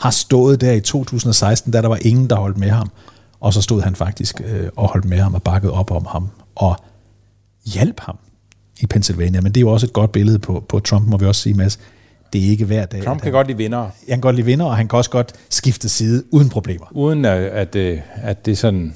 har 0.00 0.10
stået 0.10 0.60
der 0.60 0.72
i 0.72 0.80
2016, 0.80 1.72
da 1.72 1.82
der 1.82 1.88
var 1.88 1.98
ingen, 2.00 2.30
der 2.30 2.36
holdt 2.36 2.58
med 2.58 2.70
ham, 2.70 2.90
Og 3.40 3.54
så 3.54 3.62
stod 3.62 3.82
han 3.82 3.96
faktisk 3.96 4.40
øh, 4.44 4.68
og 4.76 4.88
holdt 4.88 5.04
med 5.04 5.18
ham 5.18 5.34
og 5.34 5.42
bakket 5.42 5.70
op 5.70 5.90
om 5.90 6.06
ham 6.06 6.28
og 6.54 6.76
hjalp 7.64 8.00
ham 8.00 8.18
i 8.80 8.86
Pennsylvania. 8.86 9.40
Men 9.40 9.52
det 9.52 9.56
er 9.56 9.60
jo 9.60 9.72
også 9.72 9.86
et 9.86 9.92
godt 9.92 10.12
billede 10.12 10.38
på, 10.38 10.64
på 10.68 10.80
Trump, 10.80 11.08
må 11.08 11.16
vi 11.16 11.26
også 11.26 11.42
sige, 11.42 11.54
Mads. 11.54 11.78
Det 12.32 12.46
er 12.46 12.50
ikke 12.50 12.64
hver 12.64 12.86
dag. 12.86 13.04
Trump 13.04 13.20
kan 13.20 13.26
han, 13.26 13.32
godt 13.32 13.46
lide 13.46 13.58
vinder, 13.58 13.78
han 13.80 13.90
kan 14.08 14.20
godt 14.20 14.36
lide 14.36 14.46
vinder, 14.46 14.66
og 14.66 14.76
han 14.76 14.88
kan 14.88 14.96
også 14.96 15.10
godt 15.10 15.32
skifte 15.50 15.88
side 15.88 16.24
uden 16.30 16.48
problemer. 16.48 16.86
uden 16.90 17.24
at, 17.24 17.42
at, 17.42 17.76
øh, 17.76 18.00
at 18.22 18.46
det 18.46 18.58
sådan 18.58 18.94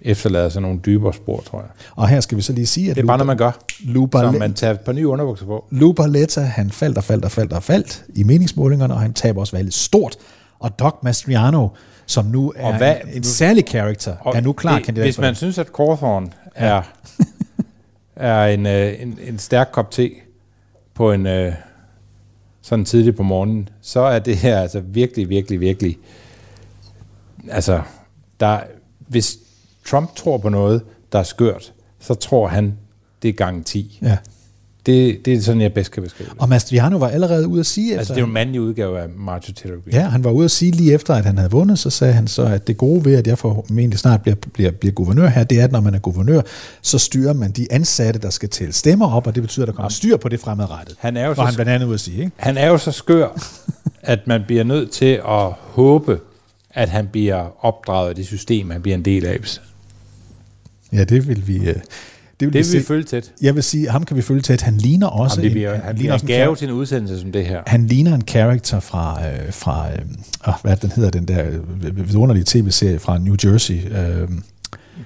efterlader 0.00 0.48
sig 0.48 0.62
nogle 0.62 0.80
dybere 0.86 1.12
spor, 1.14 1.40
tror 1.40 1.58
jeg. 1.60 1.68
Og 1.96 2.08
her 2.08 2.20
skal 2.20 2.36
vi 2.36 2.42
så 2.42 2.52
lige 2.52 2.66
sige, 2.66 2.90
at 2.90 2.96
Det 2.96 3.02
er 3.02 3.06
bare 3.06 3.18
noget, 3.18 3.26
man 3.26 3.36
gør. 3.36 3.50
Lou, 3.84 4.08
Så 4.12 4.34
man 4.38 4.54
tager 4.54 4.72
et 4.74 4.80
par 4.80 4.92
nye 4.92 5.06
underbukser 5.08 5.46
på. 5.46 5.64
Lou 5.70 5.92
Barletta, 5.92 6.40
han 6.40 6.70
faldt 6.70 6.98
og 6.98 7.04
faldt 7.04 7.24
og 7.24 7.30
faldt 7.30 7.52
og 7.52 7.62
faldt 7.62 8.04
i 8.14 8.24
meningsmålingerne, 8.24 8.94
og 8.94 9.00
han 9.00 9.12
taber 9.12 9.40
også 9.40 9.56
valget 9.56 9.74
stort. 9.74 10.16
Og 10.58 10.78
Doc 10.78 10.94
Mastriano, 11.02 11.68
som 12.06 12.24
nu 12.24 12.52
er 12.56 12.66
Og 12.66 12.76
hvad- 12.76 12.94
en, 13.04 13.16
en 13.16 13.24
særlig 13.24 13.66
karakter, 13.66 14.14
er 14.34 14.40
nu 14.40 14.52
klar 14.52 14.74
det, 14.76 14.84
kandidat 14.84 15.06
Hvis 15.06 15.18
man 15.18 15.28
det. 15.28 15.36
synes, 15.36 15.58
at 15.58 15.66
Cawthorn 15.66 16.32
er, 16.54 16.82
er 18.16 18.44
en, 18.46 18.66
øh, 18.66 19.02
en, 19.02 19.18
en 19.28 19.38
stærk 19.38 19.68
kop 19.72 19.90
te 19.90 20.10
på 20.94 21.12
en 21.12 21.26
øh, 21.26 21.52
sådan 22.62 22.84
tidligt 22.84 23.16
på 23.16 23.22
morgenen, 23.22 23.68
så 23.80 24.00
er 24.00 24.18
det 24.18 24.36
her 24.36 24.60
altså 24.60 24.80
virkelig, 24.80 25.28
virkelig, 25.28 25.60
virkelig... 25.60 25.98
Altså, 27.50 27.82
der, 28.40 28.60
hvis 28.98 29.38
Trump 29.86 30.14
tror 30.14 30.38
på 30.38 30.48
noget, 30.48 30.82
der 31.12 31.18
er 31.18 31.22
skørt, 31.22 31.72
så 32.00 32.14
tror 32.14 32.48
han, 32.48 32.78
det 33.22 33.28
er 33.28 33.32
gang 33.32 33.66
10. 33.66 33.98
Ja. 34.02 34.18
Det, 34.86 35.24
det 35.24 35.34
er 35.34 35.40
sådan, 35.40 35.60
jeg 35.60 35.72
bedst 35.74 35.90
kan 35.90 36.02
beskrive 36.02 36.28
det. 36.28 36.38
Og 36.38 36.48
Mastriano 36.48 36.96
var 36.96 37.08
allerede 37.08 37.48
ude 37.48 37.60
at 37.60 37.66
sige, 37.66 37.92
Altså, 37.92 38.02
efter, 38.02 38.14
det 38.14 38.18
er 38.20 38.22
jo 38.22 38.26
en 38.26 38.32
mandlig 38.32 38.60
udgave 38.60 39.00
af 39.00 39.08
Taylor 39.56 39.82
Greene. 39.84 40.00
ja, 40.00 40.08
han 40.08 40.24
var 40.24 40.30
ude 40.30 40.44
at 40.44 40.50
sige 40.50 40.72
lige 40.72 40.92
efter, 40.94 41.14
at 41.14 41.24
han 41.24 41.38
havde 41.38 41.50
vundet, 41.50 41.78
så 41.78 41.90
sagde 41.90 42.12
han 42.14 42.26
så, 42.26 42.42
at 42.42 42.66
det 42.66 42.76
gode 42.76 43.04
ved, 43.04 43.14
at 43.14 43.26
jeg 43.26 43.38
formentlig 43.38 43.98
snart 43.98 44.22
bliver, 44.22 44.36
bliver, 44.52 44.70
bliver 44.70 44.92
guvernør 44.92 45.26
her, 45.26 45.44
det 45.44 45.60
er, 45.60 45.64
at 45.64 45.72
når 45.72 45.80
man 45.80 45.94
er 45.94 45.98
guvernør, 45.98 46.40
så 46.82 46.98
styrer 46.98 47.32
man 47.32 47.50
de 47.50 47.66
ansatte, 47.70 48.20
der 48.20 48.30
skal 48.30 48.48
tælle 48.48 48.72
stemmer 48.72 49.10
op, 49.16 49.26
og 49.26 49.34
det 49.34 49.42
betyder, 49.42 49.64
at 49.64 49.68
der 49.68 49.74
kommer 49.74 49.90
styr 49.90 50.16
på 50.16 50.28
det 50.28 50.40
fremadrettet. 50.40 50.96
Han 50.98 51.16
er 51.16 51.26
jo 51.26 51.34
så 51.34 51.42
han 51.42 51.54
blandt 51.54 51.70
andet 51.72 51.86
ude 51.86 51.94
at 51.94 52.00
sige, 52.00 52.18
ikke? 52.18 52.32
Han 52.36 52.58
er 52.58 52.68
jo 52.68 52.78
så 52.78 52.92
skør, 52.92 53.28
at 54.02 54.26
man 54.26 54.42
bliver 54.46 54.64
nødt 54.64 54.90
til 54.90 55.20
at 55.28 55.52
håbe, 55.58 56.18
at 56.70 56.88
han 56.88 57.08
bliver 57.12 57.64
opdraget 57.66 58.08
af 58.08 58.14
det 58.14 58.26
system, 58.26 58.70
han 58.70 58.82
bliver 58.82 58.96
en 58.96 59.04
del 59.04 59.26
af. 59.26 59.38
Ja, 60.92 61.04
det 61.04 61.28
vil 61.28 61.48
vi... 61.48 61.56
øh, 61.56 61.76
vil, 62.46 62.52
Det 62.64 62.72
vil 62.72 62.80
vi 62.80 62.86
følge 62.86 63.04
tæt. 63.04 63.32
Jeg 63.42 63.54
vil 63.54 63.62
sige, 63.62 63.88
ham 63.90 64.04
kan 64.04 64.16
vi 64.16 64.22
følge 64.22 64.40
tæt. 64.40 64.62
Han 64.62 64.74
ligner 64.78 65.06
også... 65.06 65.36
Jamen, 65.36 65.44
det 65.44 65.52
bliver, 65.52 65.74
en, 65.74 65.80
han 65.80 65.96
ligner 65.96 66.18
bliver 66.18 66.36
en 66.36 66.40
gave 66.44 66.54
char- 66.54 66.58
til 66.58 66.68
en 66.68 66.74
udsendelse 66.74 67.20
som 67.20 67.32
det 67.32 67.46
her. 67.46 67.60
Han 67.66 67.86
ligner 67.86 68.14
en 68.14 68.24
karakter 68.24 68.80
fra, 68.80 69.20
øh, 69.26 69.52
fra 69.52 69.86
øh, 69.92 69.98
øh, 70.48 70.54
hvad 70.62 70.76
den 70.76 70.90
hedder, 70.96 71.10
den 71.10 71.28
der 71.28 71.44
øh, 71.82 72.08
vidunderlige 72.08 72.44
tv-serie 72.46 72.98
fra 72.98 73.18
New 73.18 73.36
Jersey. 73.44 73.74
Øh, 73.74 74.28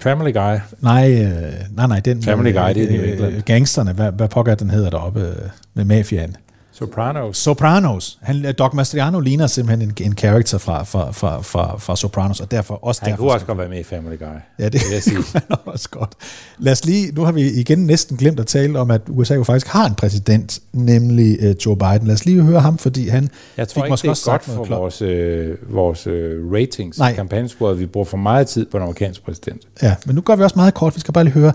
Family 0.00 0.32
Guy. 0.32 0.56
nej, 0.82 1.12
øh, 1.12 1.52
nej, 1.76 1.86
nej, 1.86 2.00
den 2.00 2.22
Family 2.22 2.52
Guy, 2.52 2.74
det 2.74 2.82
er 2.82 2.90
New 2.92 3.02
øh, 3.02 3.12
England. 3.12 3.42
Gangsterne, 3.42 3.92
hvad, 3.92 4.12
hvad 4.12 4.28
pokker 4.28 4.54
den 4.54 4.70
hedder 4.70 4.90
deroppe 4.90 5.20
øh, 5.20 5.34
med 5.74 5.84
mafiaen? 5.84 6.36
Sopranos. 6.78 7.36
Sopranos. 7.36 8.18
Han, 8.22 8.54
Doc 8.58 8.74
Mastriano 8.74 9.20
ligner 9.20 9.46
simpelthen 9.46 9.88
en, 9.88 10.06
en 10.06 10.14
karakter 10.14 10.58
fra, 10.58 10.82
fra, 10.82 11.10
fra, 11.10 11.40
fra, 11.40 11.78
fra 11.78 11.96
Sopranos, 11.96 12.40
og 12.40 12.50
derfor 12.50 12.84
også 12.84 13.00
Han 13.02 13.10
derfor, 13.10 13.22
kunne 13.22 13.32
også 13.32 13.46
godt 13.46 13.58
være 13.58 13.68
med 13.68 13.80
i 13.80 13.82
Family 13.82 14.18
Guy. 14.18 14.24
Ja, 14.58 14.64
det, 14.64 14.72
vil 14.72 14.92
jeg 14.92 15.02
sige. 15.02 15.16
han 15.32 15.42
også 15.64 15.88
godt. 15.90 16.12
Lad 16.58 16.72
os 16.72 16.84
lige, 16.84 17.12
nu 17.12 17.22
har 17.24 17.32
vi 17.32 17.50
igen 17.50 17.78
næsten 17.78 18.16
glemt 18.16 18.40
at 18.40 18.46
tale 18.46 18.78
om, 18.78 18.90
at 18.90 19.00
USA 19.08 19.34
jo 19.34 19.44
faktisk 19.44 19.66
har 19.66 19.86
en 19.86 19.94
præsident, 19.94 20.60
nemlig 20.72 21.38
uh, 21.50 21.66
Joe 21.66 21.76
Biden. 21.76 22.06
Lad 22.06 22.14
os 22.14 22.24
lige 22.26 22.42
høre 22.42 22.60
ham, 22.60 22.78
fordi 22.78 23.08
han 23.08 23.30
Jeg 23.56 23.68
tror 23.68 23.82
fik 23.82 23.84
ikke, 23.86 23.92
måske 23.92 24.02
det 24.02 24.08
er 24.08 24.10
også 24.10 24.30
godt 24.30 24.44
for 24.44 24.64
klart. 24.64 24.80
vores, 24.80 25.02
øh, 25.02 25.74
vores 25.74 26.06
øh, 26.06 26.52
ratings 26.52 26.98
Nej. 26.98 27.14
kampagnesporet. 27.14 27.78
Vi 27.80 27.86
bruger 27.86 28.04
for 28.04 28.16
meget 28.16 28.46
tid 28.46 28.66
på 28.66 28.76
en 28.76 28.82
amerikansk 28.82 29.24
præsident. 29.24 29.62
Ja, 29.82 29.94
men 30.06 30.14
nu 30.14 30.20
gør 30.20 30.36
vi 30.36 30.42
også 30.42 30.56
meget 30.56 30.74
kort. 30.74 30.94
Vi 30.94 31.00
skal 31.00 31.14
bare 31.14 31.24
lige 31.24 31.34
høre, 31.34 31.52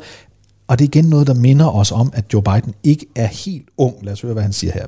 og 0.67 0.79
det 0.79 0.85
er 0.85 0.89
igen 0.89 1.05
noget, 1.09 1.27
der 1.27 1.33
minder 1.33 1.75
os 1.75 1.91
om, 1.91 2.11
at 2.13 2.25
Joe 2.33 2.43
Biden 2.43 2.73
ikke 2.83 3.05
er 3.15 3.27
helt 3.27 3.65
ung. 3.77 3.95
Lad 4.01 4.13
os 4.13 4.21
høre, 4.21 4.33
hvad 4.33 4.43
han 4.43 4.53
siger 4.53 4.73
her. 4.73 4.85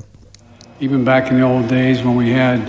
Even 0.84 1.06
back 1.06 1.32
in 1.32 1.38
the 1.38 1.46
old 1.46 1.70
days 1.70 2.04
when 2.06 2.18
we 2.18 2.30
had 2.34 2.60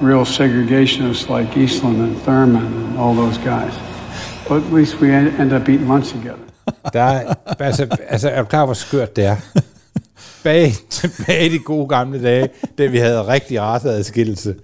real 0.00 0.24
segregationists 0.24 1.28
like 1.38 1.56
Eastland 1.64 1.96
and 2.00 2.16
Thurman 2.24 2.56
and 2.66 2.98
all 2.98 3.14
those 3.14 3.38
guys. 3.38 3.72
But 4.48 4.56
at 4.66 4.72
least 4.72 5.00
we 5.00 5.08
en- 5.18 5.40
end 5.40 5.52
up 5.52 5.68
eating 5.68 5.88
lunch 5.88 6.10
together. 6.12 6.38
Der 6.92 7.02
er, 7.02 7.34
altså, 7.58 7.86
altså, 8.08 8.28
er 8.28 8.38
du 8.42 8.46
klar, 8.48 8.64
hvor 8.64 8.74
skørt 8.74 9.16
det 9.16 9.24
er? 9.26 9.36
Bag, 10.44 10.72
tilbage 10.90 11.46
i 11.46 11.48
de 11.48 11.58
gode 11.58 11.88
gamle 11.88 12.22
dage, 12.22 12.48
da 12.78 12.86
vi 12.86 12.98
havde 12.98 13.26
rigtig 13.26 13.60
raceadskillelse. 13.60 14.54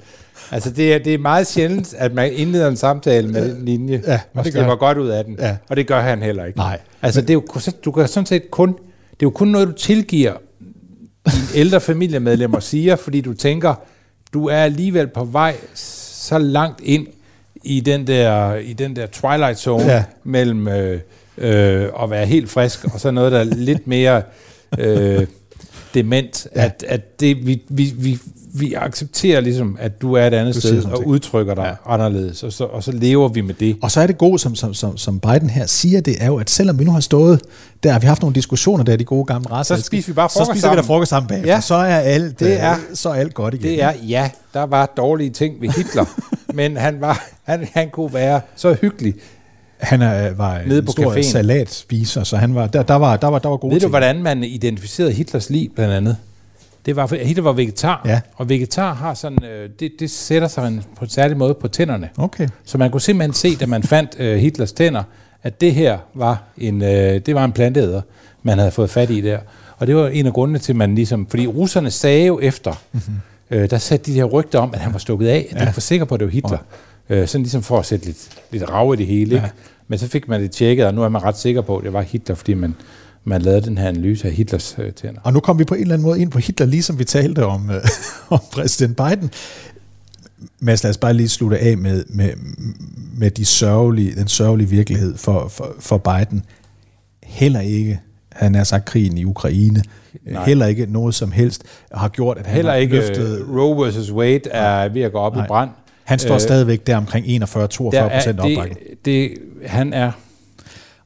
Altså, 0.53 0.71
det 0.71 0.95
er, 0.95 0.99
det 0.99 1.15
er 1.15 1.19
meget 1.19 1.47
sjældent, 1.47 1.95
at 1.99 2.15
man 2.15 2.33
indleder 2.33 2.69
en 2.69 2.77
samtale 2.77 3.29
med 3.29 3.55
den 3.55 3.65
linje, 3.65 4.03
Ja, 4.07 4.21
og 4.35 4.45
det 4.45 4.55
han. 4.55 4.79
godt 4.79 4.99
ud 4.99 5.09
af 5.09 5.25
den. 5.25 5.37
Ja. 5.39 5.57
Og 5.71 5.77
det 5.77 5.87
gør 5.87 6.01
han 6.01 6.23
heller 6.23 6.45
ikke. 6.45 6.59
Nej. 6.59 6.79
Altså, 7.03 7.21
det 7.21 7.31
er 7.31 7.35
jo, 7.35 7.43
du 7.85 7.93
kan 7.93 8.09
sådan 8.09 8.27
set 8.27 8.51
kun, 8.51 8.69
det 8.69 8.77
er 9.11 9.17
jo 9.23 9.31
kun 9.31 9.49
noget, 9.49 9.69
du 9.69 9.73
tilgiver 9.73 10.33
dine 11.27 11.47
ældre 11.55 11.81
familiemedlemmer 11.81 12.61
siger, 12.61 12.97
fordi 12.97 13.21
du 13.21 13.35
tænker, 13.35 13.75
du 14.35 14.47
er 14.49 14.57
alligevel 14.57 15.07
på 15.07 15.25
vej 15.25 15.57
så 15.75 16.39
langt 16.39 16.81
ind 16.85 17.07
i 17.65 17.81
den 17.81 18.07
der, 18.07 18.55
i 18.55 18.73
den 18.73 18.97
der 18.97 19.07
twilight 19.07 19.59
zone 19.59 19.85
Ja. 19.85 20.05
mellem 20.25 20.69
øh, 20.69 21.01
øh, 21.39 21.89
at 22.03 22.11
være 22.11 22.27
helt 22.27 22.51
frisk 22.51 22.85
og 22.95 23.01
så 23.01 23.11
noget, 23.11 23.33
der 23.33 23.39
er 23.39 23.45
lidt 23.45 23.87
mere 23.87 24.23
øh, 24.79 25.27
dement. 25.95 26.47
Ja. 26.57 26.65
At, 26.65 26.85
at 26.89 27.21
det, 27.21 27.47
vi, 27.47 27.63
vi, 27.69 27.93
vi, 27.97 28.19
vi 28.61 28.75
accepterer 28.75 29.41
ligesom, 29.41 29.77
at 29.81 30.03
du 30.03 30.13
er 30.15 30.27
et 30.27 30.35
andet 30.35 30.55
Du 30.55 30.61
sted 30.61 30.85
og 30.85 30.97
ting. 30.99 31.07
udtrykker 31.09 31.55
dig 31.55 31.77
ja. 31.87 31.93
anderledes, 31.95 32.43
og 32.43 32.53
så, 32.53 32.65
og 32.65 32.83
så 32.83 32.93
lever 32.93 33.29
vi 33.29 33.41
med 33.41 33.55
det. 33.55 33.77
Og 33.83 33.91
så 33.91 34.01
er 34.01 34.07
det 34.07 34.19
gode, 34.19 34.39
som, 34.39 34.55
som, 34.55 34.75
som, 34.75 34.97
som 34.97 35.21
Biden 35.21 35.51
her 35.51 35.67
siger, 35.67 36.01
det 36.01 36.17
er 36.21 36.27
jo, 36.27 36.37
at 36.37 36.51
selvom 36.51 36.79
vi 36.79 36.85
nu 36.85 36.91
har 36.91 37.01
stået 37.01 37.41
der, 37.83 37.93
har 37.93 37.99
vi 37.99 38.07
haft 38.07 38.23
nogle 38.23 38.35
diskussioner 38.35 38.85
der, 38.85 38.97
de 38.97 39.05
gode 39.05 39.25
gamle 39.25 39.51
racer. 39.51 39.77
Så 39.77 39.83
spiser 39.83 40.13
vi 40.13 40.15
bare 40.15 40.29
Så 40.29 40.35
frokost 40.39 40.51
spiser 40.51 40.71
vi 40.71 40.77
der 40.77 40.83
frokost 40.83 41.09
sammen 41.11 41.29
bagefter. 41.29 41.53
Ja. 41.55 41.61
Så 41.61 41.75
er 41.75 41.97
alt, 41.99 42.39
Det 42.41 42.47
øh, 42.47 42.53
er- 42.53 42.77
så 42.95 43.09
er 43.09 43.15
alt 43.15 43.35
godt 43.35 43.55
igen. 43.55 43.65
Det 43.67 43.83
er, 43.83 43.93
ja, 44.09 44.31
der 44.55 44.63
var 44.63 44.87
dårlige 44.97 45.31
ting 45.31 45.55
ved 45.61 45.69
Hitler, 45.69 46.05
men 46.55 46.77
han, 46.77 47.01
var, 47.01 47.25
han, 47.43 47.69
han 47.75 47.91
kunne 47.91 48.15
være 48.15 48.41
så 48.57 48.77
hyggelig. 48.81 49.15
Han 49.79 50.03
er, 50.03 50.33
var 50.35 50.61
Nede 50.67 50.79
en 50.79 50.85
på 50.85 50.93
stor 50.93 51.15
caféen. 51.15 51.23
salatspiser, 51.23 52.25
så 52.25 52.37
han 52.37 52.55
var, 52.55 52.67
der, 52.67 52.83
der, 52.83 52.95
var, 52.95 53.17
der, 53.17 53.27
var, 53.29 53.39
der 53.39 53.49
var 53.49 53.57
gode 53.57 53.71
Ved 53.73 53.81
du, 53.81 53.85
ting. 53.85 53.91
hvordan 53.91 54.23
man 54.23 54.45
identificerede 54.45 55.13
Hitlers 55.13 55.51
liv, 55.51 55.71
blandt 55.75 55.95
andet? 55.95 56.17
Det 56.87 56.97
var, 56.97 57.25
Hitler 57.25 57.43
var 57.43 57.53
vegetar, 57.53 58.03
Ja. 58.05 58.21
og 58.37 58.49
vegetar 58.49 58.95
har 58.95 59.15
sådan, 59.15 59.45
øh, 59.45 59.71
det, 59.81 59.93
det 60.01 60.11
sætter 60.11 60.49
sig 60.49 60.69
en, 60.69 60.83
på 60.97 61.05
en 61.05 61.11
særlig 61.11 61.37
måde 61.37 61.55
på 61.55 61.69
tænderne. 61.69 62.09
Okay. 62.19 62.49
Så 62.65 62.79
man 62.79 62.91
kunne 62.91 63.01
simpelthen 63.01 63.33
se, 63.33 63.57
da 63.57 63.67
man 63.67 63.83
fandt 63.83 64.17
øh, 64.19 64.37
Hitlers 64.37 64.73
tænder, 64.73 65.03
at 65.43 65.61
det 65.61 65.75
her 65.75 65.99
var 66.15 66.43
en, 66.59 66.83
øh, 66.83 67.21
det 67.27 67.35
var 67.35 67.45
en 67.45 67.53
planteæder, 67.53 68.01
man 68.43 68.59
havde 68.59 68.71
fået 68.71 68.91
fat 68.91 69.11
i 69.11 69.21
der. 69.21 69.39
Og 69.79 69.87
det 69.87 69.97
var 69.97 70.09
en 70.09 70.27
af 70.27 70.33
grundene 70.33 70.59
til, 70.59 70.73
at 70.73 70.77
man 70.77 70.95
ligesom... 70.95 71.27
Fordi 71.27 71.47
russerne 71.47 71.91
sagde 71.91 72.27
jo 72.27 72.39
efter, 72.43 72.83
mm-hmm. 72.93 73.15
øh, 73.51 73.71
der 73.71 73.79
satte 73.79 74.07
de 74.07 74.13
her 74.13 74.25
rygter 74.25 74.59
om, 74.59 74.71
at 74.75 74.81
han 74.81 74.93
var 74.93 74.99
stukket 74.99 75.27
af, 75.29 75.47
at 75.51 75.57
ja. 75.57 75.61
de 75.61 75.67
var 75.67 75.73
for 75.73 75.81
sikre 75.81 76.07
på, 76.07 76.15
at 76.15 76.21
det 76.21 76.27
var 76.27 76.33
Hitler. 76.33 76.59
Øh, 77.09 77.29
sådan 77.29 77.43
ligesom 77.43 77.63
for 77.63 77.79
at 77.79 77.87
sætte 77.87 78.07
lidt, 78.07 78.29
lidt 78.51 78.71
rav 78.71 78.95
i 78.95 78.97
det 78.97 79.07
hele. 79.07 79.35
Ikke? 79.35 79.51
Men 79.89 79.99
så 79.99 80.09
fik 80.09 80.29
man 80.29 80.41
det 80.41 80.51
tjekket, 80.51 80.87
og 80.87 80.95
nu 80.95 81.03
er 81.03 81.09
man 81.09 81.23
ret 81.23 81.39
sikker 81.39 81.61
på, 81.61 81.77
at 81.77 81.85
det 81.85 81.93
var 81.93 82.01
Hitler, 82.01 82.35
fordi 82.35 82.55
man, 82.55 82.75
man 83.25 83.43
lavede 83.43 83.61
den 83.63 83.79
her 83.79 83.89
analyse 83.89 84.29
af 84.29 84.35
Hitlers 84.35 84.77
øh, 84.79 84.93
tænder. 84.93 85.21
Og 85.25 85.33
nu 85.33 85.41
kom 85.41 85.59
vi 85.59 85.65
på 85.65 85.75
en 85.75 85.81
eller 85.81 85.95
anden 85.95 86.07
måde 86.07 86.21
ind 86.21 86.31
på 86.31 86.39
Hitler, 86.39 86.67
ligesom 86.67 86.99
vi 86.99 87.05
talte 87.05 87.47
om, 87.47 87.71
øh, 87.71 87.77
om 88.31 88.41
præsident 88.53 88.97
Biden. 88.97 89.31
Mads, 90.61 90.83
lad 90.83 90.91
os 90.91 90.97
bare 90.99 91.15
lige 91.15 91.29
slutte 91.29 91.59
af 91.59 91.79
med, 91.79 92.05
med, 92.09 92.31
med 93.17 93.31
de 93.31 93.45
sørgelige, 93.45 94.15
den 94.15 94.29
sørgelige 94.29 94.69
virkelighed 94.69 95.17
for, 95.17 95.49
for, 95.49 95.75
for 95.81 95.99
Biden. 95.99 96.45
Heller 97.23 97.61
ikke, 97.61 98.01
han 98.33 98.55
har 98.55 98.65
sagt 98.65 98.85
krigen 98.85 99.19
i 99.19 99.25
Ukraine, 99.25 99.83
Nej. 100.27 100.45
heller 100.45 100.67
ikke 100.67 100.87
noget 100.87 101.15
som 101.15 101.33
helst 101.33 101.63
har 101.93 102.09
gjort, 102.09 102.39
at 102.39 102.47
han 102.47 102.55
Heller 102.55 102.75
ikke 102.75 102.97
løftet... 102.97 103.41
øh, 103.41 103.57
Roe 103.57 103.89
vs. 103.91 104.13
Wade 104.13 104.51
er 104.51 104.89
ved 104.89 105.03
at 105.03 105.13
gå 105.13 105.19
op 105.19 105.35
Nej. 105.35 105.45
i 105.45 105.49
brand. 105.49 105.71
Han 106.05 106.19
står 106.19 106.35
Øh, 106.35 106.41
stadigvæk 106.41 106.87
der 106.87 106.97
omkring 106.97 107.27
41-42 107.27 107.31
der 107.31 108.09
procent 108.09 108.39
er, 108.41 108.43
opbakning. 108.43 108.79
det, 108.79 109.05
det, 109.05 109.31
han 109.67 109.93
er 109.93 110.13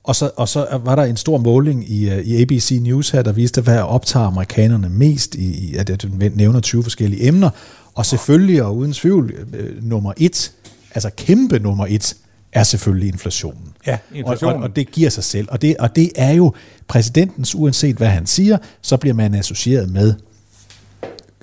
Og 0.04 0.16
så, 0.16 0.30
og 0.36 0.48
så 0.48 0.80
var 0.84 0.94
der 0.96 1.02
en 1.04 1.16
stor 1.16 1.38
måling 1.38 1.90
i, 1.90 2.10
øh, 2.10 2.18
i 2.18 2.42
ABC 2.42 2.78
News 2.82 3.10
her, 3.10 3.22
der 3.22 3.32
viste, 3.32 3.60
hvad 3.60 3.78
optager 3.78 4.26
amerikanerne 4.26 4.88
mest 4.88 5.34
i, 5.34 5.70
i 5.70 5.76
at 5.76 5.88
den 6.02 6.32
nævner 6.34 6.60
20 6.60 6.82
forskellige 6.82 7.26
emner. 7.26 7.50
Og 7.94 8.06
selvfølgelig, 8.06 8.62
og 8.62 8.76
uden 8.76 8.92
tvivl, 8.92 9.34
øh, 9.52 9.84
nummer 9.84 10.12
et, 10.16 10.52
altså 10.94 11.10
kæmpe 11.16 11.58
nummer 11.58 11.86
et, 11.88 12.16
er 12.52 12.62
selvfølgelig 12.62 13.08
inflationen. 13.08 13.68
Ja, 13.86 13.98
Og, 14.10 14.16
inflationen. 14.16 14.56
og, 14.56 14.62
og 14.62 14.76
det 14.76 14.90
giver 14.90 15.10
sig 15.10 15.24
selv. 15.24 15.48
Og 15.50 15.62
det, 15.62 15.76
og 15.76 15.96
det 15.96 16.10
er 16.16 16.30
jo 16.32 16.52
præsidentens, 16.88 17.54
uanset 17.54 17.96
hvad 17.96 18.08
han 18.08 18.26
siger, 18.26 18.58
så 18.82 18.96
bliver 18.96 19.14
man 19.14 19.34
associeret 19.34 19.90
med, 19.90 20.14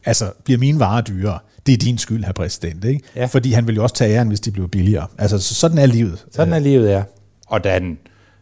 altså 0.05 0.31
bliver 0.43 0.57
mine 0.57 0.79
varer 0.79 1.01
dyrere. 1.01 1.39
Det 1.65 1.73
er 1.73 1.77
din 1.77 1.97
skyld, 1.97 2.23
herr 2.23 2.33
præsident. 2.33 2.85
Ikke? 2.85 3.01
Ja. 3.15 3.25
Fordi 3.25 3.51
han 3.51 3.67
vil 3.67 3.75
jo 3.75 3.83
også 3.83 3.95
tage 3.95 4.15
æren, 4.15 4.27
hvis 4.27 4.39
de 4.39 4.51
bliver 4.51 4.67
billigere. 4.67 5.07
Altså 5.17 5.39
så- 5.39 5.53
sådan 5.55 5.77
er 5.77 5.85
livet. 5.85 6.25
Sådan 6.31 6.53
er 6.53 6.59
livet 6.59 6.93
er. 6.93 7.03
Og 7.47 7.63
den, 7.63 7.97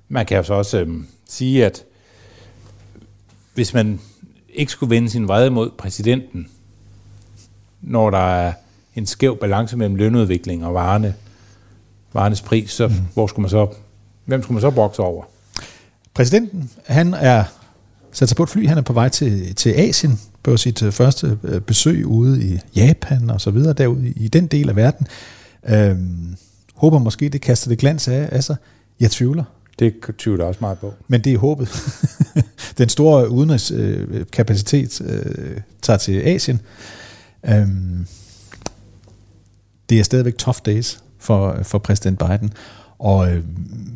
man 0.09 0.25
kan 0.25 0.37
jo 0.37 0.43
så 0.43 0.53
også 0.53 0.79
øhm, 0.79 1.07
sige, 1.27 1.65
at 1.65 1.83
hvis 3.53 3.73
man 3.73 3.99
ikke 4.53 4.71
skulle 4.71 4.89
vende 4.89 5.09
sin 5.09 5.27
vrede 5.27 5.49
mod 5.49 5.69
præsidenten, 5.77 6.47
når 7.81 8.09
der 8.09 8.17
er 8.17 8.53
en 8.95 9.05
skæv 9.05 9.37
balance 9.37 9.77
mellem 9.77 9.95
lønudvikling 9.95 10.65
og 10.65 10.73
varerne, 10.73 11.15
varernes 12.13 12.41
pris, 12.41 12.71
så 12.71 12.87
mm. 12.87 12.93
hvor 13.13 13.27
skulle 13.27 13.43
man 13.43 13.49
så, 13.49 13.67
hvem 14.25 14.43
skulle 14.43 14.55
man 14.55 14.61
så 14.61 14.71
bokse 14.71 15.01
over? 15.01 15.23
Præsidenten, 16.13 16.71
han 16.85 17.13
er 17.13 17.43
sat 18.11 18.29
sig 18.29 18.35
på 18.35 18.43
et 18.43 18.49
fly, 18.49 18.67
han 18.67 18.77
er 18.77 18.81
på 18.81 18.93
vej 18.93 19.09
til, 19.09 19.55
til 19.55 19.69
Asien 19.69 20.19
på 20.43 20.57
sit 20.57 20.83
øh, 20.83 20.91
første 20.91 21.37
øh, 21.43 21.61
besøg 21.61 22.05
ude 22.05 22.43
i 22.43 22.59
Japan 22.75 23.29
og 23.29 23.41
så 23.41 23.51
videre, 23.51 23.73
derude 23.73 24.07
i 24.09 24.27
den 24.27 24.47
del 24.47 24.69
af 24.69 24.75
verden. 24.75 25.07
Øhm, 25.69 26.35
håber 26.75 26.99
måske, 26.99 27.29
det 27.29 27.41
kaster 27.41 27.69
det 27.69 27.77
glans 27.77 28.07
af, 28.07 28.29
af 28.31 28.43
sig. 28.43 28.55
Jeg 28.99 29.11
tvivler. 29.11 29.43
Det 29.79 29.93
tvivler 30.17 30.45
også 30.45 30.57
meget 30.61 30.79
på. 30.79 30.93
Men 31.07 31.21
det 31.21 31.33
er 31.33 31.37
håbet. 31.37 31.69
Den 32.77 32.89
store 32.89 33.29
udenrigskapacitet 33.29 35.01
øh, 35.01 35.57
tager 35.81 35.97
til 35.97 36.21
Asien. 36.21 36.61
Øhm, 37.45 38.07
det 39.89 39.99
er 39.99 40.03
stadigvæk 40.03 40.37
tough 40.37 40.57
days 40.65 40.99
for, 41.19 41.57
for 41.63 41.77
præsident 41.77 42.19
Biden. 42.19 42.53
Og 42.99 43.31
øh, 43.31 43.43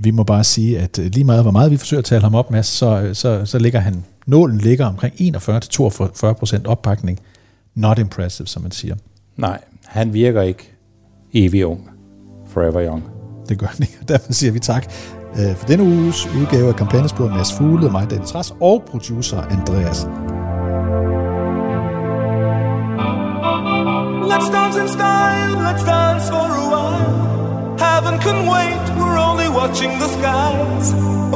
vi 0.04 0.12
må 0.12 0.24
bare 0.24 0.44
sige, 0.44 0.80
at 0.80 1.00
øh, 1.00 1.06
lige 1.06 1.24
meget 1.24 1.44
hvor 1.44 1.52
meget 1.52 1.72
vi 1.72 1.78
forsøger 1.78 2.02
at 2.02 2.06
tale 2.06 2.22
ham 2.22 2.36
op, 2.36 2.52
Mads, 2.52 2.68
så, 2.68 3.02
øh, 3.02 3.16
så, 3.16 3.46
så 3.46 3.60
ligger 3.60 3.80
han, 3.80 4.04
nålen 4.26 4.58
ligger 4.58 4.86
omkring 4.86 5.14
41-42 5.14 6.34
procent 6.34 6.68
opbakning. 6.68 7.20
Not 7.76 8.00
impressive, 8.00 8.48
som 8.48 8.62
man 8.62 8.72
siger. 8.72 8.96
Nej, 9.38 9.60
han 9.86 10.14
virker 10.14 10.42
ikke 10.42 10.74
evig 11.34 11.66
ung. 11.66 11.90
Forever 12.48 12.86
young. 12.86 13.04
Det 13.50 13.58
gør 13.58 13.68
han 13.68 13.78
ikke. 13.82 13.98
Derfor 14.14 14.34
siger 14.34 14.52
vi 14.52 14.60
tak 14.60 14.86
øh, 14.86 15.21
Øh, 15.40 15.56
for 15.56 15.66
denne 15.66 15.84
uges 15.84 16.28
udgave 16.40 16.68
af 16.68 16.76
kampagnesporet 16.76 17.32
Mads 17.32 17.54
Fugle, 17.54 17.90
mig, 17.90 18.10
David 18.10 18.26
Træs, 18.26 18.54
og 18.62 18.84
producer 18.92 19.42
Andreas. 19.42 20.08
Let's 24.32 24.50
dance 24.58 24.78
in 24.82 24.88
style, 24.98 25.54
let's 25.68 25.84
dance 25.94 26.26
for 26.34 26.48
a 26.62 26.66
while. 26.74 27.14
Heaven 27.86 28.16
can 28.26 28.38
wait, 28.54 28.84
we're 28.98 29.20
only 29.30 29.50
watching 29.60 29.92
the 30.02 30.10
skies. 30.18 30.88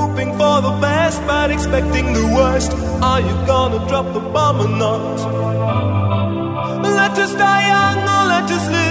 Hoping 0.02 0.32
for 0.40 0.56
the 0.68 0.74
best, 0.86 1.20
but 1.30 1.48
expecting 1.56 2.06
the 2.18 2.26
worst. 2.38 2.72
Are 3.10 3.22
you 3.28 3.36
gonna 3.52 3.82
drop 3.90 4.08
the 4.18 4.24
bomb 4.34 4.58
or 4.66 4.72
not? 4.84 5.18
Let 7.00 7.14
us 7.24 7.34
die 7.44 7.64
young 7.74 8.00
or 8.16 8.24
let 8.34 8.48
us 8.58 8.66
live 8.76 8.85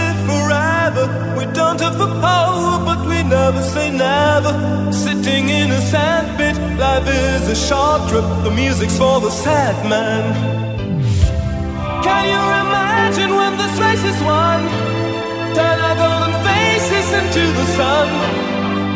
life 6.95 7.09
is 7.09 7.49
a 7.49 7.57
short 7.69 8.09
trip. 8.09 8.25
The 8.45 8.51
music's 8.51 8.97
for 8.97 9.21
the 9.21 9.31
sad 9.31 9.75
man. 9.89 10.25
Can 12.07 12.25
you 12.33 12.43
imagine 12.65 13.31
when 13.35 13.53
this 13.61 13.75
race 13.85 14.05
is 14.13 14.21
won? 14.23 14.61
Turn 15.59 15.79
our 15.87 15.97
golden 16.03 16.35
faces 16.47 17.09
into 17.21 17.45
the 17.59 17.67
sun. 17.79 18.09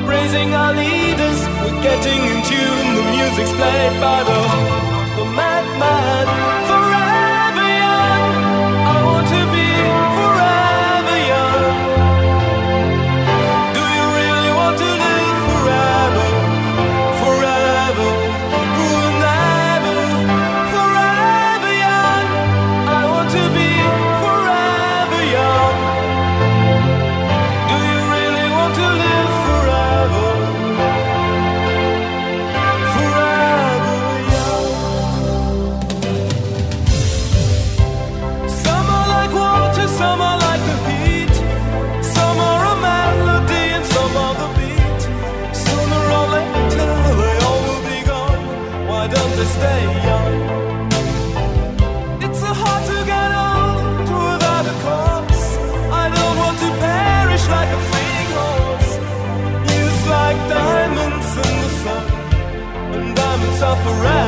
Praising 0.06 0.54
our 0.54 0.74
leaders, 0.74 1.40
we're 1.62 1.82
getting 1.82 2.20
in 2.32 2.38
tune. 2.50 2.88
The 2.98 3.06
music's 3.16 3.52
played 3.58 3.94
by 4.00 4.18
the, 4.28 4.40
the 5.18 5.26
madman. 5.38 6.77
Forever. 63.88 64.27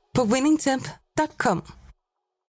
på 0.13 0.23
winningtemp.com. 0.23 1.80